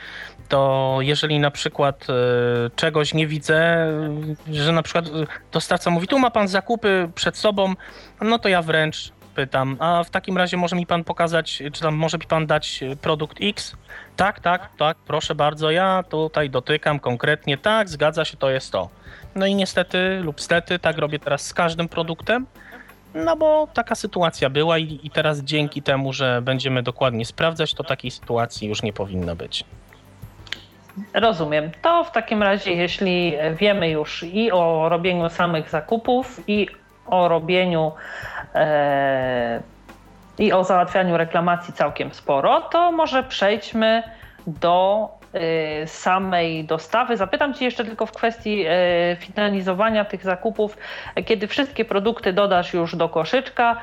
to 0.48 0.98
jeżeli 1.00 1.38
na 1.38 1.50
przykład 1.50 2.06
e, 2.10 2.14
czegoś 2.76 3.14
nie 3.14 3.26
widzę, 3.26 3.86
że 4.52 4.72
na 4.72 4.82
przykład 4.82 5.04
dostawca 5.52 5.90
mówi, 5.90 6.06
tu 6.06 6.18
ma 6.18 6.30
pan 6.30 6.48
zakupy 6.48 7.10
przed 7.14 7.36
sobą, 7.36 7.74
no 8.20 8.38
to 8.38 8.48
ja 8.48 8.62
wręcz 8.62 9.12
pytam, 9.34 9.76
a 9.78 10.04
w 10.04 10.10
takim 10.10 10.38
razie 10.38 10.56
może 10.56 10.76
mi 10.76 10.86
pan 10.86 11.04
pokazać, 11.04 11.62
czy 11.72 11.80
tam 11.82 11.94
może 11.94 12.18
mi 12.18 12.26
pan 12.26 12.46
dać 12.46 12.80
produkt 13.00 13.38
X? 13.40 13.76
Tak, 14.16 14.40
tak, 14.40 14.70
tak, 14.78 14.96
proszę 15.06 15.34
bardzo, 15.34 15.70
ja 15.70 16.02
tutaj 16.02 16.50
dotykam 16.50 17.00
konkretnie, 17.00 17.58
tak, 17.58 17.88
zgadza 17.88 18.24
się, 18.24 18.36
to 18.36 18.50
jest 18.50 18.72
to. 18.72 18.88
No 19.34 19.46
i 19.46 19.54
niestety 19.54 20.20
lub 20.22 20.40
stety 20.40 20.78
tak 20.78 20.98
robię 20.98 21.18
teraz 21.18 21.46
z 21.46 21.54
każdym 21.54 21.88
produktem, 21.88 22.46
no 23.14 23.36
bo 23.36 23.68
taka 23.74 23.94
sytuacja 23.94 24.50
była 24.50 24.78
i, 24.78 25.00
i 25.02 25.10
teraz 25.10 25.40
dzięki 25.40 25.82
temu, 25.82 26.12
że 26.12 26.42
będziemy 26.42 26.82
dokładnie 26.82 27.24
sprawdzać, 27.24 27.74
to 27.74 27.84
takiej 27.84 28.10
sytuacji 28.10 28.68
już 28.68 28.82
nie 28.82 28.92
powinno 28.92 29.36
być. 29.36 29.64
Rozumiem. 31.14 31.70
To 31.82 32.04
w 32.04 32.12
takim 32.12 32.42
razie, 32.42 32.72
jeśli 32.72 33.34
wiemy 33.54 33.90
już 33.90 34.22
i 34.22 34.52
o 34.52 34.88
robieniu 34.88 35.28
samych 35.28 35.70
zakupów, 35.70 36.40
i 36.48 36.68
o 37.06 37.28
robieniu 37.28 37.92
e, 38.54 39.62
i 40.38 40.52
o 40.52 40.64
załatwianiu 40.64 41.16
reklamacji 41.16 41.74
całkiem 41.74 42.14
sporo, 42.14 42.60
to 42.60 42.92
może 42.92 43.22
przejdźmy 43.22 44.02
do 44.46 45.08
samej 45.86 46.64
dostawy. 46.64 47.16
Zapytam 47.16 47.54
Cię 47.54 47.64
jeszcze 47.64 47.84
tylko 47.84 48.06
w 48.06 48.12
kwestii 48.12 48.66
y, 48.66 49.16
finalizowania 49.16 50.04
tych 50.04 50.24
zakupów, 50.24 50.76
kiedy 51.24 51.48
wszystkie 51.48 51.84
produkty 51.84 52.32
dodasz 52.32 52.74
już 52.74 52.96
do 52.96 53.08
koszyczka, 53.08 53.76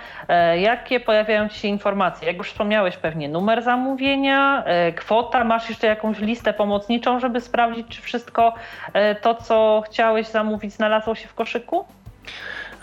y, 0.54 0.60
jakie 0.60 1.00
pojawiają 1.00 1.50
Ci 1.50 1.60
się 1.60 1.68
informacje? 1.68 2.28
Jak 2.28 2.38
już 2.38 2.52
wspomniałeś, 2.52 2.98
pewnie 2.98 3.30
numer 3.30 3.64
zamówienia, 3.64 4.64
kwota, 4.96 5.44
masz 5.44 5.70
jeszcze 5.70 5.88
jakąś 5.88 6.20
listę 6.20 6.54
pomocniczą, 6.54 7.20
żeby 7.20 7.42
sprawdzić, 7.42 7.88
czy 7.88 8.02
wszystko 8.02 8.54
to, 9.22 9.36
co 9.36 9.84
chciałeś 9.86 10.28
zamówić, 10.28 10.74
znalazło 10.74 11.16
się 11.16 11.28
w 11.28 11.34
koszyku? 11.34 11.86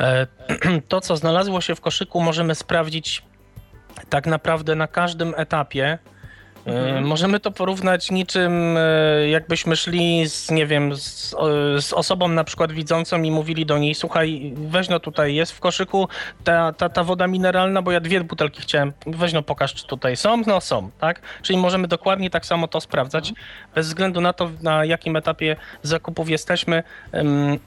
E, 0.00 0.26
to, 0.88 1.00
co 1.00 1.16
znalazło 1.16 1.60
się 1.60 1.74
w 1.74 1.80
koszyku, 1.80 2.20
możemy 2.20 2.54
sprawdzić 2.54 3.22
tak 4.08 4.26
naprawdę 4.26 4.74
na 4.74 4.86
każdym 4.86 5.34
etapie 5.36 5.98
Mhm. 6.66 7.06
Możemy 7.06 7.40
to 7.40 7.50
porównać 7.50 8.10
niczym, 8.10 8.76
e, 8.76 9.28
jakbyśmy 9.28 9.76
szli 9.76 10.28
z, 10.28 10.50
nie 10.50 10.66
wiem, 10.66 10.96
z, 10.96 11.34
z, 11.80 11.92
osobą 11.92 12.28
na 12.28 12.44
przykład 12.44 12.72
widzącą 12.72 13.22
i 13.22 13.30
mówili 13.30 13.66
do 13.66 13.78
niej, 13.78 13.94
słuchaj, 13.94 14.52
weź 14.56 14.88
no 14.88 15.00
tutaj, 15.00 15.34
jest 15.34 15.52
w 15.52 15.60
koszyku 15.60 16.08
ta, 16.44 16.72
ta, 16.72 16.88
ta 16.88 17.04
woda 17.04 17.26
mineralna, 17.26 17.82
bo 17.82 17.92
ja 17.92 18.00
dwie 18.00 18.20
butelki 18.20 18.62
chciałem, 18.62 18.92
weź 19.06 19.32
no 19.32 19.42
pokaż, 19.42 19.74
czy 19.74 19.86
tutaj 19.86 20.16
są, 20.16 20.42
no 20.46 20.60
są, 20.60 20.90
tak? 21.00 21.20
Czyli 21.42 21.58
możemy 21.58 21.88
dokładnie 21.88 22.30
tak 22.30 22.46
samo 22.46 22.68
to 22.68 22.80
sprawdzać, 22.80 23.32
bez 23.74 23.86
względu 23.86 24.20
na 24.20 24.32
to, 24.32 24.50
na 24.62 24.84
jakim 24.84 25.16
etapie 25.16 25.56
zakupów 25.82 26.28
jesteśmy, 26.28 26.82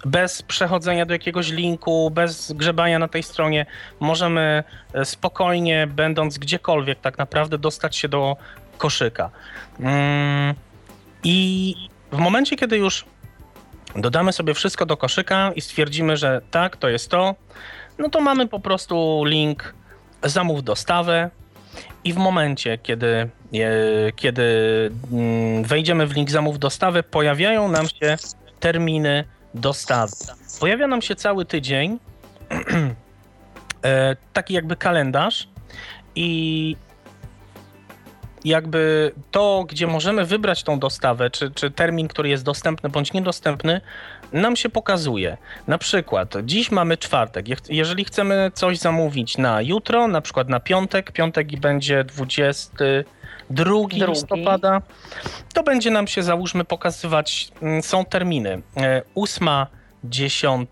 bez 0.05 0.41
przechodzenia 0.41 1.05
do 1.05 1.13
jakiegoś 1.13 1.51
linku, 1.51 2.11
bez 2.11 2.51
grzebania 2.51 2.99
na 2.99 3.07
tej 3.07 3.23
stronie, 3.23 3.65
możemy 3.99 4.63
e, 4.93 5.05
spokojnie, 5.05 5.87
będąc 5.87 6.37
gdziekolwiek 6.37 6.99
tak 6.99 7.17
naprawdę, 7.17 7.57
dostać 7.57 7.95
się 7.95 8.07
do 8.07 8.37
koszyka. 8.77 9.29
Mm, 9.79 10.55
I 11.23 11.75
w 12.11 12.17
momencie, 12.17 12.55
kiedy 12.55 12.77
już 12.77 13.05
dodamy 13.95 14.33
sobie 14.33 14.53
wszystko 14.53 14.85
do 14.85 14.97
koszyka 14.97 15.51
i 15.55 15.61
stwierdzimy, 15.61 16.17
że 16.17 16.41
tak, 16.51 16.77
to 16.77 16.89
jest 16.89 17.09
to, 17.09 17.35
no 17.97 18.09
to 18.09 18.21
mamy 18.21 18.47
po 18.47 18.59
prostu 18.59 19.23
link 19.25 19.73
zamów 20.23 20.63
dostawę 20.63 21.29
i 22.03 22.13
w 22.13 22.17
momencie, 22.17 22.77
kiedy, 22.77 23.29
kiedy 24.15 24.43
mm, 25.11 25.63
wejdziemy 25.63 26.07
w 26.07 26.15
link 26.15 26.31
zamów 26.31 26.59
dostawę, 26.59 27.03
pojawiają 27.03 27.67
nam 27.67 27.87
się 27.87 28.17
terminy 28.59 29.23
dostawy. 29.53 30.13
Pojawia 30.59 30.87
nam 30.87 31.01
się 31.01 31.15
cały 31.15 31.45
tydzień 31.45 31.99
e, 33.85 34.15
taki 34.33 34.53
jakby 34.53 34.75
kalendarz 34.75 35.47
i 36.15 36.75
jakby 38.45 39.11
to, 39.31 39.65
gdzie 39.69 39.87
możemy 39.87 40.25
wybrać 40.25 40.63
tą 40.63 40.79
dostawę, 40.79 41.29
czy, 41.29 41.51
czy 41.51 41.71
termin, 41.71 42.07
który 42.07 42.29
jest 42.29 42.43
dostępny 42.43 42.89
bądź 42.89 43.13
niedostępny, 43.13 43.81
nam 44.33 44.55
się 44.55 44.69
pokazuje. 44.69 45.37
Na 45.67 45.77
przykład 45.77 46.33
dziś 46.43 46.71
mamy 46.71 46.97
czwartek. 46.97 47.45
Jeżeli 47.69 48.05
chcemy 48.05 48.51
coś 48.53 48.77
zamówić 48.77 49.37
na 49.37 49.61
jutro, 49.61 50.07
na 50.07 50.21
przykład 50.21 50.49
na 50.49 50.59
piątek, 50.59 51.11
piątek 51.11 51.59
będzie 51.59 52.03
22 52.03 53.73
listopada, 54.07 54.81
to 55.53 55.63
będzie 55.63 55.91
nam 55.91 56.07
się 56.07 56.23
załóżmy 56.23 56.65
pokazywać, 56.65 57.51
mm, 57.61 57.83
są 57.83 58.05
terminy. 58.05 58.61
8 59.15 59.47
e, 59.47 59.76
10, 60.03 60.69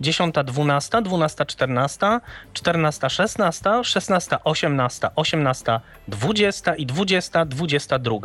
10, 0.00 0.34
12, 0.44 1.02
12, 1.02 1.46
14, 1.46 2.20
14, 2.52 3.10
16, 3.10 3.70
16, 3.84 4.36
18, 4.44 5.08
18, 5.14 5.80
20 6.08 6.74
i 6.74 6.86
20, 6.86 7.44
22. 7.44 8.16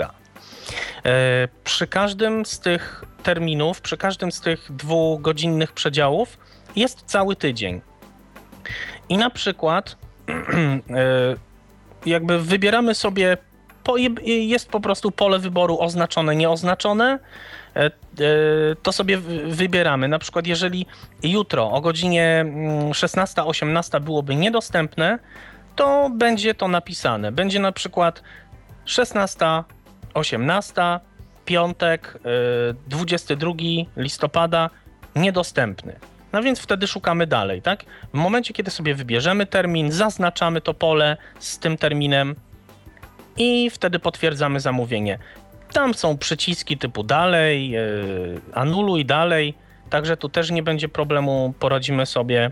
E, 1.06 1.48
przy 1.64 1.88
każdym 1.88 2.46
z 2.46 2.60
tych 2.60 3.04
terminów, 3.24 3.82
przy 3.82 3.98
każdym 3.98 4.32
z 4.32 4.42
tych 4.42 4.72
dwugodzinnych 4.72 5.72
przedziałów 5.72 6.38
jest 6.76 7.04
cały 7.06 7.36
tydzień. 7.36 7.82
I 9.10 9.18
na 9.18 9.30
przykład 9.30 9.98
e, 10.28 11.36
jakby 12.06 12.40
wybieramy 12.40 12.96
sobie, 12.96 13.38
jest 14.26 14.70
po 14.70 14.80
prostu 14.80 15.12
pole 15.12 15.40
wyboru 15.40 15.80
oznaczone, 15.80 16.36
nieoznaczone 16.36 17.20
to 18.84 18.92
sobie 18.92 19.18
wybieramy. 19.48 20.08
Na 20.08 20.20
przykład, 20.20 20.48
jeżeli 20.48 20.86
jutro 21.24 21.72
o 21.72 21.82
godzinie 21.82 22.46
16-18 22.92 23.64
mm, 23.64 23.84
byłoby 24.04 24.36
niedostępne, 24.36 25.20
to 25.76 26.10
będzie 26.10 26.56
to 26.56 26.68
napisane. 26.68 27.32
Będzie 27.32 27.60
na 27.60 27.72
przykład 27.72 28.24
16-18, 28.86 31.00
piątek, 31.46 32.18
22 32.88 33.52
e, 33.52 33.54
listopada, 33.98 34.70
niedostępny. 35.16 36.00
No 36.34 36.44
więc 36.44 36.60
wtedy 36.60 36.88
szukamy 36.88 37.28
dalej, 37.28 37.62
tak? 37.62 37.84
W 38.14 38.18
momencie, 38.18 38.54
kiedy 38.54 38.72
sobie 38.72 38.96
wybierzemy 38.96 39.46
termin, 39.46 39.92
zaznaczamy 39.92 40.62
to 40.62 40.74
pole 40.74 41.18
z 41.40 41.60
tym 41.60 41.78
terminem 41.78 42.36
i 43.38 43.70
wtedy 43.70 44.00
potwierdzamy 44.00 44.60
zamówienie. 44.60 45.20
Tam 45.74 45.94
są 45.94 46.18
przyciski 46.18 46.78
typu 46.78 47.04
dalej, 47.04 47.70
yy, 47.70 48.42
anuluj 48.54 49.06
dalej, 49.06 49.54
także 49.90 50.18
tu 50.18 50.30
też 50.30 50.52
nie 50.52 50.64
będzie 50.64 50.90
problemu, 50.90 51.54
poradzimy 51.60 52.06
sobie. 52.06 52.52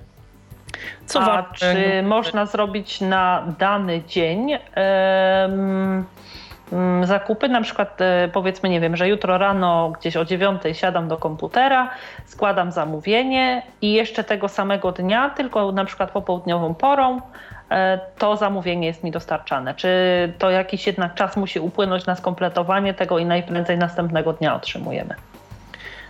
Co 1.06 1.22
A 1.22 1.44
czy 1.54 2.04
można 2.04 2.46
zrobić 2.46 3.02
na 3.02 3.54
dany 3.60 4.04
dzień 4.08 4.50
yy, 4.50 4.60
zakupy? 7.04 7.50
Na 7.50 7.62
przykład 7.62 8.00
yy, 8.00 8.30
powiedzmy, 8.34 8.70
nie 8.70 8.80
wiem, 8.80 8.98
że 8.98 9.08
jutro 9.08 9.38
rano 9.38 9.94
gdzieś 10.00 10.18
o 10.18 10.26
9 10.26 10.62
siadam 10.74 11.08
do 11.08 11.18
komputera, 11.18 11.90
składam 12.26 12.72
zamówienie 12.72 13.64
i 13.82 13.94
jeszcze 13.94 14.24
tego 14.24 14.48
samego 14.48 14.92
dnia, 14.92 15.30
tylko 15.30 15.72
na 15.72 15.86
przykład 15.86 16.12
popołudniową 16.12 16.76
porą, 16.76 17.22
E, 17.22 17.61
to 18.18 18.38
zamówienie 18.38 18.88
jest 18.88 19.04
mi 19.04 19.12
dostarczane. 19.12 19.76
Czy 19.76 19.90
to 20.38 20.50
jakiś 20.50 20.88
jednak 20.88 21.16
czas 21.16 21.38
musi 21.38 21.60
upłynąć 21.60 22.06
na 22.06 22.16
skompletowanie 22.16 22.94
tego 22.94 23.20
i 23.20 23.26
najprędzej 23.26 23.78
następnego 23.78 24.34
dnia 24.34 24.56
otrzymujemy? 24.56 25.16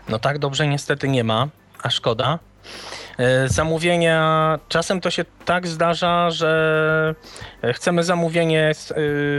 No 0.10 0.20
tak 0.20 0.40
dobrze 0.40 0.68
niestety 0.68 1.08
nie 1.08 1.24
ma, 1.24 1.48
a 1.84 1.90
szkoda. 1.90 2.40
E, 3.18 3.50
zamówienia, 3.50 4.60
czasem 4.70 5.02
to 5.02 5.10
się 5.10 5.26
tak 5.46 5.68
zdarza, 5.68 6.32
że 6.32 7.16
chcemy 7.74 8.04
zamówienie 8.04 8.70
e, 8.70 8.74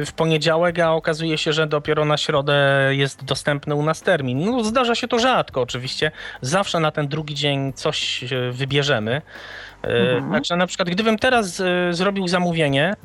w 0.07 0.13
poniedziałek, 0.17 0.79
a 0.79 0.93
okazuje 0.93 1.39
się, 1.39 1.53
że 1.53 1.67
dopiero 1.67 2.05
na 2.05 2.17
środę 2.17 2.89
jest 2.91 3.25
dostępny 3.25 3.75
u 3.75 3.83
nas 3.83 4.03
termin. 4.03 4.45
No, 4.45 4.65
zdarza 4.65 4.95
się 4.95 5.09
to 5.09 5.19
rzadko 5.19 5.61
oczywiście. 5.61 6.11
Zawsze 6.41 6.81
na 6.81 6.91
ten 6.91 7.09
drugi 7.09 7.35
dzień 7.35 7.73
coś 7.73 8.25
wybierzemy. 8.53 9.23
Mhm. 9.83 10.33
Także 10.33 10.57
na 10.57 10.67
przykład 10.67 10.91
gdybym 10.91 11.19
teraz 11.19 11.61
e, 11.61 11.65
zrobił 11.91 12.29
zamówienie, 12.29 12.97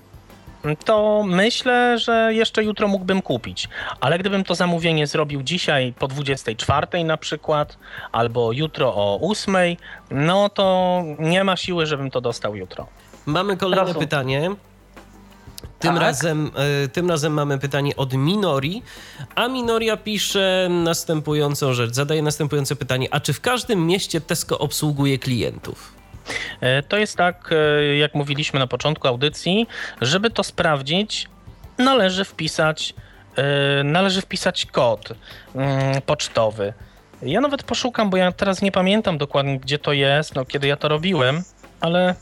to 0.85 1.23
myślę, 1.27 1.99
że 1.99 2.33
jeszcze 2.33 2.63
jutro 2.63 2.87
mógłbym 2.87 3.21
kupić. 3.21 3.69
Ale 4.01 4.19
gdybym 4.19 4.43
to 4.43 4.55
zamówienie 4.55 5.07
zrobił 5.07 5.43
dzisiaj 5.43 5.93
po 5.99 6.07
24 6.07 7.03
na 7.03 7.17
przykład, 7.17 7.77
albo 8.11 8.51
jutro 8.51 8.95
o 8.95 9.19
8, 9.31 9.55
no 10.11 10.49
to 10.49 11.03
nie 11.19 11.43
ma 11.43 11.57
siły, 11.57 11.85
żebym 11.85 12.11
to 12.11 12.21
dostał 12.21 12.55
jutro. 12.55 12.87
Mamy 13.25 13.57
kolejne 13.57 13.93
pytanie. 13.93 14.51
Tym, 15.79 15.93
tak? 15.93 16.01
razem, 16.01 16.51
e, 16.83 16.87
tym 16.87 17.09
razem 17.09 17.33
mamy 17.33 17.59
pytanie 17.59 17.95
od 17.95 18.13
Minori, 18.13 18.83
a 19.35 19.47
Minoria 19.47 19.97
pisze 19.97 20.67
następującą 20.69 21.73
rzecz, 21.73 21.93
zadaje 21.93 22.21
następujące 22.21 22.75
pytanie. 22.75 23.07
A 23.11 23.19
czy 23.19 23.33
w 23.33 23.41
każdym 23.41 23.85
mieście 23.87 24.21
Tesco 24.21 24.59
obsługuje 24.59 25.19
klientów? 25.19 25.93
E, 26.61 26.83
to 26.83 26.97
jest 26.97 27.17
tak, 27.17 27.49
e, 27.51 27.97
jak 27.97 28.15
mówiliśmy 28.15 28.59
na 28.59 28.67
początku 28.67 29.07
audycji, 29.07 29.67
żeby 30.01 30.29
to 30.29 30.43
sprawdzić, 30.43 31.27
należy 31.77 32.25
wpisać, 32.25 32.93
e, 33.35 33.83
należy 33.83 34.21
wpisać 34.21 34.65
kod 34.65 35.13
mm, 35.55 36.01
pocztowy. 36.01 36.73
Ja 37.21 37.41
nawet 37.41 37.63
poszukam, 37.63 38.09
bo 38.09 38.17
ja 38.17 38.31
teraz 38.31 38.61
nie 38.61 38.71
pamiętam 38.71 39.17
dokładnie, 39.17 39.59
gdzie 39.59 39.79
to 39.79 39.93
jest, 39.93 40.35
no, 40.35 40.45
kiedy 40.45 40.67
ja 40.67 40.77
to 40.77 40.87
robiłem, 40.87 41.43
ale, 41.81 42.15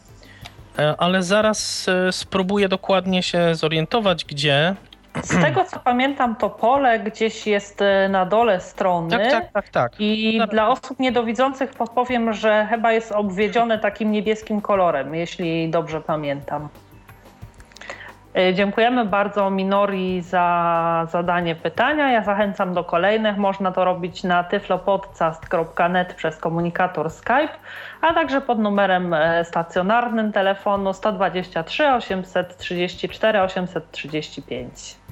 ale 0.98 1.24
zaraz 1.24 1.86
spróbuję 2.12 2.70
dokładnie 2.70 3.24
się 3.24 3.56
zorientować, 3.56 4.26
gdzie. 4.26 4.76
Z 5.24 5.42
tego 5.42 5.64
co 5.64 5.80
pamiętam, 5.80 6.36
to 6.36 6.50
pole 6.50 7.00
gdzieś 7.00 7.48
jest 7.48 7.82
e, 7.82 8.10
na 8.10 8.26
dole 8.26 8.60
strony. 8.60 9.10
Tak, 9.10 9.32
tak, 9.32 9.52
tak. 9.52 9.70
tak. 9.70 9.92
I 10.00 10.42
dla 10.52 10.70
osób 10.70 11.00
niedowidzących 11.00 11.72
powiem, 11.96 12.34
że 12.34 12.68
chyba 12.70 12.92
jest 12.92 13.12
obwiedzione 13.12 13.80
takim 13.80 14.12
niebieskim 14.12 14.62
kolorem, 14.62 15.16
jeśli 15.16 15.70
dobrze 15.70 16.02
pamiętam. 16.02 16.70
E, 18.36 18.54
dziękujemy 18.54 19.06
bardzo 19.06 19.50
Minori 19.50 20.22
za 20.22 21.08
zadanie 21.12 21.56
pytania. 21.56 22.12
Ja 22.12 22.24
zachęcam 22.24 22.74
do 22.74 22.84
kolejnych. 22.84 23.38
Można 23.38 23.72
to 23.72 23.86
robić 23.86 24.24
na 24.24 24.44
tyflopodcast.net 24.44 26.14
przez 26.14 26.38
komunikator 26.38 27.12
Skype, 27.12 27.56
a 28.02 28.14
także 28.14 28.42
pod 28.42 28.60
numerem 28.60 29.14
e, 29.14 29.46
stacjonarnym 29.46 30.32
telefonu 30.32 30.94
123 30.94 31.94
834 31.94 33.42
835. 33.42 35.05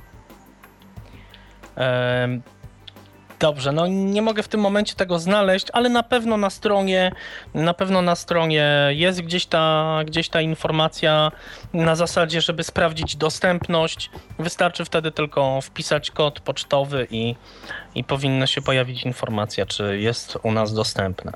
Dobrze, 3.39 3.71
no 3.71 3.87
nie 3.87 4.21
mogę 4.21 4.43
w 4.43 4.47
tym 4.47 4.61
momencie 4.61 4.95
tego 4.95 5.19
znaleźć, 5.19 5.67
ale 5.73 5.89
na 5.89 6.03
pewno 6.03 6.37
na 6.37 6.49
stronie, 6.49 7.11
na 7.53 7.73
pewno 7.73 8.01
na 8.01 8.15
stronie 8.15 8.69
jest 8.89 9.21
gdzieś 9.21 9.45
ta, 9.45 9.99
gdzieś 10.05 10.29
ta 10.29 10.41
informacja 10.41 11.31
na 11.73 11.95
zasadzie, 11.95 12.41
żeby 12.41 12.63
sprawdzić 12.63 13.15
dostępność. 13.15 14.11
Wystarczy 14.39 14.85
wtedy 14.85 15.11
tylko 15.11 15.61
wpisać 15.61 16.11
kod 16.11 16.39
pocztowy 16.39 17.07
i, 17.11 17.35
i 17.95 18.03
powinna 18.03 18.47
się 18.47 18.61
pojawić 18.61 19.03
informacja, 19.03 19.65
czy 19.65 19.99
jest 19.99 20.37
u 20.43 20.51
nas 20.51 20.73
dostępna. 20.73 21.31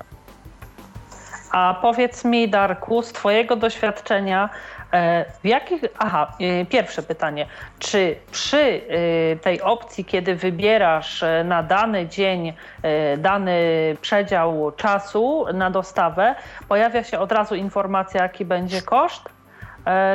A 1.50 1.78
powiedz 1.82 2.24
mi, 2.24 2.48
Darku, 2.48 3.02
z 3.02 3.12
Twojego 3.12 3.56
doświadczenia, 3.56 4.50
w 5.42 5.46
jakich. 5.46 5.82
Aha, 5.98 6.32
e, 6.40 6.66
pierwsze 6.66 7.02
pytanie. 7.02 7.46
Czy 7.78 8.16
przy 8.30 8.80
e, 8.88 9.36
tej 9.36 9.62
opcji, 9.62 10.04
kiedy 10.04 10.34
wybierasz 10.34 11.24
na 11.44 11.62
dany 11.62 12.06
dzień 12.06 12.52
dany 13.18 13.56
przedział 14.00 14.72
czasu 14.72 15.46
na 15.54 15.70
dostawę, 15.70 16.34
pojawia 16.68 17.04
się 17.04 17.18
od 17.18 17.32
razu 17.32 17.54
informacja, 17.54 18.22
jaki 18.22 18.44
będzie 18.44 18.82
koszt? 18.82 19.22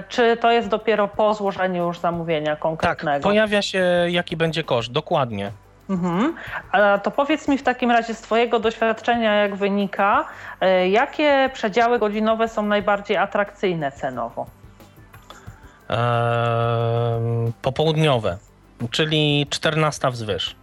Czy 0.10 0.38
to 0.38 0.52
jest 0.52 0.68
dopiero 0.68 1.08
po 1.08 1.34
złożeniu 1.34 1.88
już 1.88 2.00
zamówienia 2.00 2.56
konkretnego? 2.56 3.24
Tak, 3.24 3.24
pojawia 3.24 3.62
się 3.62 3.86
jaki 4.08 4.38
będzie 4.38 4.64
koszt, 4.64 4.92
dokładnie. 4.92 5.52
Mhm. 5.90 6.36
A 6.72 6.98
to 6.98 7.12
powiedz 7.12 7.48
mi 7.48 7.58
w 7.58 7.64
takim 7.64 7.92
razie 7.92 8.14
z 8.14 8.22
Twojego 8.22 8.60
doświadczenia, 8.60 9.36
jak 9.36 9.56
wynika, 9.56 10.26
e, 10.62 10.90
jakie 10.90 11.50
przedziały 11.54 12.00
godzinowe 12.00 12.48
są 12.48 12.64
najbardziej 12.64 13.18
atrakcyjne 13.18 13.92
cenowo? 13.92 14.46
Popołudniowe, 17.62 18.38
czyli 18.92 19.48
14 19.50 20.12
wzwyż. 20.12 20.56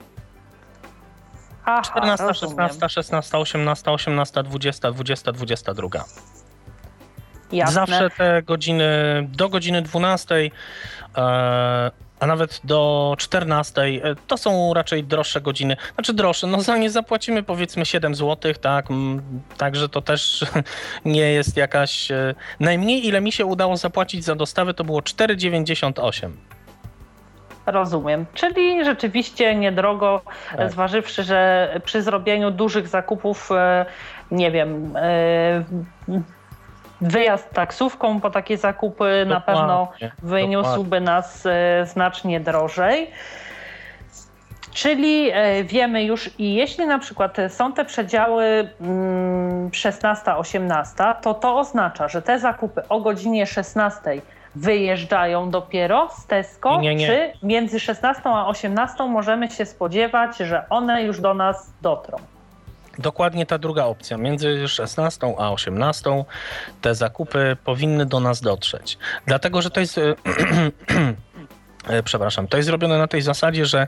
Aha, 1.65 1.83
14, 1.83 2.27
rozumiem. 2.27 2.69
16, 2.69 2.89
16, 2.89 3.39
18, 3.39 3.91
18, 3.91 4.43
20, 4.43 4.93
20, 4.93 5.33
22. 5.33 5.89
Jasne. 7.53 7.75
Zawsze 7.75 8.11
te 8.11 8.43
godziny 8.43 8.85
do 9.29 9.49
godziny 9.49 9.83
12 9.83 10.35
e, 10.35 10.51
a 12.21 12.27
nawet 12.27 12.61
do 12.65 13.15
14 13.19 13.83
e, 13.83 14.01
to 14.27 14.37
są 14.37 14.75
raczej 14.75 15.05
droższe 15.05 15.41
godziny. 15.41 15.77
Znaczy 15.95 16.15
droższe, 16.15 16.47
no 16.47 16.61
za 16.61 16.77
nie 16.77 16.91
zapłacimy 16.91 17.43
powiedzmy 17.43 17.87
7 17.87 18.15
zł, 18.15 18.53
tak? 18.61 18.87
Także 19.57 19.89
to 19.89 20.03
też 20.03 20.45
nie 21.05 21.33
jest 21.33 21.57
jakaś. 21.57 22.11
E, 22.11 22.35
najmniej 22.61 23.07
ile 23.07 23.21
mi 23.21 23.33
się 23.33 23.47
udało 23.47 23.77
zapłacić 23.77 24.25
za 24.25 24.35
dostawę 24.35 24.75
to 24.75 24.85
było 24.85 25.01
4,98. 25.01 26.31
Rozumiem. 27.67 28.27
Czyli 28.35 28.85
rzeczywiście 28.85 29.55
niedrogo, 29.55 30.23
tak. 30.57 30.73
zważywszy, 30.73 31.23
że 31.23 31.71
przy 31.85 32.03
zrobieniu 32.03 32.51
dużych 32.51 32.89
zakupów, 32.89 33.53
e, 33.53 33.87
nie 34.31 34.51
wiem, 34.51 34.95
wyjazd 37.01 37.51
taksówką 37.51 38.21
po 38.21 38.31
takie 38.31 38.59
zakupy 38.59 39.27
dokładnie, 39.27 39.35
na 39.35 39.41
pewno 39.41 39.93
wyniósłby 40.23 41.01
nas 41.01 41.47
e, 41.47 41.87
znacznie 41.87 42.41
drożej. 42.41 43.11
Czyli 44.73 45.31
e, 45.33 45.65
wiemy 45.65 46.05
już 46.05 46.31
i 46.39 46.55
jeśli 46.55 46.87
na 46.87 46.99
przykład 46.99 47.37
są 47.49 47.73
te 47.73 47.85
przedziały 47.85 48.71
16-18, 49.71 50.57
mm, 50.57 51.15
to 51.23 51.35
to 51.35 51.59
oznacza, 51.59 52.09
że 52.09 52.23
te 52.23 52.39
zakupy 52.39 52.89
o 52.89 53.01
godzinie 53.01 53.47
16 53.47 54.21
wyjeżdżają 54.55 55.51
dopiero 55.51 56.09
z 56.19 56.27
Tesco, 56.27 56.81
nie, 56.81 56.95
nie. 56.95 57.07
czy 57.07 57.33
między 57.43 57.81
16 57.81 58.23
a 58.25 58.47
18 58.47 59.05
możemy 59.05 59.51
się 59.51 59.67
spodziewać, 59.67 60.37
że 60.37 60.65
one 60.71 61.03
już 61.03 61.21
do 61.21 61.35
nas 61.35 61.73
dotrą? 61.83 62.19
Dokładnie 63.01 63.47
ta 63.47 63.59
druga 63.59 63.85
opcja. 63.85 64.17
Między 64.17 64.69
16 64.69 65.35
a 65.39 65.53
18 65.53 66.25
te 66.81 66.95
zakupy 66.95 67.57
powinny 67.65 68.07
do 68.07 68.21
nas 68.21 68.41
dotrzeć. 68.41 68.99
Dlatego, 69.27 69.63
że 69.63 69.71
to 69.71 69.81
jest. 69.81 70.01
E, 71.89 72.03
przepraszam, 72.03 72.49
to 72.49 72.57
jest 72.57 72.67
zrobione 72.67 72.99
na 72.99 73.07
tej 73.07 73.23
zasadzie, 73.23 73.67
że 73.67 73.87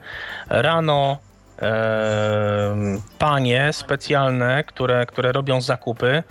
rano 0.48 1.18
e, 1.62 2.76
panie 3.18 3.72
specjalne, 3.72 4.64
które, 4.64 5.06
które 5.06 5.32
robią 5.32 5.60
zakupy, 5.60 6.22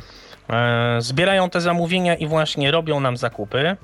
e, 0.49 0.95
zbierają 0.99 1.49
te 1.49 1.61
zamówienia 1.61 2.15
i 2.15 2.27
właśnie 2.27 2.71
robią 2.71 2.99
nam 2.99 3.17
zakupy, 3.17 3.77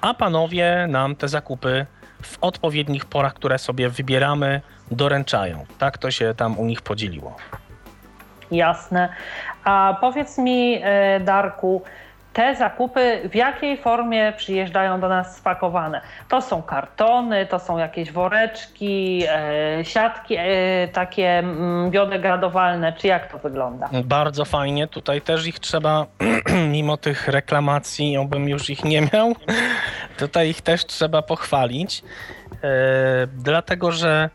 a 0.00 0.14
panowie 0.14 0.86
nam 0.88 1.16
te 1.16 1.28
zakupy 1.28 1.86
w 2.22 2.38
odpowiednich 2.40 3.04
porach, 3.04 3.34
które 3.34 3.58
sobie 3.58 3.88
wybieramy, 3.88 4.60
doręczają. 4.90 5.66
Tak 5.78 5.98
to 5.98 6.10
się 6.10 6.34
tam 6.36 6.58
u 6.58 6.64
nich 6.64 6.82
podzieliło. 6.82 7.36
Jasne. 8.52 9.08
A 9.64 9.96
powiedz 10.00 10.38
mi, 10.38 10.80
e, 10.82 11.20
Darku, 11.20 11.82
te 12.32 12.56
zakupy 12.56 13.20
w 13.30 13.34
jakiej 13.34 13.76
formie 13.76 14.32
przyjeżdżają 14.36 15.00
do 15.00 15.08
nas 15.08 15.36
spakowane? 15.36 16.00
To 16.28 16.42
są 16.42 16.62
kartony, 16.62 17.46
to 17.46 17.58
są 17.58 17.78
jakieś 17.78 18.12
woreczki, 18.12 19.24
e, 19.28 19.84
siatki 19.84 20.36
e, 20.38 20.44
takie 20.92 21.38
mm, 21.38 21.90
biodegradowalne, 21.90 22.92
czy 22.92 23.06
jak 23.06 23.32
to 23.32 23.38
wygląda? 23.38 23.88
Bardzo 24.04 24.44
fajnie. 24.44 24.86
Tutaj 24.86 25.20
też 25.20 25.46
ich 25.46 25.58
trzeba, 25.58 26.06
mimo 26.72 26.96
tych 26.96 27.28
reklamacji, 27.28 28.16
obym 28.16 28.48
już 28.48 28.70
ich 28.70 28.84
nie 28.84 29.02
miał, 29.12 29.34
tutaj 30.18 30.48
ich 30.48 30.60
też 30.60 30.86
trzeba 30.86 31.22
pochwalić, 31.22 32.02
dlatego 33.36 33.92
że 33.92 34.30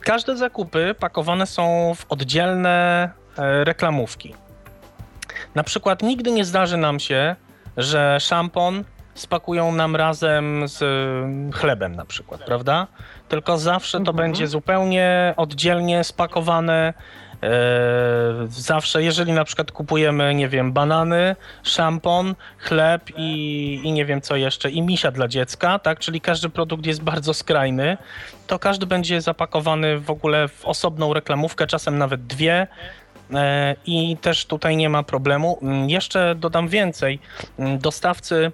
każde 0.00 0.36
zakupy 0.36 0.94
pakowane 1.00 1.46
są 1.46 1.94
w 1.96 2.06
oddzielne 2.08 3.10
e, 3.38 3.64
reklamówki. 3.64 4.34
Na 5.54 5.62
przykład 5.62 6.02
nigdy 6.02 6.32
nie 6.32 6.44
zdarzy 6.44 6.76
nam 6.76 7.00
się, 7.00 7.36
że 7.76 8.20
szampon 8.20 8.84
spakują 9.14 9.72
nam 9.72 9.96
razem 9.96 10.68
z 10.68 10.82
mm, 10.82 11.52
chlebem 11.52 11.96
na 11.96 12.04
przykład, 12.04 12.44
prawda? 12.44 12.86
Tylko 13.28 13.58
zawsze 13.58 13.98
to 13.98 14.10
mhm. 14.10 14.16
będzie 14.16 14.46
zupełnie 14.46 15.34
oddzielnie 15.36 16.04
spakowane 16.04 16.94
E, 17.27 17.27
zawsze, 18.48 19.02
jeżeli 19.02 19.32
na 19.32 19.44
przykład 19.44 19.72
kupujemy, 19.72 20.34
nie 20.34 20.48
wiem, 20.48 20.72
banany, 20.72 21.36
szampon, 21.62 22.34
chleb 22.58 23.02
i, 23.16 23.80
i 23.84 23.92
nie 23.92 24.04
wiem 24.04 24.20
co 24.20 24.36
jeszcze, 24.36 24.70
i 24.70 24.82
misia 24.82 25.10
dla 25.10 25.28
dziecka, 25.28 25.78
tak, 25.78 25.98
czyli 25.98 26.20
każdy 26.20 26.48
produkt 26.48 26.86
jest 26.86 27.02
bardzo 27.02 27.34
skrajny, 27.34 27.96
to 28.46 28.58
każdy 28.58 28.86
będzie 28.86 29.20
zapakowany 29.20 29.98
w 29.98 30.10
ogóle 30.10 30.48
w 30.48 30.64
osobną 30.64 31.14
reklamówkę, 31.14 31.66
czasem 31.66 31.98
nawet 31.98 32.26
dwie. 32.26 32.66
E, 33.34 33.76
I 33.86 34.16
też 34.16 34.46
tutaj 34.46 34.76
nie 34.76 34.88
ma 34.88 35.02
problemu. 35.02 35.58
Mm, 35.62 35.90
jeszcze 35.90 36.34
dodam 36.34 36.68
więcej. 36.68 37.18
Mm, 37.58 37.78
dostawcy 37.78 38.52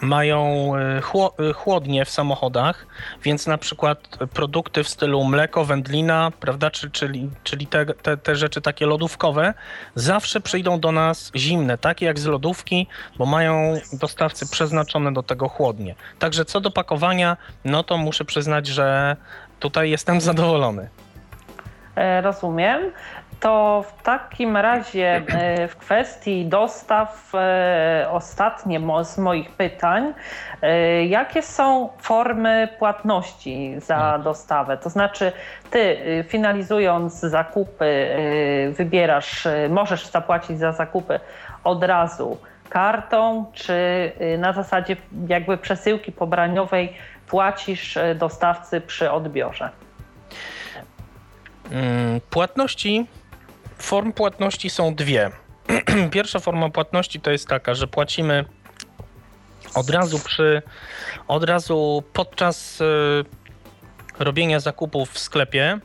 mają 0.00 0.72
e, 0.76 1.00
e, 1.48 1.52
chłodnie 1.52 2.04
w 2.04 2.10
samochodach, 2.10 2.86
więc 3.22 3.46
na 3.46 3.58
przykład 3.58 3.98
produkty 4.34 4.84
w 4.84 4.88
stylu 4.88 5.24
mleko, 5.24 5.64
wędlina, 5.64 6.32
prawda, 6.40 6.70
czyli, 6.70 7.30
czyli 7.44 7.66
te, 7.66 7.86
te, 7.86 8.16
te 8.16 8.36
rzeczy 8.36 8.60
takie 8.60 8.86
lodówkowe, 8.86 9.54
zawsze 9.94 10.40
przyjdą 10.40 10.80
do 10.80 10.92
nas 10.92 11.32
zimne, 11.36 11.78
takie 11.78 12.06
jak 12.06 12.18
z 12.18 12.26
lodówki, 12.26 12.86
bo 13.18 13.26
mają 13.26 13.74
dostawcy 13.92 14.48
przeznaczone 14.48 15.12
do 15.12 15.22
tego 15.22 15.48
chłodnie. 15.48 15.94
Także 16.18 16.44
co 16.44 16.60
do 16.60 16.70
pakowania, 16.70 17.36
no 17.64 17.82
to 17.82 17.96
muszę 17.96 18.24
przyznać, 18.24 18.66
że 18.66 19.16
tutaj 19.60 19.90
jestem 19.90 20.20
zadowolony. 20.30 20.88
E, 21.96 22.20
rozumiem 22.20 22.92
to 23.44 23.84
w 23.88 24.02
takim 24.02 24.56
razie 24.56 25.22
e, 25.26 25.68
w 25.68 25.76
kwestii 25.76 26.46
dostaw 26.46 27.32
e, 27.34 28.06
ostatnie 28.10 28.80
z 29.02 29.18
moich 29.18 29.50
pytań, 29.50 30.14
e, 30.62 31.06
jakie 31.06 31.42
są 31.42 31.88
formy 31.98 32.68
płatności 32.78 33.74
za 33.78 33.96
hmm. 33.96 34.22
dostawę? 34.22 34.76
To 34.76 34.90
znaczy 34.90 35.32
ty 35.70 35.96
finalizując 36.28 37.20
zakupy 37.20 38.16
wybierasz, 38.72 39.48
możesz 39.68 40.06
zapłacić 40.06 40.58
za 40.58 40.72
zakupy 40.72 41.20
od 41.64 41.84
razu 41.84 42.38
kartą, 42.68 43.44
czy 43.52 44.12
na 44.38 44.52
zasadzie 44.52 44.96
jakby 45.28 45.56
przesyłki 45.56 46.12
pobraniowej 46.12 46.92
płacisz 47.26 47.98
dostawcy 48.14 48.80
przy 48.80 49.10
odbiorze? 49.10 49.70
Mm, 51.70 52.20
płatności 52.30 53.06
Form 53.84 54.12
płatności 54.12 54.70
są 54.70 54.94
dwie. 54.94 55.30
Pierwsza 56.10 56.40
forma 56.40 56.70
płatności 56.70 57.20
to 57.20 57.30
jest 57.30 57.48
taka, 57.48 57.74
że 57.74 57.86
płacimy 57.86 58.44
od 59.74 59.90
razu 59.90 60.18
przy, 60.18 60.62
od 61.28 61.44
razu 61.44 62.02
podczas 62.12 62.80
y, 62.80 62.84
robienia 64.18 64.60
zakupów 64.60 65.10
w 65.10 65.18
sklepie. 65.18 65.78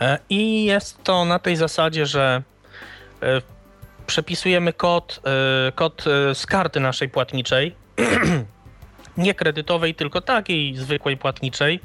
E, 0.00 0.18
I 0.30 0.64
jest 0.64 1.04
to 1.04 1.24
na 1.24 1.38
tej 1.38 1.56
zasadzie, 1.56 2.06
że 2.06 2.42
y, 3.22 3.26
przepisujemy 4.06 4.72
kod, 4.72 5.20
y, 5.68 5.72
kod 5.72 6.04
z 6.34 6.46
karty 6.46 6.80
naszej 6.80 7.08
płatniczej. 7.08 7.74
nie 9.16 9.34
kredytowej, 9.34 9.94
tylko 9.94 10.20
takiej 10.20 10.76
zwykłej 10.76 11.16
płatniczej. 11.16 11.80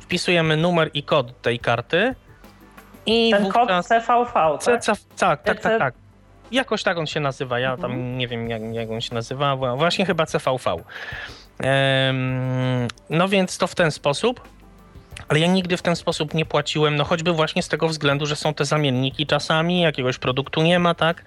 Wpisujemy 0.00 0.56
numer 0.56 0.90
i 0.94 1.02
kod 1.02 1.42
tej 1.42 1.58
karty 1.58 2.14
i 3.06 3.30
Ten 3.30 3.48
kod 3.48 3.68
CVV, 3.86 4.32
tak? 4.64 4.82
C, 4.84 4.92
tak, 5.18 5.42
tak, 5.42 5.60
tak, 5.60 5.78
tak. 5.78 5.94
Jakoś 6.50 6.82
tak 6.82 6.98
on 6.98 7.06
się 7.06 7.20
nazywa, 7.20 7.58
ja 7.58 7.76
tam 7.76 7.92
mhm. 7.92 8.18
nie 8.18 8.28
wiem 8.28 8.50
jak, 8.50 8.62
jak 8.74 8.90
on 8.90 9.00
się 9.00 9.14
nazywa, 9.14 9.56
właśnie 9.56 10.06
chyba 10.06 10.26
CVV. 10.26 10.76
no 13.10 13.28
więc 13.28 13.58
to 13.58 13.66
w 13.66 13.74
ten 13.74 13.90
sposób. 13.90 14.40
ale 15.28 15.40
ja 15.40 15.46
nigdy 15.46 15.76
w 15.76 15.82
ten 15.82 15.96
sposób 15.96 16.34
nie 16.34 16.46
płaciłem, 16.46 16.96
no 16.96 17.04
choćby 17.04 17.32
właśnie 17.32 17.62
z 17.62 17.68
tego 17.68 17.88
względu, 17.88 18.26
że 18.26 18.36
są 18.36 18.54
te 18.54 18.64
zamienniki 18.64 19.26
czasami, 19.26 19.80
jakiegoś 19.80 20.18
produktu 20.18 20.62
nie 20.62 20.78
ma, 20.78 20.94
tak? 20.94 21.24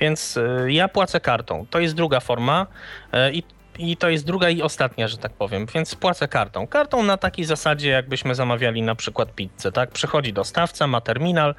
Więc 0.00 0.36
y, 0.36 0.72
ja 0.72 0.88
płacę 0.88 1.20
kartą. 1.20 1.66
To 1.70 1.80
jest 1.80 1.94
druga 1.94 2.20
forma 2.20 2.66
y, 3.14 3.32
i 3.32 3.42
i 3.78 3.96
to 3.96 4.08
jest 4.08 4.26
druga 4.26 4.48
i 4.50 4.62
ostatnia, 4.62 5.08
że 5.08 5.18
tak 5.18 5.32
powiem, 5.32 5.66
więc 5.74 5.94
płacę 5.94 6.28
kartą. 6.28 6.66
Kartą 6.66 7.02
na 7.02 7.16
takiej 7.16 7.44
zasadzie, 7.44 7.90
jakbyśmy 7.90 8.34
zamawiali 8.34 8.82
na 8.82 8.94
przykład 8.94 9.34
pizzę, 9.34 9.72
tak? 9.72 9.90
Przychodzi 9.90 10.32
dostawca, 10.32 10.86
ma 10.86 11.00
terminal, 11.00 11.54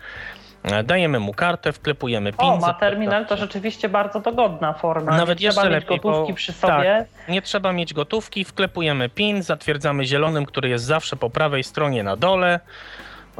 e, 0.64 0.84
dajemy 0.84 1.20
mu 1.20 1.34
kartę, 1.34 1.74
wklepujemy 1.74 2.34
PIN. 2.34 2.49
O, 2.49 2.57
ma 2.57 2.74
terminal 2.74 3.26
to 3.26 3.38
rzeczywiście 3.38 3.89
bardzo 3.89 4.20
dogodna 4.20 4.74
forma. 4.74 5.18
Nawet 5.18 5.39
nie 5.39 5.45
jeszcze 5.45 5.62
trzeba 5.62 5.76
mieć 5.76 5.84
lepiej, 5.84 5.99
gotówki 5.99 6.34
bo- 6.34 6.38
przy 6.38 6.53
tak. 6.53 6.72
sobie. 6.72 7.05
Nie 7.30 7.41
trzeba 7.41 7.74
mieć 7.74 7.93
gotówki, 7.93 8.45
wklepujemy 8.45 9.09
PIN, 9.09 9.43
zatwierdzamy 9.43 10.05
zielonym, 10.05 10.45
który 10.45 10.70
jest 10.70 10.86
zawsze 10.86 11.16
po 11.16 11.30
prawej 11.30 11.64
stronie 11.64 12.03
na 12.03 12.16
dole. 12.16 12.59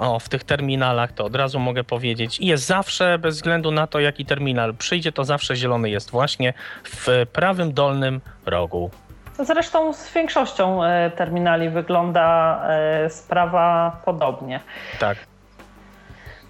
O, 0.02 0.20
w 0.20 0.30
tych 0.30 0.44
terminalach 0.44 1.12
to 1.12 1.26
od 1.26 1.36
razu 1.36 1.60
mogę 1.60 1.84
powiedzieć. 1.84 2.40
I 2.40 2.46
jest 2.46 2.66
zawsze, 2.66 3.20
bez 3.20 3.36
względu 3.36 3.72
na 3.72 3.88
to, 3.88 4.00
jaki 4.00 4.26
terminal 4.26 4.74
przyjdzie, 4.76 5.12
to 5.12 5.24
zawsze 5.24 5.56
zielony 5.56 5.90
jest 5.90 6.12
właśnie 6.12 6.54
w 6.84 7.26
prawym 7.34 7.74
dolnym 7.74 8.22
rogu. 8.46 8.92
Zresztą 9.40 9.94
z 9.94 10.14
większością 10.14 10.84
e, 10.84 11.12
terminali 11.12 11.70
wygląda 11.70 12.60
e, 12.70 13.10
sprawa 13.10 13.98
podobnie. 14.06 14.60
Tak. 15.00 15.18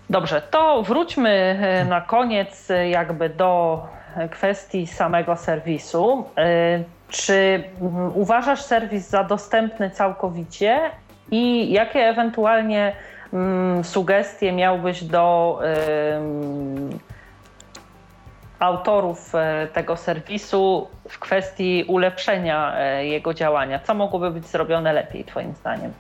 Dobrze, 0.10 0.42
to 0.42 0.84
wróćmy 0.84 1.30
e, 1.30 1.86
na 1.86 2.02
koniec 2.02 2.68
jakby 2.90 3.30
do 3.30 3.84
kwestii 4.32 4.88
samego 4.88 5.36
serwisu. 5.36 6.26
Czy 7.08 7.64
mm, 7.82 8.12
uważasz 8.16 8.62
serwis 8.62 9.10
za 9.10 9.24
dostępny 9.24 9.90
całkowicie 9.90 10.80
i 11.32 11.72
jakie 11.72 12.00
ewentualnie 12.00 12.96
mm, 13.34 13.84
sugestie 13.84 14.52
miałbyś 14.52 15.04
do 15.04 15.60
autorów 18.60 19.36
e, 19.36 19.68
tego 19.74 19.98
serwisu 19.98 20.88
w 21.10 21.20
kwestii 21.20 21.86
ulepszenia 21.88 22.74
e, 22.78 23.06
jego 23.06 23.34
działania? 23.34 23.80
Co 23.80 23.94
mogłoby 23.94 24.32
być 24.32 24.46
zrobione 24.46 24.94
lepiej, 24.94 25.26
Twoim 25.26 25.54
zdaniem? 25.56 25.94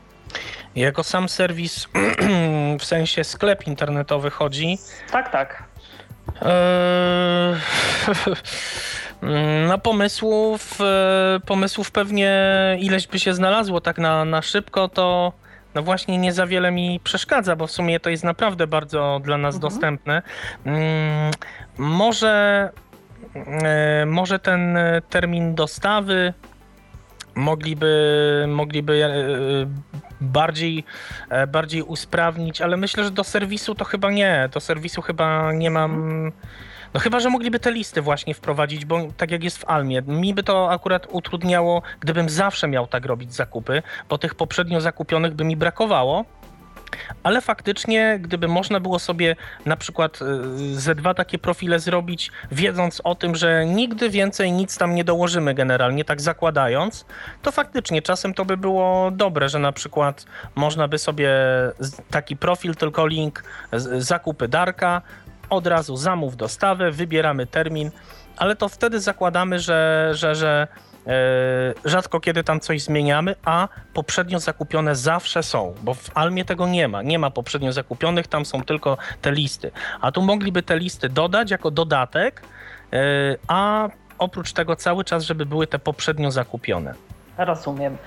Jako 0.75 1.03
sam 1.03 1.29
serwis, 1.29 1.87
w 2.79 2.85
sensie 2.85 3.23
sklep 3.23 3.67
internetowy 3.67 4.29
chodzi, 4.29 4.77
Tak, 5.11 5.31
tak. 5.31 5.63
No 9.67 9.77
pomysłów, 9.77 10.77
pomysłów 11.45 11.91
pewnie 11.91 12.31
ileś 12.79 13.07
by 13.07 13.19
się 13.19 13.33
znalazło 13.33 13.81
tak 13.81 13.97
na, 13.97 14.25
na 14.25 14.41
szybko, 14.41 14.87
to 14.87 15.33
no 15.75 15.81
właśnie 15.83 16.17
nie 16.17 16.33
za 16.33 16.47
wiele 16.47 16.71
mi 16.71 16.99
przeszkadza, 17.03 17.55
bo 17.55 17.67
w 17.67 17.71
sumie 17.71 17.99
to 17.99 18.09
jest 18.09 18.23
naprawdę 18.23 18.67
bardzo 18.67 19.19
dla 19.23 19.37
nas 19.37 19.55
Mhm. 19.55 19.71
dostępne. 19.71 20.21
Mm, 20.65 21.31
Może, 21.77 22.69
e, 23.35 24.05
może 24.05 24.39
ten 24.39 24.77
e, 24.77 25.01
termin 25.09 25.55
dostawy 25.55 26.33
mogliby, 27.35 28.45
mogliby 28.47 29.05
e, 29.05 29.11
bardziej, 30.21 30.83
bardziej 31.47 31.81
usprawnić, 31.83 32.61
ale 32.61 32.77
myślę, 32.77 33.03
że 33.03 33.11
do 33.11 33.23
serwisu 33.23 33.75
to 33.75 33.85
chyba 33.85 34.11
nie. 34.11 34.49
Do 34.53 34.59
serwisu 34.59 35.01
chyba 35.01 35.51
nie 35.53 35.71
mam. 35.71 36.31
No 36.93 36.99
chyba, 36.99 37.19
że 37.19 37.29
mogliby 37.29 37.59
te 37.59 37.71
listy 37.71 38.01
właśnie 38.01 38.33
wprowadzić, 38.33 38.85
bo 38.85 38.99
tak 39.17 39.31
jak 39.31 39.43
jest 39.43 39.57
w 39.57 39.65
Almie, 39.65 40.01
mi 40.01 40.33
by 40.33 40.43
to 40.43 40.71
akurat 40.71 41.07
utrudniało, 41.09 41.81
gdybym 41.99 42.29
zawsze 42.29 42.67
miał 42.67 42.87
tak 42.87 43.05
robić 43.05 43.33
zakupy, 43.33 43.83
bo 44.09 44.17
tych 44.17 44.35
poprzednio 44.35 44.81
zakupionych 44.81 45.33
by 45.33 45.43
mi 45.43 45.57
brakowało. 45.57 46.25
Ale 47.23 47.41
faktycznie, 47.41 48.19
gdyby 48.21 48.47
można 48.47 48.79
było 48.79 48.99
sobie 48.99 49.35
na 49.65 49.77
przykład 49.77 50.19
y, 50.21 50.79
ze 50.79 50.95
dwa 50.95 51.13
takie 51.13 51.39
profile 51.39 51.79
zrobić, 51.79 52.31
wiedząc 52.51 53.01
o 53.03 53.15
tym, 53.15 53.35
że 53.35 53.65
nigdy 53.65 54.09
więcej 54.09 54.51
nic 54.51 54.77
tam 54.77 54.95
nie 54.95 55.03
dołożymy 55.03 55.53
generalnie, 55.53 56.05
tak 56.05 56.21
zakładając, 56.21 57.05
to 57.41 57.51
faktycznie 57.51 58.01
czasem 58.01 58.33
to 58.33 58.45
by 58.45 58.57
było 58.57 59.11
dobre, 59.11 59.49
że 59.49 59.59
na 59.59 59.71
przykład 59.71 60.25
można 60.55 60.87
by 60.87 60.97
sobie 60.97 61.29
taki 62.09 62.37
profil, 62.37 62.75
tylko 62.75 63.07
link 63.07 63.43
zakupy 63.97 64.47
Darka, 64.47 65.01
od 65.51 65.67
razu 65.67 65.97
zamów 65.97 66.35
dostawę, 66.35 66.91
wybieramy 66.91 67.47
termin, 67.47 67.91
ale 68.37 68.55
to 68.55 68.69
wtedy 68.69 68.99
zakładamy, 68.99 69.59
że, 69.59 70.09
że, 70.13 70.35
że 70.35 70.67
e, 71.07 71.11
rzadko 71.85 72.19
kiedy 72.19 72.43
tam 72.43 72.59
coś 72.59 72.81
zmieniamy, 72.81 73.35
a 73.45 73.67
poprzednio 73.93 74.39
zakupione 74.39 74.95
zawsze 74.95 75.43
są, 75.43 75.73
bo 75.83 75.93
w 75.93 76.17
Almie 76.17 76.45
tego 76.45 76.67
nie 76.67 76.87
ma. 76.87 77.01
Nie 77.01 77.19
ma 77.19 77.31
poprzednio 77.31 77.71
zakupionych, 77.71 78.27
tam 78.27 78.45
są 78.45 78.63
tylko 78.63 78.97
te 79.21 79.31
listy. 79.31 79.71
A 80.01 80.11
tu 80.11 80.21
mogliby 80.21 80.63
te 80.63 80.79
listy 80.79 81.09
dodać 81.09 81.51
jako 81.51 81.71
dodatek, 81.71 82.41
e, 82.93 82.97
a 83.47 83.89
oprócz 84.17 84.53
tego 84.53 84.75
cały 84.75 85.03
czas, 85.03 85.23
żeby 85.23 85.45
były 85.45 85.67
te 85.67 85.79
poprzednio 85.79 86.31
zakupione. 86.31 86.93
Rozumiem. 87.37 87.97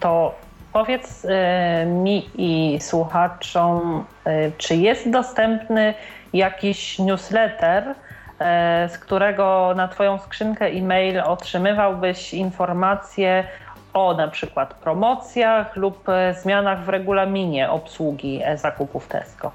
To 0.00 0.34
powiedz 0.74 1.24
e, 1.24 1.86
mi 1.86 2.30
i 2.34 2.80
słuchaczom, 2.80 4.04
e, 4.24 4.50
czy 4.58 4.76
jest 4.76 5.10
dostępny 5.10 5.94
jakiś 6.32 6.98
newsletter, 6.98 7.94
e, 8.38 8.88
z 8.88 8.98
którego 8.98 9.72
na 9.76 9.88
Twoją 9.88 10.18
skrzynkę 10.18 10.66
e-mail 10.66 11.20
otrzymywałbyś 11.20 12.34
informacje 12.34 13.44
o 13.92 14.14
na 14.14 14.28
przykład 14.28 14.74
promocjach 14.74 15.76
lub 15.76 16.06
zmianach 16.42 16.84
w 16.84 16.88
regulaminie 16.88 17.70
obsługi 17.70 18.42
zakupów 18.54 19.08
Tesco. 19.08 19.52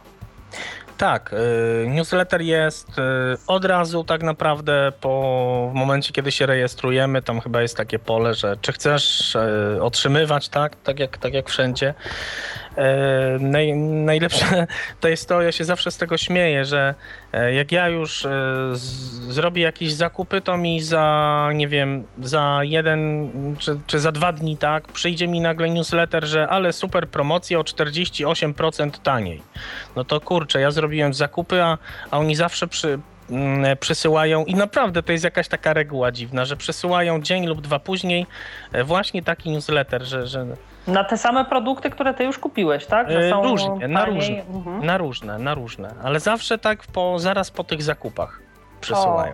Tak, 0.99 1.33
y, 1.33 1.87
newsletter 1.87 2.41
jest 2.41 2.89
y, 2.89 3.01
od 3.47 3.65
razu 3.65 4.03
tak 4.03 4.23
naprawdę 4.23 4.91
po 5.01 5.71
momencie, 5.73 6.13
kiedy 6.13 6.31
się 6.31 6.45
rejestrujemy, 6.45 7.21
tam 7.21 7.41
chyba 7.41 7.61
jest 7.61 7.77
takie 7.77 7.99
pole, 7.99 8.33
że 8.33 8.57
czy 8.61 8.71
chcesz 8.71 9.35
y, 9.35 9.83
otrzymywać, 9.83 10.49
tak, 10.49 10.75
tak 10.75 10.99
jak, 10.99 11.17
tak 11.17 11.33
jak 11.33 11.49
wszędzie. 11.49 11.93
Y, 12.77 13.39
Naj, 13.39 13.73
najlepsze 13.75 14.67
to 15.01 15.07
jest 15.07 15.29
to, 15.29 15.41
ja 15.41 15.51
się 15.51 15.63
zawsze 15.63 15.91
z 15.91 15.97
tego 15.97 16.17
śmieję, 16.17 16.65
że 16.65 16.95
e, 17.33 17.53
jak 17.53 17.71
ja 17.71 17.89
już 17.89 18.25
e, 18.25 18.29
z, 18.73 18.81
zrobię 19.33 19.61
jakieś 19.61 19.93
zakupy, 19.93 20.41
to 20.41 20.57
mi 20.57 20.81
za, 20.81 21.49
nie 21.53 21.67
wiem, 21.67 22.03
za 22.23 22.59
jeden 22.63 23.29
czy, 23.59 23.79
czy 23.87 23.99
za 23.99 24.11
dwa 24.11 24.33
dni, 24.33 24.57
tak, 24.57 24.87
przyjdzie 24.87 25.27
mi 25.27 25.41
nagle 25.41 25.69
newsletter, 25.69 26.25
że 26.25 26.47
ale 26.47 26.73
super 26.73 27.07
promocja 27.07 27.59
o 27.59 27.61
48% 27.61 28.91
taniej. 29.03 29.41
No 29.95 30.03
to 30.03 30.21
kurczę, 30.21 30.61
ja 30.61 30.71
zrobiłem 30.71 31.13
zakupy, 31.13 31.63
a, 31.63 31.77
a 32.11 32.17
oni 32.17 32.35
zawsze 32.35 32.67
przy, 32.67 32.99
mm, 33.31 33.77
przysyłają 33.77 34.45
i 34.45 34.55
naprawdę 34.55 35.03
to 35.03 35.11
jest 35.11 35.23
jakaś 35.23 35.47
taka 35.47 35.73
reguła 35.73 36.11
dziwna, 36.11 36.45
że 36.45 36.57
przysyłają 36.57 37.21
dzień 37.21 37.47
lub 37.47 37.61
dwa 37.61 37.79
później 37.79 38.25
e, 38.73 38.83
właśnie 38.83 39.23
taki 39.23 39.49
newsletter, 39.51 40.03
że, 40.03 40.27
że 40.27 40.45
Na 40.87 41.03
te 41.03 41.17
same 41.17 41.45
produkty, 41.45 41.89
które 41.89 42.13
Ty 42.13 42.23
już 42.23 42.39
kupiłeś, 42.39 42.85
tak? 42.85 43.07
E, 43.09 43.29
różnie, 43.43 43.87
na 43.87 44.05
taniej? 44.05 44.15
różne. 44.19 44.41
Mhm. 44.57 44.85
na 44.85 44.97
różne, 44.97 45.37
na 45.39 45.53
różne, 45.53 45.93
ale 46.03 46.19
zawsze 46.19 46.57
tak 46.57 46.83
po, 46.93 47.19
zaraz 47.19 47.51
po 47.51 47.63
tych 47.63 47.83
zakupach 47.83 48.39
przysyłają. 48.81 49.33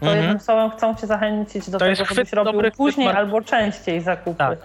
To 0.00 0.06
Mhm. 0.06 0.18
jednym 0.22 0.40
słowem 0.40 0.70
chcą 0.70 0.94
cię 0.94 1.06
zachęcić 1.06 1.70
do 1.70 1.78
To 1.78 1.84
tego, 1.84 2.04
żebyś 2.04 2.32
robił 2.32 2.62
później 2.76 3.06
mar- 3.06 3.16
albo 3.16 3.40
częściej 3.42 4.00
zakupy. 4.00 4.38
Tak. 4.38 4.58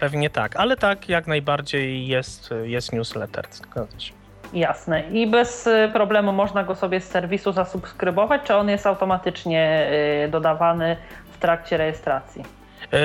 Pewnie 0.00 0.30
tak, 0.30 0.56
ale 0.56 0.76
tak 0.76 1.08
jak 1.08 1.26
najbardziej 1.26 2.06
jest, 2.08 2.50
jest 2.62 2.92
newsletter. 2.92 3.46
Zgadza 3.50 4.00
się. 4.00 4.12
Jasne. 4.52 5.02
I 5.10 5.26
bez 5.26 5.66
y, 5.66 5.90
problemu 5.92 6.32
można 6.32 6.64
go 6.64 6.74
sobie 6.74 7.00
z 7.00 7.08
serwisu 7.08 7.52
zasubskrybować, 7.52 8.42
czy 8.44 8.54
on 8.54 8.68
jest 8.68 8.86
automatycznie 8.86 9.90
y, 10.26 10.28
dodawany 10.28 10.96
w 11.32 11.38
trakcie 11.38 11.76
rejestracji? 11.76 12.44
E, 12.92 12.98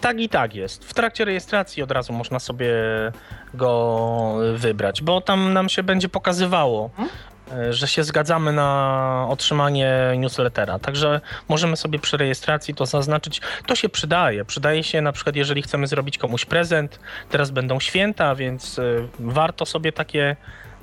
Tak 0.00 0.20
i 0.20 0.28
tak 0.28 0.54
jest. 0.54 0.84
W 0.84 0.94
trakcie 0.94 1.24
rejestracji 1.24 1.82
od 1.82 1.90
razu 1.90 2.12
można 2.12 2.38
sobie 2.38 2.72
go 3.54 4.34
wybrać, 4.54 5.02
bo 5.02 5.20
tam 5.20 5.52
nam 5.52 5.68
się 5.68 5.82
będzie 5.82 6.08
pokazywało, 6.08 6.90
e, 6.98 7.02
że 7.70 7.88
się 7.88 8.04
zgadzamy 8.04 8.52
na 8.52 9.26
otrzymanie 9.28 9.92
newslettera. 10.16 10.78
Także 10.78 11.20
możemy 11.48 11.76
sobie 11.76 11.98
przy 11.98 12.16
rejestracji 12.16 12.74
to 12.74 12.86
zaznaczyć. 12.86 13.40
To 13.66 13.74
się 13.74 13.88
przydaje. 13.88 14.44
Przydaje 14.44 14.84
się 14.84 15.02
na 15.02 15.12
przykład, 15.12 15.36
jeżeli 15.36 15.62
chcemy 15.62 15.86
zrobić 15.86 16.18
komuś 16.18 16.44
prezent. 16.44 17.00
Teraz 17.30 17.50
będą 17.50 17.80
święta, 17.80 18.34
więc 18.34 18.78
e, 18.78 18.82
warto 19.18 19.66
sobie 19.66 19.92
takie. 19.92 20.36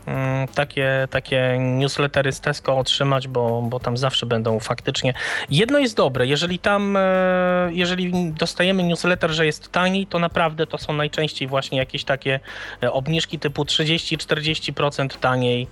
mm, 0.07 0.47
Takie, 0.47 1.07
takie 1.11 1.57
newslettery 1.59 2.32
z 2.32 2.41
Tesco 2.41 2.78
otrzymać, 2.78 3.28
bo, 3.28 3.61
bo 3.61 3.80
tam 3.80 3.97
zawsze 3.97 4.26
będą 4.26 4.59
faktycznie. 4.59 5.13
Jedno 5.49 5.80
jest 5.80 5.95
dobre, 5.95 6.28
jeżeli 6.28 6.59
tam, 6.59 6.97
e, 6.97 7.70
jeżeli 7.72 8.32
dostajemy 8.34 8.84
newsletter, 8.84 9.32
że 9.32 9.45
jest 9.45 9.72
taniej, 9.72 10.07
to 10.07 10.20
naprawdę 10.20 10.68
to 10.68 10.78
są 10.78 10.93
najczęściej 10.93 11.47
właśnie 11.47 11.78
jakieś 11.78 12.03
takie 12.03 12.39
e, 12.84 12.91
obniżki 12.91 13.39
typu 13.39 13.63
30-40% 13.63 15.07
taniej, 15.20 15.68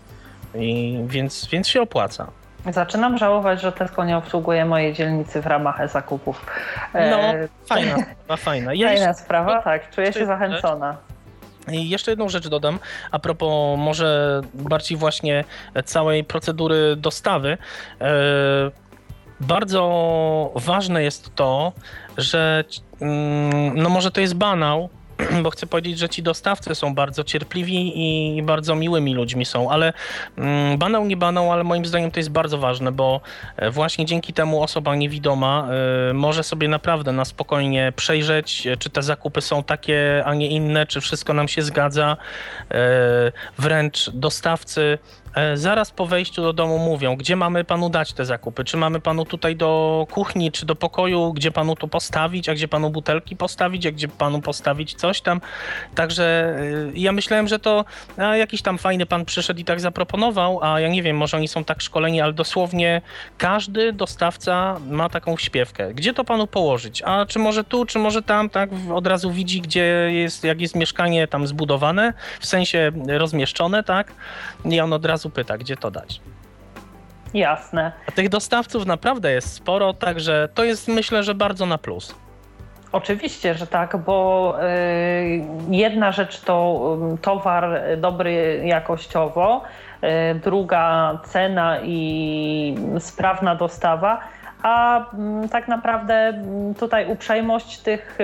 i, 0.55 0.99
więc, 1.07 1.47
więc 1.51 1.67
się 1.67 1.81
opłaca. 1.81 2.27
Zaczynam 2.71 3.17
żałować, 3.17 3.61
że 3.61 3.71
Tesco 3.71 4.05
nie 4.05 4.17
obsługuje 4.17 4.65
mojej 4.65 4.93
dzielnicy 4.93 5.41
w 5.41 5.45
ramach 5.45 5.81
e-zakupów. 5.81 6.45
No, 6.93 6.99
E, 6.99 7.47
fajna, 7.65 7.95
sprawa, 7.95 8.37
fajna. 8.37 8.73
Ja 8.73 8.87
Fajna 8.87 9.07
jeszcze, 9.07 9.23
sprawa, 9.23 9.61
tak, 9.61 9.89
czuję 9.89 10.13
się 10.13 10.25
zachęcona. 10.25 10.97
I 11.71 11.89
jeszcze 11.89 12.11
jedną 12.11 12.29
rzecz 12.29 12.47
dodam, 12.47 12.79
a 13.11 13.19
propos 13.19 13.79
może 13.79 14.41
bardziej 14.53 14.97
właśnie 14.97 15.43
całej 15.85 16.23
procedury 16.23 16.95
dostawy. 16.95 17.57
E, 18.01 18.13
bardzo 19.39 20.51
ważne 20.55 21.03
jest 21.03 21.35
to, 21.35 21.73
że 22.17 22.63
mm, 23.01 23.81
no 23.81 23.89
może 23.89 24.11
to 24.11 24.21
jest 24.21 24.35
banał, 24.35 24.89
bo 25.43 25.49
chcę 25.49 25.67
powiedzieć, 25.67 25.99
że 25.99 26.09
ci 26.09 26.23
dostawcy 26.23 26.75
są 26.75 26.95
bardzo 26.95 27.23
cierpliwi 27.23 28.37
i 28.37 28.43
bardzo 28.43 28.75
miłymi 28.75 29.13
ludźmi 29.13 29.45
są, 29.45 29.71
ale 29.71 29.93
mm, 30.37 30.77
banał 30.77 31.05
nie 31.05 31.17
banał, 31.17 31.51
ale 31.51 31.63
moim 31.63 31.85
zdaniem 31.85 32.11
to 32.11 32.19
jest 32.19 32.29
bardzo 32.29 32.57
ważne, 32.57 32.91
bo 32.91 33.21
e, 33.57 33.71
właśnie 33.71 34.05
dzięki 34.05 34.33
temu 34.33 34.63
osoba 34.63 34.95
niewidoma 34.95 35.67
y, 36.09 36.13
może 36.13 36.43
sobie 36.43 36.67
naprawdę 36.67 37.11
na 37.11 37.25
spokojnie 37.25 37.93
przejrzeć, 37.95 38.67
czy 38.79 38.89
te 38.89 39.01
zakupy 39.01 39.41
są 39.41 39.63
takie, 39.63 40.23
a 40.25 40.33
nie 40.33 40.47
inne, 40.47 40.85
czy 40.85 41.01
wszystko 41.01 41.33
nam 41.33 41.47
się 41.47 41.61
zgadza. 41.61 42.17
Wręcz 43.57 44.09
dostawcy 44.09 44.83
E, 44.83 45.22
zaraz 45.53 45.91
po 45.91 46.05
wejściu 46.05 46.41
do 46.41 46.53
domu 46.53 46.79
mówią, 46.79 47.15
gdzie 47.15 47.35
mamy 47.35 47.63
panu 47.63 47.89
dać 47.89 48.13
te 48.13 48.25
zakupy. 48.25 48.63
Czy 48.63 48.77
mamy 48.77 48.99
panu 48.99 49.25
tutaj 49.25 49.55
do 49.55 50.07
kuchni, 50.11 50.51
czy 50.51 50.65
do 50.65 50.75
pokoju, 50.75 51.33
gdzie 51.33 51.51
panu 51.51 51.75
to 51.75 51.87
postawić, 51.87 52.49
a 52.49 52.53
gdzie 52.53 52.67
panu 52.67 52.89
butelki 52.89 53.35
postawić, 53.35 53.85
a 53.85 53.91
gdzie 53.91 54.07
panu 54.07 54.41
postawić 54.41 54.93
coś 54.93 55.21
tam. 55.21 55.41
Także 55.95 56.55
e, 56.93 56.99
ja 56.99 57.11
myślałem, 57.11 57.47
że 57.47 57.59
to 57.59 57.85
jakiś 58.17 58.61
tam 58.61 58.77
fajny 58.77 59.05
pan 59.05 59.25
przyszedł 59.25 59.59
i 59.59 59.65
tak 59.65 59.79
zaproponował, 59.79 60.63
a 60.63 60.79
ja 60.79 60.87
nie 60.87 61.03
wiem, 61.03 61.17
może 61.17 61.37
oni 61.37 61.47
są 61.47 61.63
tak 61.63 61.81
szkoleni, 61.81 62.21
ale 62.21 62.33
dosłownie 62.33 63.01
każdy 63.37 63.93
dostawca 63.93 64.79
ma 64.89 65.09
taką 65.09 65.37
śpiewkę. 65.37 65.93
Gdzie 65.93 66.13
to 66.13 66.23
panu 66.23 66.47
położyć? 66.47 67.01
A 67.01 67.25
czy 67.25 67.39
może 67.39 67.63
tu, 67.63 67.85
czy 67.85 67.99
może 67.99 68.21
tam, 68.21 68.49
tak? 68.49 68.69
Od 68.93 69.07
razu 69.07 69.31
widzi, 69.31 69.61
gdzie 69.61 70.09
jest, 70.11 70.43
jak 70.43 70.61
jest 70.61 70.75
mieszkanie 70.75 71.27
tam 71.27 71.47
zbudowane, 71.47 72.13
w 72.39 72.45
sensie 72.45 72.91
rozmieszczone, 73.07 73.83
tak? 73.83 74.11
I 74.65 74.79
on 74.79 74.93
od 74.93 75.05
razu 75.05 75.22
razu 75.23 75.29
pyta, 75.29 75.57
gdzie 75.57 75.77
to 75.77 75.91
dać. 75.91 76.21
Jasne. 77.33 77.91
A 78.07 78.11
tych 78.11 78.29
dostawców 78.29 78.85
naprawdę 78.85 79.31
jest 79.31 79.53
sporo, 79.53 79.93
także 79.93 80.49
to 80.53 80.63
jest 80.63 80.87
myślę, 80.87 81.23
że 81.23 81.35
bardzo 81.35 81.65
na 81.65 81.77
plus. 81.77 82.15
Oczywiście, 82.91 83.55
że 83.55 83.67
tak, 83.67 83.97
bo 83.97 84.55
y, 84.61 85.75
jedna 85.75 86.11
rzecz 86.11 86.41
to 86.41 86.97
y, 87.13 87.17
towar 87.17 87.79
dobry 87.97 88.61
jakościowo, 88.65 89.61
y, 90.03 90.39
druga 90.39 91.17
cena 91.25 91.77
i 91.83 92.75
sprawna 92.99 93.55
dostawa, 93.55 94.19
a 94.63 95.05
mm, 95.13 95.49
tak 95.49 95.67
naprawdę 95.67 96.13
mm, 96.13 96.73
tutaj 96.75 97.07
uprzejmość 97.07 97.77
tych 97.77 98.17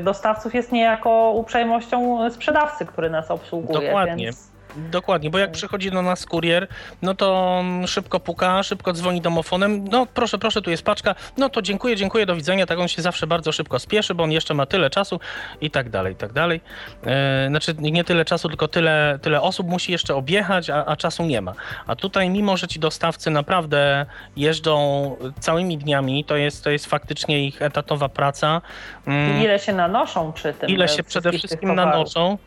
dostawców 0.00 0.54
jest 0.54 0.72
niejako 0.72 1.30
uprzejmością 1.30 2.30
sprzedawcy, 2.30 2.86
który 2.86 3.10
nas 3.10 3.30
obsługuje. 3.30 3.86
Dokładnie. 3.86 4.24
Więc... 4.24 4.49
Dokładnie, 4.76 5.30
bo 5.30 5.38
jak 5.38 5.52
przychodzi 5.52 5.90
do 5.90 6.02
nas 6.02 6.26
kurier, 6.26 6.68
no 7.02 7.14
to 7.14 7.62
szybko 7.86 8.20
puka, 8.20 8.62
szybko 8.62 8.92
dzwoni 8.92 9.20
domofonem. 9.20 9.84
No 9.88 10.06
proszę, 10.06 10.38
proszę, 10.38 10.62
tu 10.62 10.70
jest 10.70 10.82
paczka. 10.82 11.14
No 11.36 11.48
to 11.48 11.62
dziękuję, 11.62 11.96
dziękuję, 11.96 12.26
do 12.26 12.36
widzenia. 12.36 12.66
Tak 12.66 12.78
on 12.78 12.88
się 12.88 13.02
zawsze 13.02 13.26
bardzo 13.26 13.52
szybko 13.52 13.78
spieszy, 13.78 14.14
bo 14.14 14.24
on 14.24 14.32
jeszcze 14.32 14.54
ma 14.54 14.66
tyle 14.66 14.90
czasu 14.90 15.20
i 15.60 15.70
tak 15.70 15.90
dalej, 15.90 16.12
i 16.12 16.16
tak 16.16 16.32
dalej. 16.32 16.60
E, 17.06 17.46
znaczy 17.48 17.74
nie 17.78 18.04
tyle 18.04 18.24
czasu, 18.24 18.48
tylko 18.48 18.68
tyle, 18.68 19.18
tyle 19.22 19.42
osób 19.42 19.68
musi 19.68 19.92
jeszcze 19.92 20.14
objechać, 20.14 20.70
a, 20.70 20.86
a 20.86 20.96
czasu 20.96 21.24
nie 21.24 21.40
ma. 21.40 21.54
A 21.86 21.96
tutaj, 21.96 22.30
mimo 22.30 22.56
że 22.56 22.68
ci 22.68 22.80
dostawcy 22.80 23.30
naprawdę 23.30 24.06
jeżdżą 24.36 25.16
całymi 25.40 25.78
dniami, 25.78 26.24
to 26.24 26.36
jest, 26.36 26.64
to 26.64 26.70
jest 26.70 26.86
faktycznie 26.86 27.46
ich 27.46 27.62
etatowa 27.62 28.08
praca. 28.08 28.62
Mm. 29.06 29.42
Ile 29.42 29.58
się 29.58 29.72
nanoszą 29.72 30.32
przy 30.32 30.52
tym? 30.52 30.70
Ile 30.70 30.88
się 30.88 31.02
przede 31.02 31.32
wszystkim 31.32 31.74
nanoszą. 31.74 32.38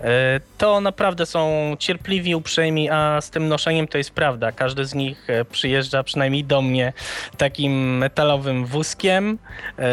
E, 0.00 0.40
to 0.58 0.80
naprawdę 0.80 1.26
są 1.26 1.76
cierpliwi, 1.78 2.34
uprzejmi, 2.34 2.90
a 2.90 3.20
z 3.20 3.30
tym 3.30 3.48
noszeniem 3.48 3.88
to 3.88 3.98
jest 3.98 4.10
prawda. 4.10 4.52
Każdy 4.52 4.84
z 4.84 4.94
nich 4.94 5.30
e, 5.30 5.44
przyjeżdża 5.44 6.02
przynajmniej 6.02 6.44
do 6.44 6.62
mnie 6.62 6.92
takim 7.36 7.98
metalowym 7.98 8.66
wózkiem 8.66 9.38
e, 9.78 9.84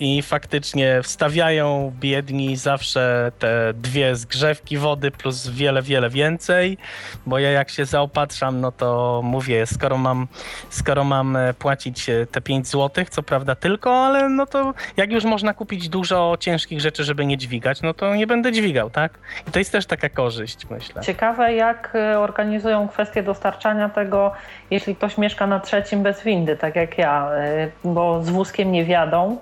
i 0.00 0.22
faktycznie 0.22 1.00
wstawiają 1.02 1.92
biedni 2.00 2.56
zawsze 2.56 3.32
te 3.38 3.72
dwie 3.74 4.16
zgrzewki 4.16 4.78
wody 4.78 5.10
plus 5.10 5.48
wiele, 5.48 5.82
wiele 5.82 6.10
więcej, 6.10 6.78
bo 7.26 7.38
ja 7.38 7.50
jak 7.50 7.70
się 7.70 7.84
zaopatrzam, 7.84 8.60
no 8.60 8.72
to 8.72 9.20
mówię, 9.24 9.66
skoro 9.66 9.98
mam, 9.98 10.28
skoro 10.70 11.04
mam 11.04 11.38
płacić 11.58 12.06
te 12.30 12.40
5 12.40 12.68
zł, 12.68 13.04
co 13.10 13.22
prawda 13.22 13.54
tylko, 13.54 14.06
ale 14.06 14.28
no 14.28 14.46
to 14.46 14.74
jak 14.96 15.12
już 15.12 15.24
można 15.24 15.54
kupić 15.54 15.88
dużo 15.88 16.36
ciężkich 16.40 16.80
rzeczy, 16.80 17.04
żeby 17.04 17.26
nie 17.26 17.38
dźwigać, 17.38 17.82
no 17.82 17.94
to 17.94 18.14
nie 18.14 18.26
będę 18.26 18.52
dźwigał, 18.52 18.59
tak? 18.60 18.90
tak? 18.92 19.18
I 19.48 19.50
to 19.50 19.58
jest 19.58 19.72
też 19.72 19.86
taka 19.86 20.08
korzyść, 20.08 20.70
myślę. 20.70 21.02
Ciekawe, 21.02 21.54
jak 21.54 21.92
e, 21.94 22.18
organizują 22.18 22.88
kwestię 22.88 23.22
dostarczania 23.22 23.88
tego, 23.88 24.32
jeśli 24.70 24.96
ktoś 24.96 25.18
mieszka 25.18 25.46
na 25.46 25.60
trzecim 25.60 26.02
bez 26.02 26.22
windy, 26.22 26.56
tak 26.56 26.76
jak 26.76 26.98
ja, 26.98 27.30
e, 27.32 27.68
bo 27.84 28.22
z 28.22 28.30
wózkiem 28.30 28.72
nie 28.72 28.84
wiadą. 28.84 29.36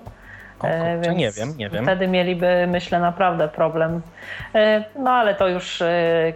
E, 0.63 0.95
kurczę, 0.95 1.15
nie 1.15 1.31
wiem, 1.31 1.57
nie 1.57 1.69
wiem. 1.69 1.83
Wtedy 1.83 2.07
mieliby, 2.07 2.67
myślę, 2.67 2.99
naprawdę 2.99 3.47
problem. 3.47 4.01
No 4.95 5.11
ale 5.11 5.35
to 5.35 5.47
już 5.47 5.83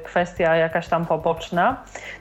kwestia 0.03 0.55
jakaś 0.55 0.87
tam 0.87 1.05
poboczna. 1.05 1.77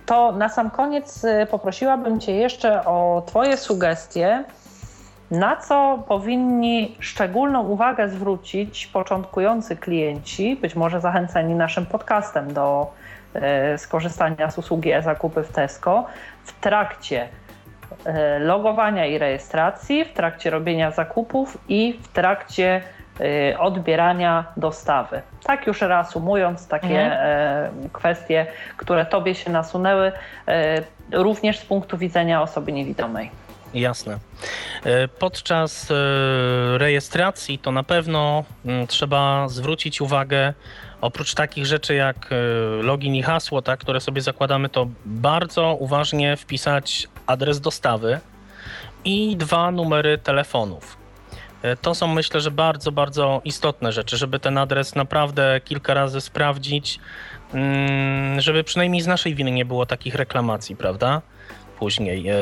To 0.06 0.32
na 0.32 0.48
sam 0.48 0.70
koniec 0.70 1.26
poprosiłabym 1.50 2.20
Cię 2.20 2.32
jeszcze 2.32 2.84
o 2.84 3.22
Twoje 3.26 3.56
sugestie 3.56 4.44
na 5.33 5.57
co 5.57 6.05
powinni 6.09 6.97
szczególną 7.01 7.62
uwagę 7.62 8.09
zwrócić 8.09 8.87
początkujący 8.87 9.76
klienci, 9.76 10.57
być 10.57 10.74
może 10.74 11.01
zachęceni 11.01 11.55
naszym 11.55 11.87
podcastem 11.87 12.55
do 12.55 12.93
e, 13.35 13.78
skorzystania 13.78 14.51
z 14.51 14.59
usługi 14.59 14.93
e-zakupy 14.93 15.43
w 15.43 15.53
Tesco 15.53 16.07
w 16.45 16.61
trakcie 16.61 17.28
e, 18.05 18.39
logowania 18.39 19.07
i 19.07 19.18
rejestracji, 19.18 20.05
w 20.05 20.12
trakcie 20.12 20.51
robienia 20.51 20.91
zakupów 20.91 21.59
i 21.68 21.99
w 22.03 22.09
trakcie 22.09 22.83
e, 23.20 23.59
odbierania 23.59 24.45
dostawy. 24.57 25.22
Tak 25.45 25.66
już 25.66 25.80
reasumując 25.80 26.68
takie 26.68 27.01
mhm. 27.01 27.89
kwestie, 27.93 28.47
które 28.76 29.07
Tobie 29.07 29.35
się 29.35 29.51
nasunęły, 29.51 30.12
również 31.12 31.59
z 31.59 31.64
punktu 31.64 31.99
widzenia 31.99 32.43
osoby 32.43 32.72
niewidomej. 32.72 33.30
Jasne. 33.75 34.18
E, 34.85 35.09
podczas 35.09 35.91
e, 35.91 35.95
rejestracji 36.79 37.59
to 37.59 37.73
na 37.73 37.83
pewno 37.83 38.45
mm, 38.64 38.87
trzeba 38.87 39.49
zwrócić 39.49 40.01
uwagę, 40.01 40.55
oprócz 41.01 41.35
takich 41.35 41.66
rzeczy 41.66 41.95
jak 41.95 42.31
e, 42.33 42.37
login 42.83 43.14
i 43.14 43.23
hasło, 43.23 43.62
tak, 43.62 43.81
które 43.81 44.01
sobie 44.01 44.23
zakładamy, 44.23 44.68
to 44.68 44.89
bardzo 45.05 45.75
uważnie 45.75 46.37
wpisać 46.37 47.09
adres 47.27 47.61
dostawy 47.61 48.20
i 49.05 49.37
dwa 49.37 49.70
numery 49.70 50.18
telefonów. 50.18 51.03
To 51.83 51.95
są 51.95 52.07
myślę, 52.07 52.41
że 52.41 52.51
bardzo, 52.51 52.93
bardzo 52.93 53.41
istotne 53.45 53.93
rzeczy, 53.93 54.16
żeby 54.16 54.39
ten 54.39 54.59
adres 54.59 54.95
naprawdę 54.95 55.61
kilka 55.64 55.95
razy 55.95 56.20
sprawdzić, 56.20 56.99
mm, 57.55 58.41
żeby 58.41 58.64
przynajmniej 58.64 59.03
z 59.03 59.07
naszej 59.07 59.35
winy 59.35 59.51
nie 59.51 59.64
było 59.64 59.87
takich 59.87 60.14
reklamacji, 60.14 60.77
prawda? 60.77 61.23
Później. 61.83 62.28
E, 62.28 62.35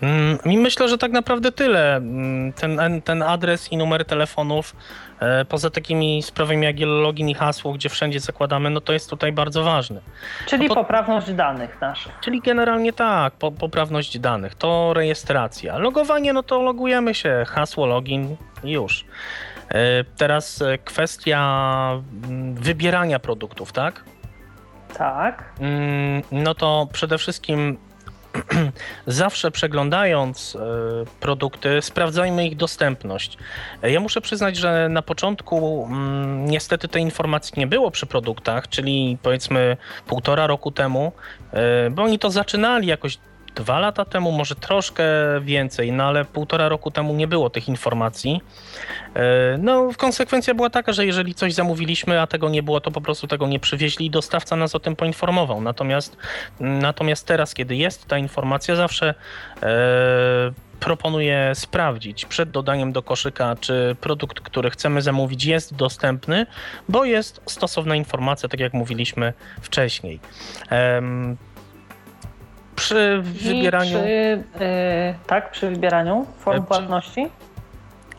mm, 0.00 0.38
I 0.44 0.58
myślę, 0.58 0.88
że 0.88 0.98
tak 0.98 1.12
naprawdę 1.12 1.52
tyle. 1.52 1.96
Mm, 1.96 2.52
ten, 2.52 3.02
ten 3.02 3.22
adres 3.22 3.72
i 3.72 3.76
numer 3.76 4.04
telefonów, 4.04 4.76
e, 5.20 5.44
poza 5.44 5.70
takimi 5.70 6.22
sprawami 6.22 6.64
jak 6.64 6.76
login 6.80 7.28
i 7.28 7.34
hasło, 7.34 7.72
gdzie 7.72 7.88
wszędzie 7.88 8.20
zakładamy, 8.20 8.70
no 8.70 8.80
to 8.80 8.92
jest 8.92 9.10
tutaj 9.10 9.32
bardzo 9.32 9.62
ważne. 9.62 10.00
Czyli 10.46 10.68
no 10.68 10.74
po, 10.74 10.74
poprawność 10.74 11.32
danych 11.32 11.80
naszych. 11.80 12.12
Czyli 12.20 12.40
generalnie 12.40 12.92
tak, 12.92 13.32
po, 13.32 13.52
poprawność 13.52 14.18
danych. 14.18 14.54
To 14.54 14.94
rejestracja. 14.94 15.78
Logowanie, 15.78 16.32
no 16.32 16.42
to 16.42 16.62
logujemy 16.62 17.14
się, 17.14 17.44
hasło, 17.48 17.86
login 17.86 18.36
już. 18.64 19.04
E, 19.68 20.04
teraz 20.16 20.62
kwestia 20.84 21.40
mm, 22.24 22.54
wybierania 22.54 23.18
produktów, 23.18 23.72
tak? 23.72 24.04
Tak. 24.98 25.52
No 26.32 26.54
to 26.54 26.88
przede 26.92 27.18
wszystkim 27.18 27.78
zawsze 29.06 29.50
przeglądając 29.50 30.56
e, 30.56 30.58
produkty, 31.20 31.82
sprawdzajmy 31.82 32.46
ich 32.46 32.56
dostępność. 32.56 33.38
E, 33.82 33.90
ja 33.90 34.00
muszę 34.00 34.20
przyznać, 34.20 34.56
że 34.56 34.88
na 34.88 35.02
początku 35.02 35.86
mm, 35.90 36.44
niestety 36.46 36.88
tej 36.88 37.02
informacji 37.02 37.52
nie 37.56 37.66
było 37.66 37.90
przy 37.90 38.06
produktach, 38.06 38.68
czyli 38.68 39.18
powiedzmy 39.22 39.76
półtora 40.06 40.46
roku 40.46 40.70
temu, 40.70 41.12
e, 41.52 41.90
bo 41.90 42.02
oni 42.02 42.18
to 42.18 42.30
zaczynali 42.30 42.86
jakoś 42.86 43.18
dwa 43.56 43.78
lata 43.78 44.04
temu, 44.04 44.32
może 44.32 44.54
troszkę 44.54 45.04
więcej, 45.40 45.92
no 45.92 46.04
ale 46.04 46.24
półtora 46.24 46.68
roku 46.68 46.90
temu 46.90 47.14
nie 47.14 47.28
było 47.28 47.50
tych 47.50 47.68
informacji. 47.68 48.40
E, 49.14 49.58
no, 49.58 49.90
konsekwencja 49.96 50.54
była 50.54 50.70
taka, 50.70 50.92
że 50.92 51.06
jeżeli 51.06 51.34
coś 51.34 51.54
zamówiliśmy, 51.54 52.20
a 52.20 52.26
tego 52.26 52.48
nie 52.48 52.62
było, 52.62 52.80
to 52.80 52.90
po 52.90 53.00
prostu 53.00 53.26
tego 53.26 53.46
nie 53.46 53.60
przywieźli 53.60 54.06
i 54.06 54.10
dostawca 54.10 54.56
nas 54.56 54.74
o 54.74 54.80
tym 54.80 54.96
poinformował. 54.96 55.60
Natomiast, 55.60 56.16
natomiast 56.60 57.26
teraz, 57.26 57.54
kiedy 57.54 57.76
jest 57.76 58.06
ta 58.06 58.18
informacja, 58.18 58.76
zawsze 58.76 59.14
e, 59.62 59.66
proponuję 60.80 61.52
sprawdzić 61.54 62.24
przed 62.24 62.50
dodaniem 62.50 62.92
do 62.92 63.02
koszyka, 63.02 63.56
czy 63.60 63.96
produkt, 64.00 64.40
który 64.40 64.70
chcemy 64.70 65.02
zamówić, 65.02 65.44
jest 65.44 65.74
dostępny, 65.74 66.46
bo 66.88 67.04
jest 67.04 67.40
stosowna 67.46 67.96
informacja, 67.96 68.48
tak 68.48 68.60
jak 68.60 68.72
mówiliśmy 68.72 69.32
wcześniej. 69.60 70.20
Em, 70.70 71.36
przy 72.76 73.20
wybieraniu. 73.22 73.98
Przy, 73.98 74.44
yy, 74.60 75.14
tak, 75.26 75.50
przy 75.50 75.70
wybieraniu 75.70 76.26
form 76.38 76.58
przy... 76.58 76.68
płatności. 76.68 77.30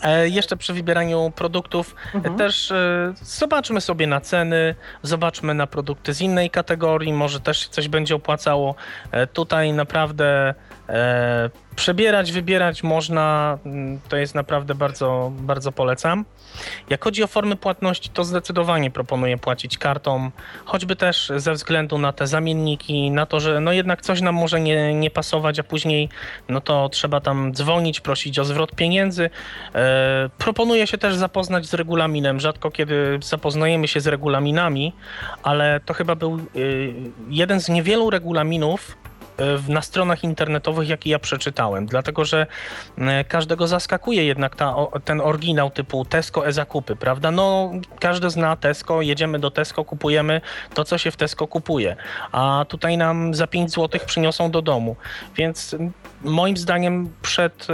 E, 0.04 0.30
jeszcze 0.30 0.58
przy 0.58 0.74
wybieraniu 0.74 1.32
produktów 1.36 1.96
mhm. 2.16 2.38
też 2.38 2.72
e, 2.72 3.14
zobaczmy 3.22 3.82
sobie 3.82 4.08
na 4.08 4.22
ceny, 4.22 4.76
zobaczmy 5.04 5.54
na 5.54 5.68
produkty 5.68 6.14
z 6.14 6.22
innej 6.22 6.50
kategorii, 6.50 7.14
może 7.14 7.40
też 7.40 7.68
coś 7.68 7.88
będzie 7.88 8.16
opłacało. 8.16 8.76
E, 9.12 9.28
tutaj 9.28 9.74
naprawdę 9.74 10.54
Przebierać, 11.76 12.32
wybierać 12.32 12.84
można, 12.84 13.58
mm, 13.66 14.00
to 14.10 14.18
jest 14.18 14.36
naprawdę 14.36 14.76
bardzo, 14.76 15.32
bardzo 15.40 15.72
polecam. 15.72 16.26
Jak 16.90 17.04
chodzi 17.04 17.24
o 17.24 17.28
formy 17.28 17.56
płatności, 17.56 18.10
to 18.10 18.24
zdecydowanie 18.24 18.92
proponuję 18.92 19.38
płacić 19.38 19.78
kartą, 19.78 20.32
choćby 20.66 20.96
też 20.96 21.32
ze 21.36 21.54
względu 21.54 21.98
na 21.98 22.14
te 22.14 22.28
zamienniki, 22.28 23.12
na 23.12 23.26
to, 23.26 23.40
że 23.40 23.60
no 23.60 23.72
jednak 23.72 24.02
coś 24.02 24.22
nam 24.22 24.36
może 24.36 24.60
nie, 24.60 24.94
nie 24.94 25.12
pasować, 25.12 25.60
a 25.60 25.64
później 25.64 26.10
no 26.50 26.62
to 26.62 26.90
trzeba 26.90 27.22
tam 27.22 27.54
dzwonić, 27.54 28.00
prosić 28.00 28.40
o 28.40 28.46
zwrot 28.46 28.76
pieniędzy. 28.76 29.30
E, 29.76 30.30
proponuję 30.38 30.88
się 30.88 30.98
też 30.98 31.16
zapoznać 31.16 31.66
z 31.66 31.74
regulaminem. 31.74 32.40
Rzadko 32.40 32.72
kiedy 32.72 33.20
zapoznajemy 33.24 33.88
się 33.88 34.00
z 34.00 34.08
regulaminami, 34.08 34.94
ale 35.44 35.80
to 35.86 35.94
chyba 35.94 36.16
był 36.16 36.40
y, 36.56 36.94
jeden 37.30 37.62
z 37.62 37.70
niewielu 37.70 38.10
regulaminów, 38.10 38.98
na 39.68 39.82
stronach 39.82 40.24
internetowych, 40.24 40.90
jakie 40.90 41.10
ja 41.10 41.20
przeczytałem, 41.20 41.86
dlatego 41.86 42.26
że 42.26 42.48
e, 42.98 43.24
każdego 43.24 43.68
zaskakuje 43.68 44.26
jednak 44.26 44.56
ta, 44.56 44.76
ten 45.06 45.22
oryginał 45.22 45.70
typu 45.70 46.06
Tesco 46.06 46.48
e-zakupy, 46.48 46.96
prawda? 46.96 47.32
No, 47.32 47.72
każdy 48.00 48.30
zna 48.30 48.56
Tesco, 48.56 49.02
jedziemy 49.02 49.40
do 49.40 49.52
Tesco, 49.52 49.86
kupujemy 49.86 50.42
to, 50.74 50.84
co 50.84 50.98
się 50.98 51.12
w 51.12 51.18
Tesco 51.18 51.48
kupuje, 51.48 51.96
a 52.32 52.66
tutaj 52.68 52.98
nam 52.98 53.34
za 53.34 53.48
5 53.48 53.72
zł 53.72 54.02
przyniosą 54.06 54.52
do 54.52 54.62
domu, 54.62 54.96
więc 55.36 55.76
moim 56.22 56.58
zdaniem 56.58 57.14
przed 57.22 57.68
e, 57.70 57.74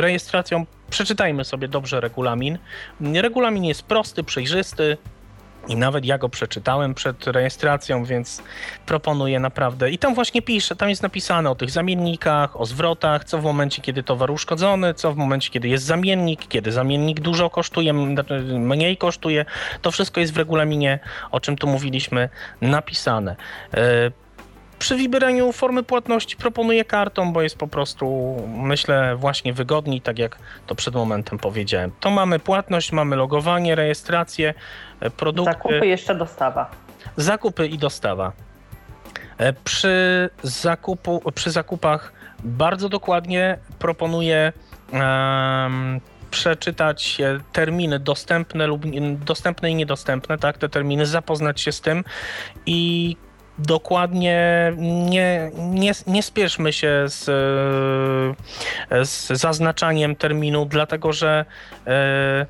rejestracją 0.00 0.66
przeczytajmy 0.90 1.44
sobie 1.44 1.68
dobrze 1.68 2.00
regulamin. 2.00 2.58
Regulamin 3.00 3.64
jest 3.64 3.82
prosty, 3.82 4.24
przejrzysty, 4.24 4.96
i 5.68 5.76
nawet 5.76 6.04
ja 6.04 6.18
go 6.18 6.28
przeczytałem 6.28 6.94
przed 6.94 7.26
rejestracją, 7.26 8.04
więc 8.04 8.42
proponuję 8.86 9.40
naprawdę. 9.40 9.90
I 9.90 9.98
tam 9.98 10.14
właśnie 10.14 10.42
pisze, 10.42 10.76
tam 10.76 10.88
jest 10.88 11.02
napisane 11.02 11.50
o 11.50 11.54
tych 11.54 11.70
zamiennikach, 11.70 12.60
o 12.60 12.66
zwrotach, 12.66 13.24
co 13.24 13.38
w 13.38 13.44
momencie, 13.44 13.82
kiedy 13.82 14.02
towar 14.02 14.30
uszkodzony, 14.30 14.94
co 14.94 15.12
w 15.12 15.16
momencie, 15.16 15.50
kiedy 15.50 15.68
jest 15.68 15.84
zamiennik, 15.84 16.48
kiedy 16.48 16.72
zamiennik 16.72 17.20
dużo 17.20 17.50
kosztuje, 17.50 17.92
znaczy 18.12 18.40
mniej 18.42 18.96
kosztuje. 18.96 19.44
To 19.82 19.90
wszystko 19.90 20.20
jest 20.20 20.32
w 20.32 20.36
regulaminie, 20.36 20.98
o 21.30 21.40
czym 21.40 21.56
tu 21.56 21.66
mówiliśmy, 21.66 22.28
napisane. 22.60 23.36
E, 23.74 24.23
przy 24.84 24.96
wybieraniu 24.96 25.52
formy 25.52 25.82
płatności 25.82 26.36
proponuję 26.36 26.84
kartą, 26.84 27.32
bo 27.32 27.42
jest 27.42 27.56
po 27.56 27.66
prostu, 27.66 28.36
myślę, 28.56 29.16
właśnie 29.16 29.52
wygodniej, 29.52 30.00
tak 30.00 30.18
jak 30.18 30.38
to 30.66 30.74
przed 30.74 30.94
momentem 30.94 31.38
powiedziałem. 31.38 31.90
To 32.00 32.10
mamy 32.10 32.38
płatność, 32.38 32.92
mamy 32.92 33.16
logowanie, 33.16 33.74
rejestrację, 33.74 34.54
e, 35.00 35.10
produkty. 35.10 35.52
Zakupy, 35.52 35.86
jeszcze 35.86 36.14
dostawa. 36.14 36.70
Zakupy 37.16 37.66
i 37.66 37.78
dostawa. 37.78 38.32
E, 39.38 39.52
przy, 39.52 40.30
zakupu, 40.42 41.32
przy 41.34 41.50
zakupach 41.50 42.12
bardzo 42.44 42.88
dokładnie 42.88 43.58
proponuję 43.78 44.52
um, 44.92 46.00
przeczytać 46.30 47.18
terminy 47.52 47.98
dostępne 47.98 48.66
lub 48.66 48.82
dostępne 49.24 49.70
i 49.70 49.74
niedostępne, 49.74 50.38
tak, 50.38 50.58
te 50.58 50.68
terminy, 50.68 51.06
zapoznać 51.06 51.60
się 51.60 51.72
z 51.72 51.80
tym 51.80 52.04
i 52.66 53.16
dokładnie 53.58 54.72
nie, 54.78 55.50
nie, 55.56 55.92
nie 56.06 56.22
spieszmy 56.22 56.72
się 56.72 57.04
z, 57.06 57.28
e, 58.90 59.04
z 59.04 59.26
zaznaczaniem 59.26 60.16
terminu, 60.16 60.66
dlatego 60.66 61.12
że 61.12 61.44
e, 61.86 62.46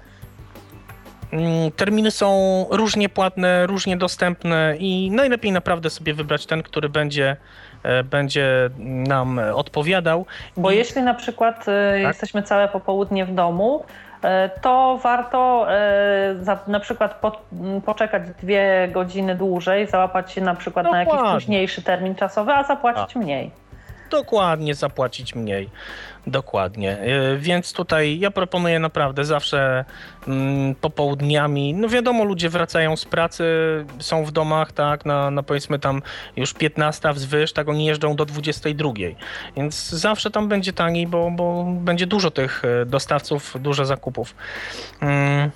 mm, 1.32 1.72
terminy 1.72 2.10
są 2.10 2.66
różnie 2.70 3.08
płatne, 3.08 3.66
różnie 3.66 3.96
dostępne 3.96 4.76
i 4.78 5.10
najlepiej 5.10 5.52
naprawdę 5.52 5.90
sobie 5.90 6.14
wybrać 6.14 6.46
ten, 6.46 6.62
który 6.62 6.88
będzie 6.88 7.36
e, 7.82 8.04
będzie 8.04 8.70
nam 8.78 9.40
odpowiadał. 9.54 10.26
Bo 10.56 10.70
jeśli 10.70 11.02
na 11.02 11.14
przykład 11.14 11.64
tak? 11.64 12.00
jesteśmy 12.00 12.42
całe 12.42 12.68
popołudnie 12.68 13.26
w 13.26 13.34
domu, 13.34 13.84
to 14.62 14.98
warto 15.02 15.66
e, 15.72 16.56
na 16.66 16.80
przykład 16.80 17.20
poczekać 17.84 18.22
dwie 18.42 18.88
godziny 18.92 19.34
dłużej, 19.34 19.86
załapać 19.86 20.32
się 20.32 20.40
na 20.40 20.54
przykład 20.54 20.86
Dokładnie. 20.86 21.12
na 21.12 21.18
jakiś 21.18 21.32
późniejszy 21.32 21.82
termin 21.82 22.14
czasowy, 22.14 22.52
a 22.52 22.64
zapłacić 22.64 23.16
a. 23.16 23.18
mniej. 23.18 23.50
Dokładnie, 24.10 24.74
zapłacić 24.74 25.34
mniej. 25.34 25.70
Dokładnie. 26.26 26.98
E, 26.98 27.36
więc 27.36 27.72
tutaj 27.72 28.18
ja 28.18 28.30
proponuję 28.30 28.78
naprawdę 28.78 29.24
zawsze 29.24 29.84
mm, 30.28 30.74
popołudniami. 30.74 31.74
No 31.74 31.88
wiadomo, 31.88 32.24
ludzie 32.24 32.48
wracają 32.48 32.96
z 32.96 33.04
pracy, 33.04 33.44
są 33.98 34.24
w 34.24 34.32
domach, 34.32 34.72
tak, 34.72 35.06
na, 35.06 35.30
na 35.30 35.42
powiedzmy 35.42 35.78
tam 35.78 36.02
już 36.36 36.54
15 36.54 37.12
wzwyż, 37.12 37.52
tak 37.52 37.68
oni 37.68 37.84
jeżdżą 37.86 38.16
do 38.16 38.24
22. 38.24 38.90
Więc 39.56 39.88
zawsze 39.90 40.30
tam 40.30 40.48
będzie 40.48 40.72
taniej, 40.72 41.06
bo, 41.06 41.30
bo 41.30 41.64
będzie 41.64 42.06
dużo 42.06 42.30
tych 42.30 42.62
e, 42.64 42.86
dostawców, 42.86 43.56
dużo 43.60 43.84
zakupów. 43.84 44.34
Mm. 45.00 45.50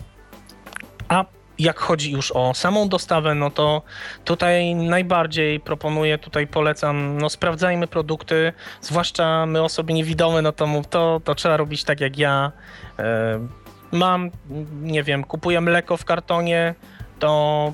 A 1.08 1.24
jak 1.58 1.78
chodzi 1.78 2.12
już 2.12 2.32
o 2.32 2.54
samą 2.54 2.88
dostawę, 2.88 3.34
no 3.34 3.50
to 3.50 3.82
tutaj 4.24 4.74
najbardziej 4.74 5.60
proponuję, 5.60 6.18
tutaj 6.18 6.46
polecam, 6.46 7.18
no 7.18 7.28
sprawdzajmy 7.28 7.86
produkty, 7.86 8.52
zwłaszcza 8.80 9.46
my 9.46 9.62
osoby 9.62 9.92
niewidome, 9.92 10.42
no 10.42 10.52
to, 10.52 10.66
to, 10.90 11.20
to 11.24 11.34
trzeba 11.34 11.56
robić 11.56 11.84
tak 11.84 12.00
jak 12.00 12.18
ja. 12.18 12.52
E, 12.98 13.38
mam, 13.92 14.30
nie 14.82 15.02
wiem, 15.02 15.24
kupuję 15.24 15.60
mleko 15.60 15.96
w 15.96 16.04
kartonie, 16.04 16.74
to 17.18 17.72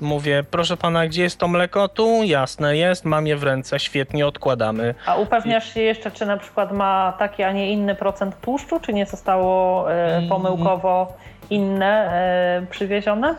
mówię, 0.00 0.44
proszę 0.50 0.76
pana, 0.76 1.06
gdzie 1.06 1.22
jest 1.22 1.38
to 1.38 1.48
mleko? 1.48 1.88
Tu, 1.88 2.22
jasne 2.22 2.76
jest, 2.76 3.04
mam 3.04 3.26
je 3.26 3.36
w 3.36 3.42
ręce, 3.42 3.80
świetnie, 3.80 4.26
odkładamy. 4.26 4.94
A 5.06 5.16
upewniasz 5.16 5.74
się 5.74 5.80
jeszcze, 5.80 6.10
czy 6.10 6.26
na 6.26 6.36
przykład 6.36 6.72
ma 6.72 7.14
taki, 7.18 7.42
a 7.42 7.52
nie 7.52 7.72
inny 7.72 7.94
procent 7.94 8.40
tłuszczu, 8.40 8.80
czy 8.80 8.92
nie 8.92 9.06
zostało 9.06 9.92
e, 9.92 10.22
pomyłkowo 10.28 11.16
inne 11.50 12.12
e, 12.12 12.66
przywiezione? 12.70 13.34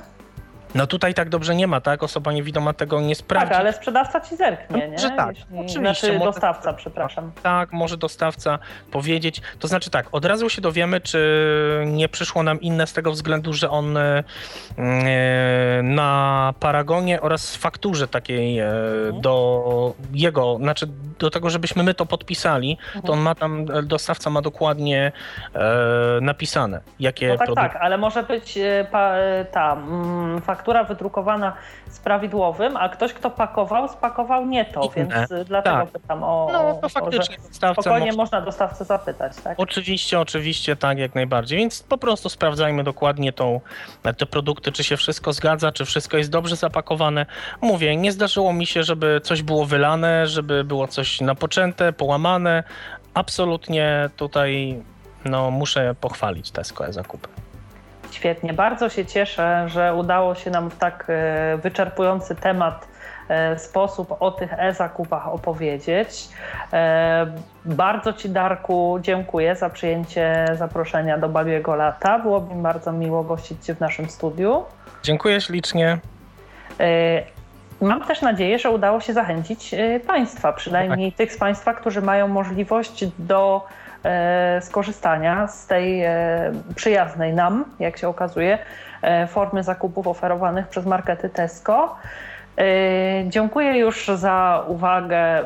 No 0.75 0.87
tutaj 0.87 1.13
tak 1.13 1.29
dobrze 1.29 1.55
nie 1.55 1.67
ma, 1.67 1.81
tak? 1.81 2.03
Osoba 2.03 2.31
niewidoma 2.31 2.73
tego 2.73 3.01
nie 3.01 3.15
sprawdzi. 3.15 3.49
Tak, 3.49 3.59
ale 3.59 3.73
sprzedawca 3.73 4.21
ci 4.21 4.35
zerknie, 4.35 4.87
nie? 4.87 4.99
Że 4.99 5.09
tak, 5.09 5.35
Jeśli... 5.35 5.59
oczywiście. 5.59 5.79
Znaczy 5.79 6.19
dostawca, 6.19 6.73
przepraszam. 6.73 7.31
Tak, 7.43 7.73
może 7.73 7.97
dostawca 7.97 8.59
powiedzieć. 8.91 9.41
To 9.59 9.67
znaczy 9.67 9.89
tak, 9.89 10.07
od 10.11 10.25
razu 10.25 10.49
się 10.49 10.61
dowiemy, 10.61 11.01
czy 11.01 11.83
nie 11.87 12.09
przyszło 12.09 12.43
nam 12.43 12.61
inne 12.61 12.87
z 12.87 12.93
tego 12.93 13.11
względu, 13.11 13.53
że 13.53 13.69
on 13.69 13.97
e, 13.97 14.23
na 15.83 16.53
paragonie 16.59 17.21
oraz 17.21 17.55
fakturze 17.55 18.07
takiej 18.07 18.59
e, 18.59 18.67
mhm. 18.67 19.21
do 19.21 19.93
jego, 20.13 20.57
znaczy 20.57 20.87
do 21.19 21.29
tego, 21.29 21.49
żebyśmy 21.49 21.83
my 21.83 21.93
to 21.93 22.05
podpisali, 22.05 22.77
to 22.93 23.13
on 23.13 23.19
mhm. 23.19 23.21
ma 23.21 23.35
tam, 23.35 23.65
dostawca 23.87 24.29
ma 24.29 24.41
dokładnie 24.41 25.11
e, 25.53 25.61
napisane, 26.21 26.81
jakie 26.99 27.27
no 27.27 27.37
tak, 27.37 27.45
produkty. 27.47 27.69
Tak, 27.69 27.81
ale 27.81 27.97
może 27.97 28.23
być 28.23 28.59
ta 29.51 29.73
mm, 29.73 30.41
faktura 30.41 30.64
faktura 30.65 30.83
wydrukowana 30.83 31.53
z 31.89 31.99
prawidłowym, 31.99 32.77
a 32.77 32.89
ktoś, 32.89 33.13
kto 33.13 33.29
pakował, 33.29 33.87
spakował 33.87 34.45
nie 34.45 34.65
to, 34.65 34.89
więc 34.95 35.13
dlatego 35.45 35.77
tak. 35.77 35.89
pytam 35.89 36.23
o. 36.23 36.49
No 36.53 36.73
to 36.81 36.89
faktycznie 36.89 37.37
dostawcę. 37.37 37.81
Spokojnie 37.81 38.05
można... 38.05 38.21
można 38.21 38.41
dostawcę 38.41 38.85
zapytać, 38.85 39.33
tak? 39.43 39.59
Oczywiście, 39.59 40.19
oczywiście, 40.19 40.75
tak, 40.75 40.97
jak 40.97 41.15
najbardziej. 41.15 41.57
Więc 41.57 41.83
po 41.83 41.97
prostu 41.97 42.29
sprawdzajmy 42.29 42.83
dokładnie 42.83 43.33
tą, 43.33 43.61
te 44.17 44.25
produkty, 44.25 44.71
czy 44.71 44.83
się 44.83 44.97
wszystko 44.97 45.33
zgadza, 45.33 45.71
czy 45.71 45.85
wszystko 45.85 46.17
jest 46.17 46.29
dobrze 46.29 46.55
zapakowane. 46.55 47.25
Mówię, 47.61 47.95
nie 47.95 48.11
zdarzyło 48.11 48.53
mi 48.53 48.65
się, 48.65 48.83
żeby 48.83 49.21
coś 49.23 49.41
było 49.41 49.65
wylane, 49.65 50.27
żeby 50.27 50.63
było 50.63 50.87
coś 50.87 51.21
napoczęte, 51.21 51.93
połamane. 51.93 52.63
Absolutnie 53.13 54.09
tutaj 54.17 54.83
no, 55.25 55.51
muszę 55.51 55.95
pochwalić 56.01 56.51
Tesco 56.51 56.93
zakupy. 56.93 57.44
Świetnie, 58.15 58.53
bardzo 58.53 58.89
się 58.89 59.05
cieszę, 59.05 59.65
że 59.69 59.95
udało 59.95 60.35
się 60.35 60.51
nam 60.51 60.69
w 60.69 60.77
tak 60.77 61.05
e, 61.07 61.57
wyczerpujący 61.57 62.35
temat 62.35 62.87
sposób 63.57 64.15
o 64.19 64.31
tych 64.31 64.53
e-zakupach 64.57 65.27
opowiedzieć. 65.27 66.29
Bardzo 67.65 68.13
Ci, 68.13 68.29
Darku, 68.29 68.99
dziękuję 69.01 69.55
za 69.55 69.69
przyjęcie 69.69 70.45
zaproszenia 70.53 71.17
do 71.17 71.29
Babiego 71.29 71.75
Lata. 71.75 72.19
Było 72.19 72.41
mi 72.41 72.61
bardzo 72.61 72.91
miło 72.91 73.23
gościć 73.23 73.65
Cię 73.65 73.75
w 73.75 73.79
naszym 73.79 74.09
studiu. 74.09 74.63
Dziękuję 75.03 75.41
ślicznie. 75.41 75.97
Mam 77.81 78.01
też 78.01 78.21
nadzieję, 78.21 78.59
że 78.59 78.69
udało 78.71 79.01
się 79.01 79.13
zachęcić 79.13 79.73
e, 79.73 79.99
Państwa, 79.99 80.53
przynajmniej 80.53 81.11
tak. 81.11 81.17
tych 81.17 81.33
z 81.33 81.37
Państwa, 81.37 81.73
którzy 81.73 82.01
mają 82.01 82.27
możliwość 82.27 83.05
do 83.19 83.67
e, 83.67 83.84
skorzystania 84.61 85.47
z 85.47 85.67
tej 85.67 86.03
e, 86.03 86.11
przyjaznej 86.75 87.33
nam, 87.33 87.65
jak 87.79 87.97
się 87.97 88.07
okazuje, 88.07 88.57
formy 89.27 89.63
zakupów 89.63 90.07
oferowanych 90.07 90.67
przez 90.67 90.85
markety 90.85 91.29
Tesco. 91.29 91.95
Dziękuję 93.27 93.77
już 93.77 94.07
za 94.07 94.63
uwagę 94.67 95.43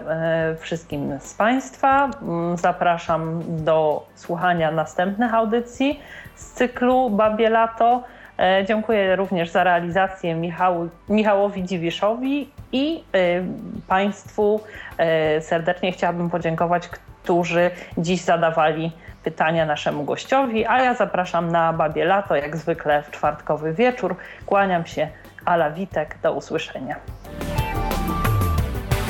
wszystkim 0.60 1.20
z 1.20 1.34
Państwa. 1.34 2.10
Mm, 2.22 2.58
zapraszam 2.58 3.44
do 3.48 4.06
słuchania 4.16 4.72
następnych 4.72 5.34
audycji 5.34 6.00
z 6.36 6.52
cyklu 6.54 7.10
Babie 7.10 7.50
Lato. 7.50 8.04
E, 8.38 8.66
dziękuję 8.66 9.16
również 9.16 9.50
za 9.50 9.64
realizację 9.64 10.36
Michał, 10.36 10.90
Michałowi 11.10 11.64
Dziwiszowi 11.64 12.50
i 12.72 13.04
Państwu 13.88 14.62
serdecznie 15.40 15.92
chciałabym 15.92 16.30
podziękować, 16.30 16.90
którzy 17.24 17.72
dziś 17.98 18.22
zadawali 18.22 18.92
pytania 19.24 19.66
naszemu 19.66 20.04
gościowi, 20.04 20.66
a 20.66 20.84
ja 20.84 20.94
zapraszam 20.94 21.52
na 21.52 21.74
Babie 21.74 22.06
Lato, 22.06 22.36
jak 22.36 22.58
zwykle 22.58 23.04
w 23.04 23.12
czwartkowy 23.12 23.74
wieczór. 23.74 24.16
Kłaniam 24.46 24.86
się, 24.86 25.08
Ala 25.46 25.72
Witek, 25.72 26.18
do 26.24 26.34
usłyszenia. 26.34 26.96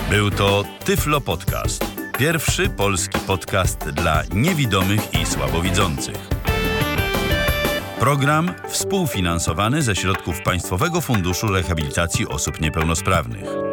Był 0.09 0.31
to 0.31 0.63
Tyflo 0.85 1.21
Podcast. 1.21 1.85
Pierwszy 2.17 2.69
polski 2.69 3.19
podcast 3.19 3.89
dla 3.89 4.21
niewidomych 4.33 5.13
i 5.21 5.25
słabowidzących. 5.25 6.15
Program 7.99 8.53
współfinansowany 8.67 9.81
ze 9.81 9.95
środków 9.95 10.41
Państwowego 10.41 11.01
Funduszu 11.01 11.47
Rehabilitacji 11.47 12.27
Osób 12.27 12.61
Niepełnosprawnych. 12.61 13.68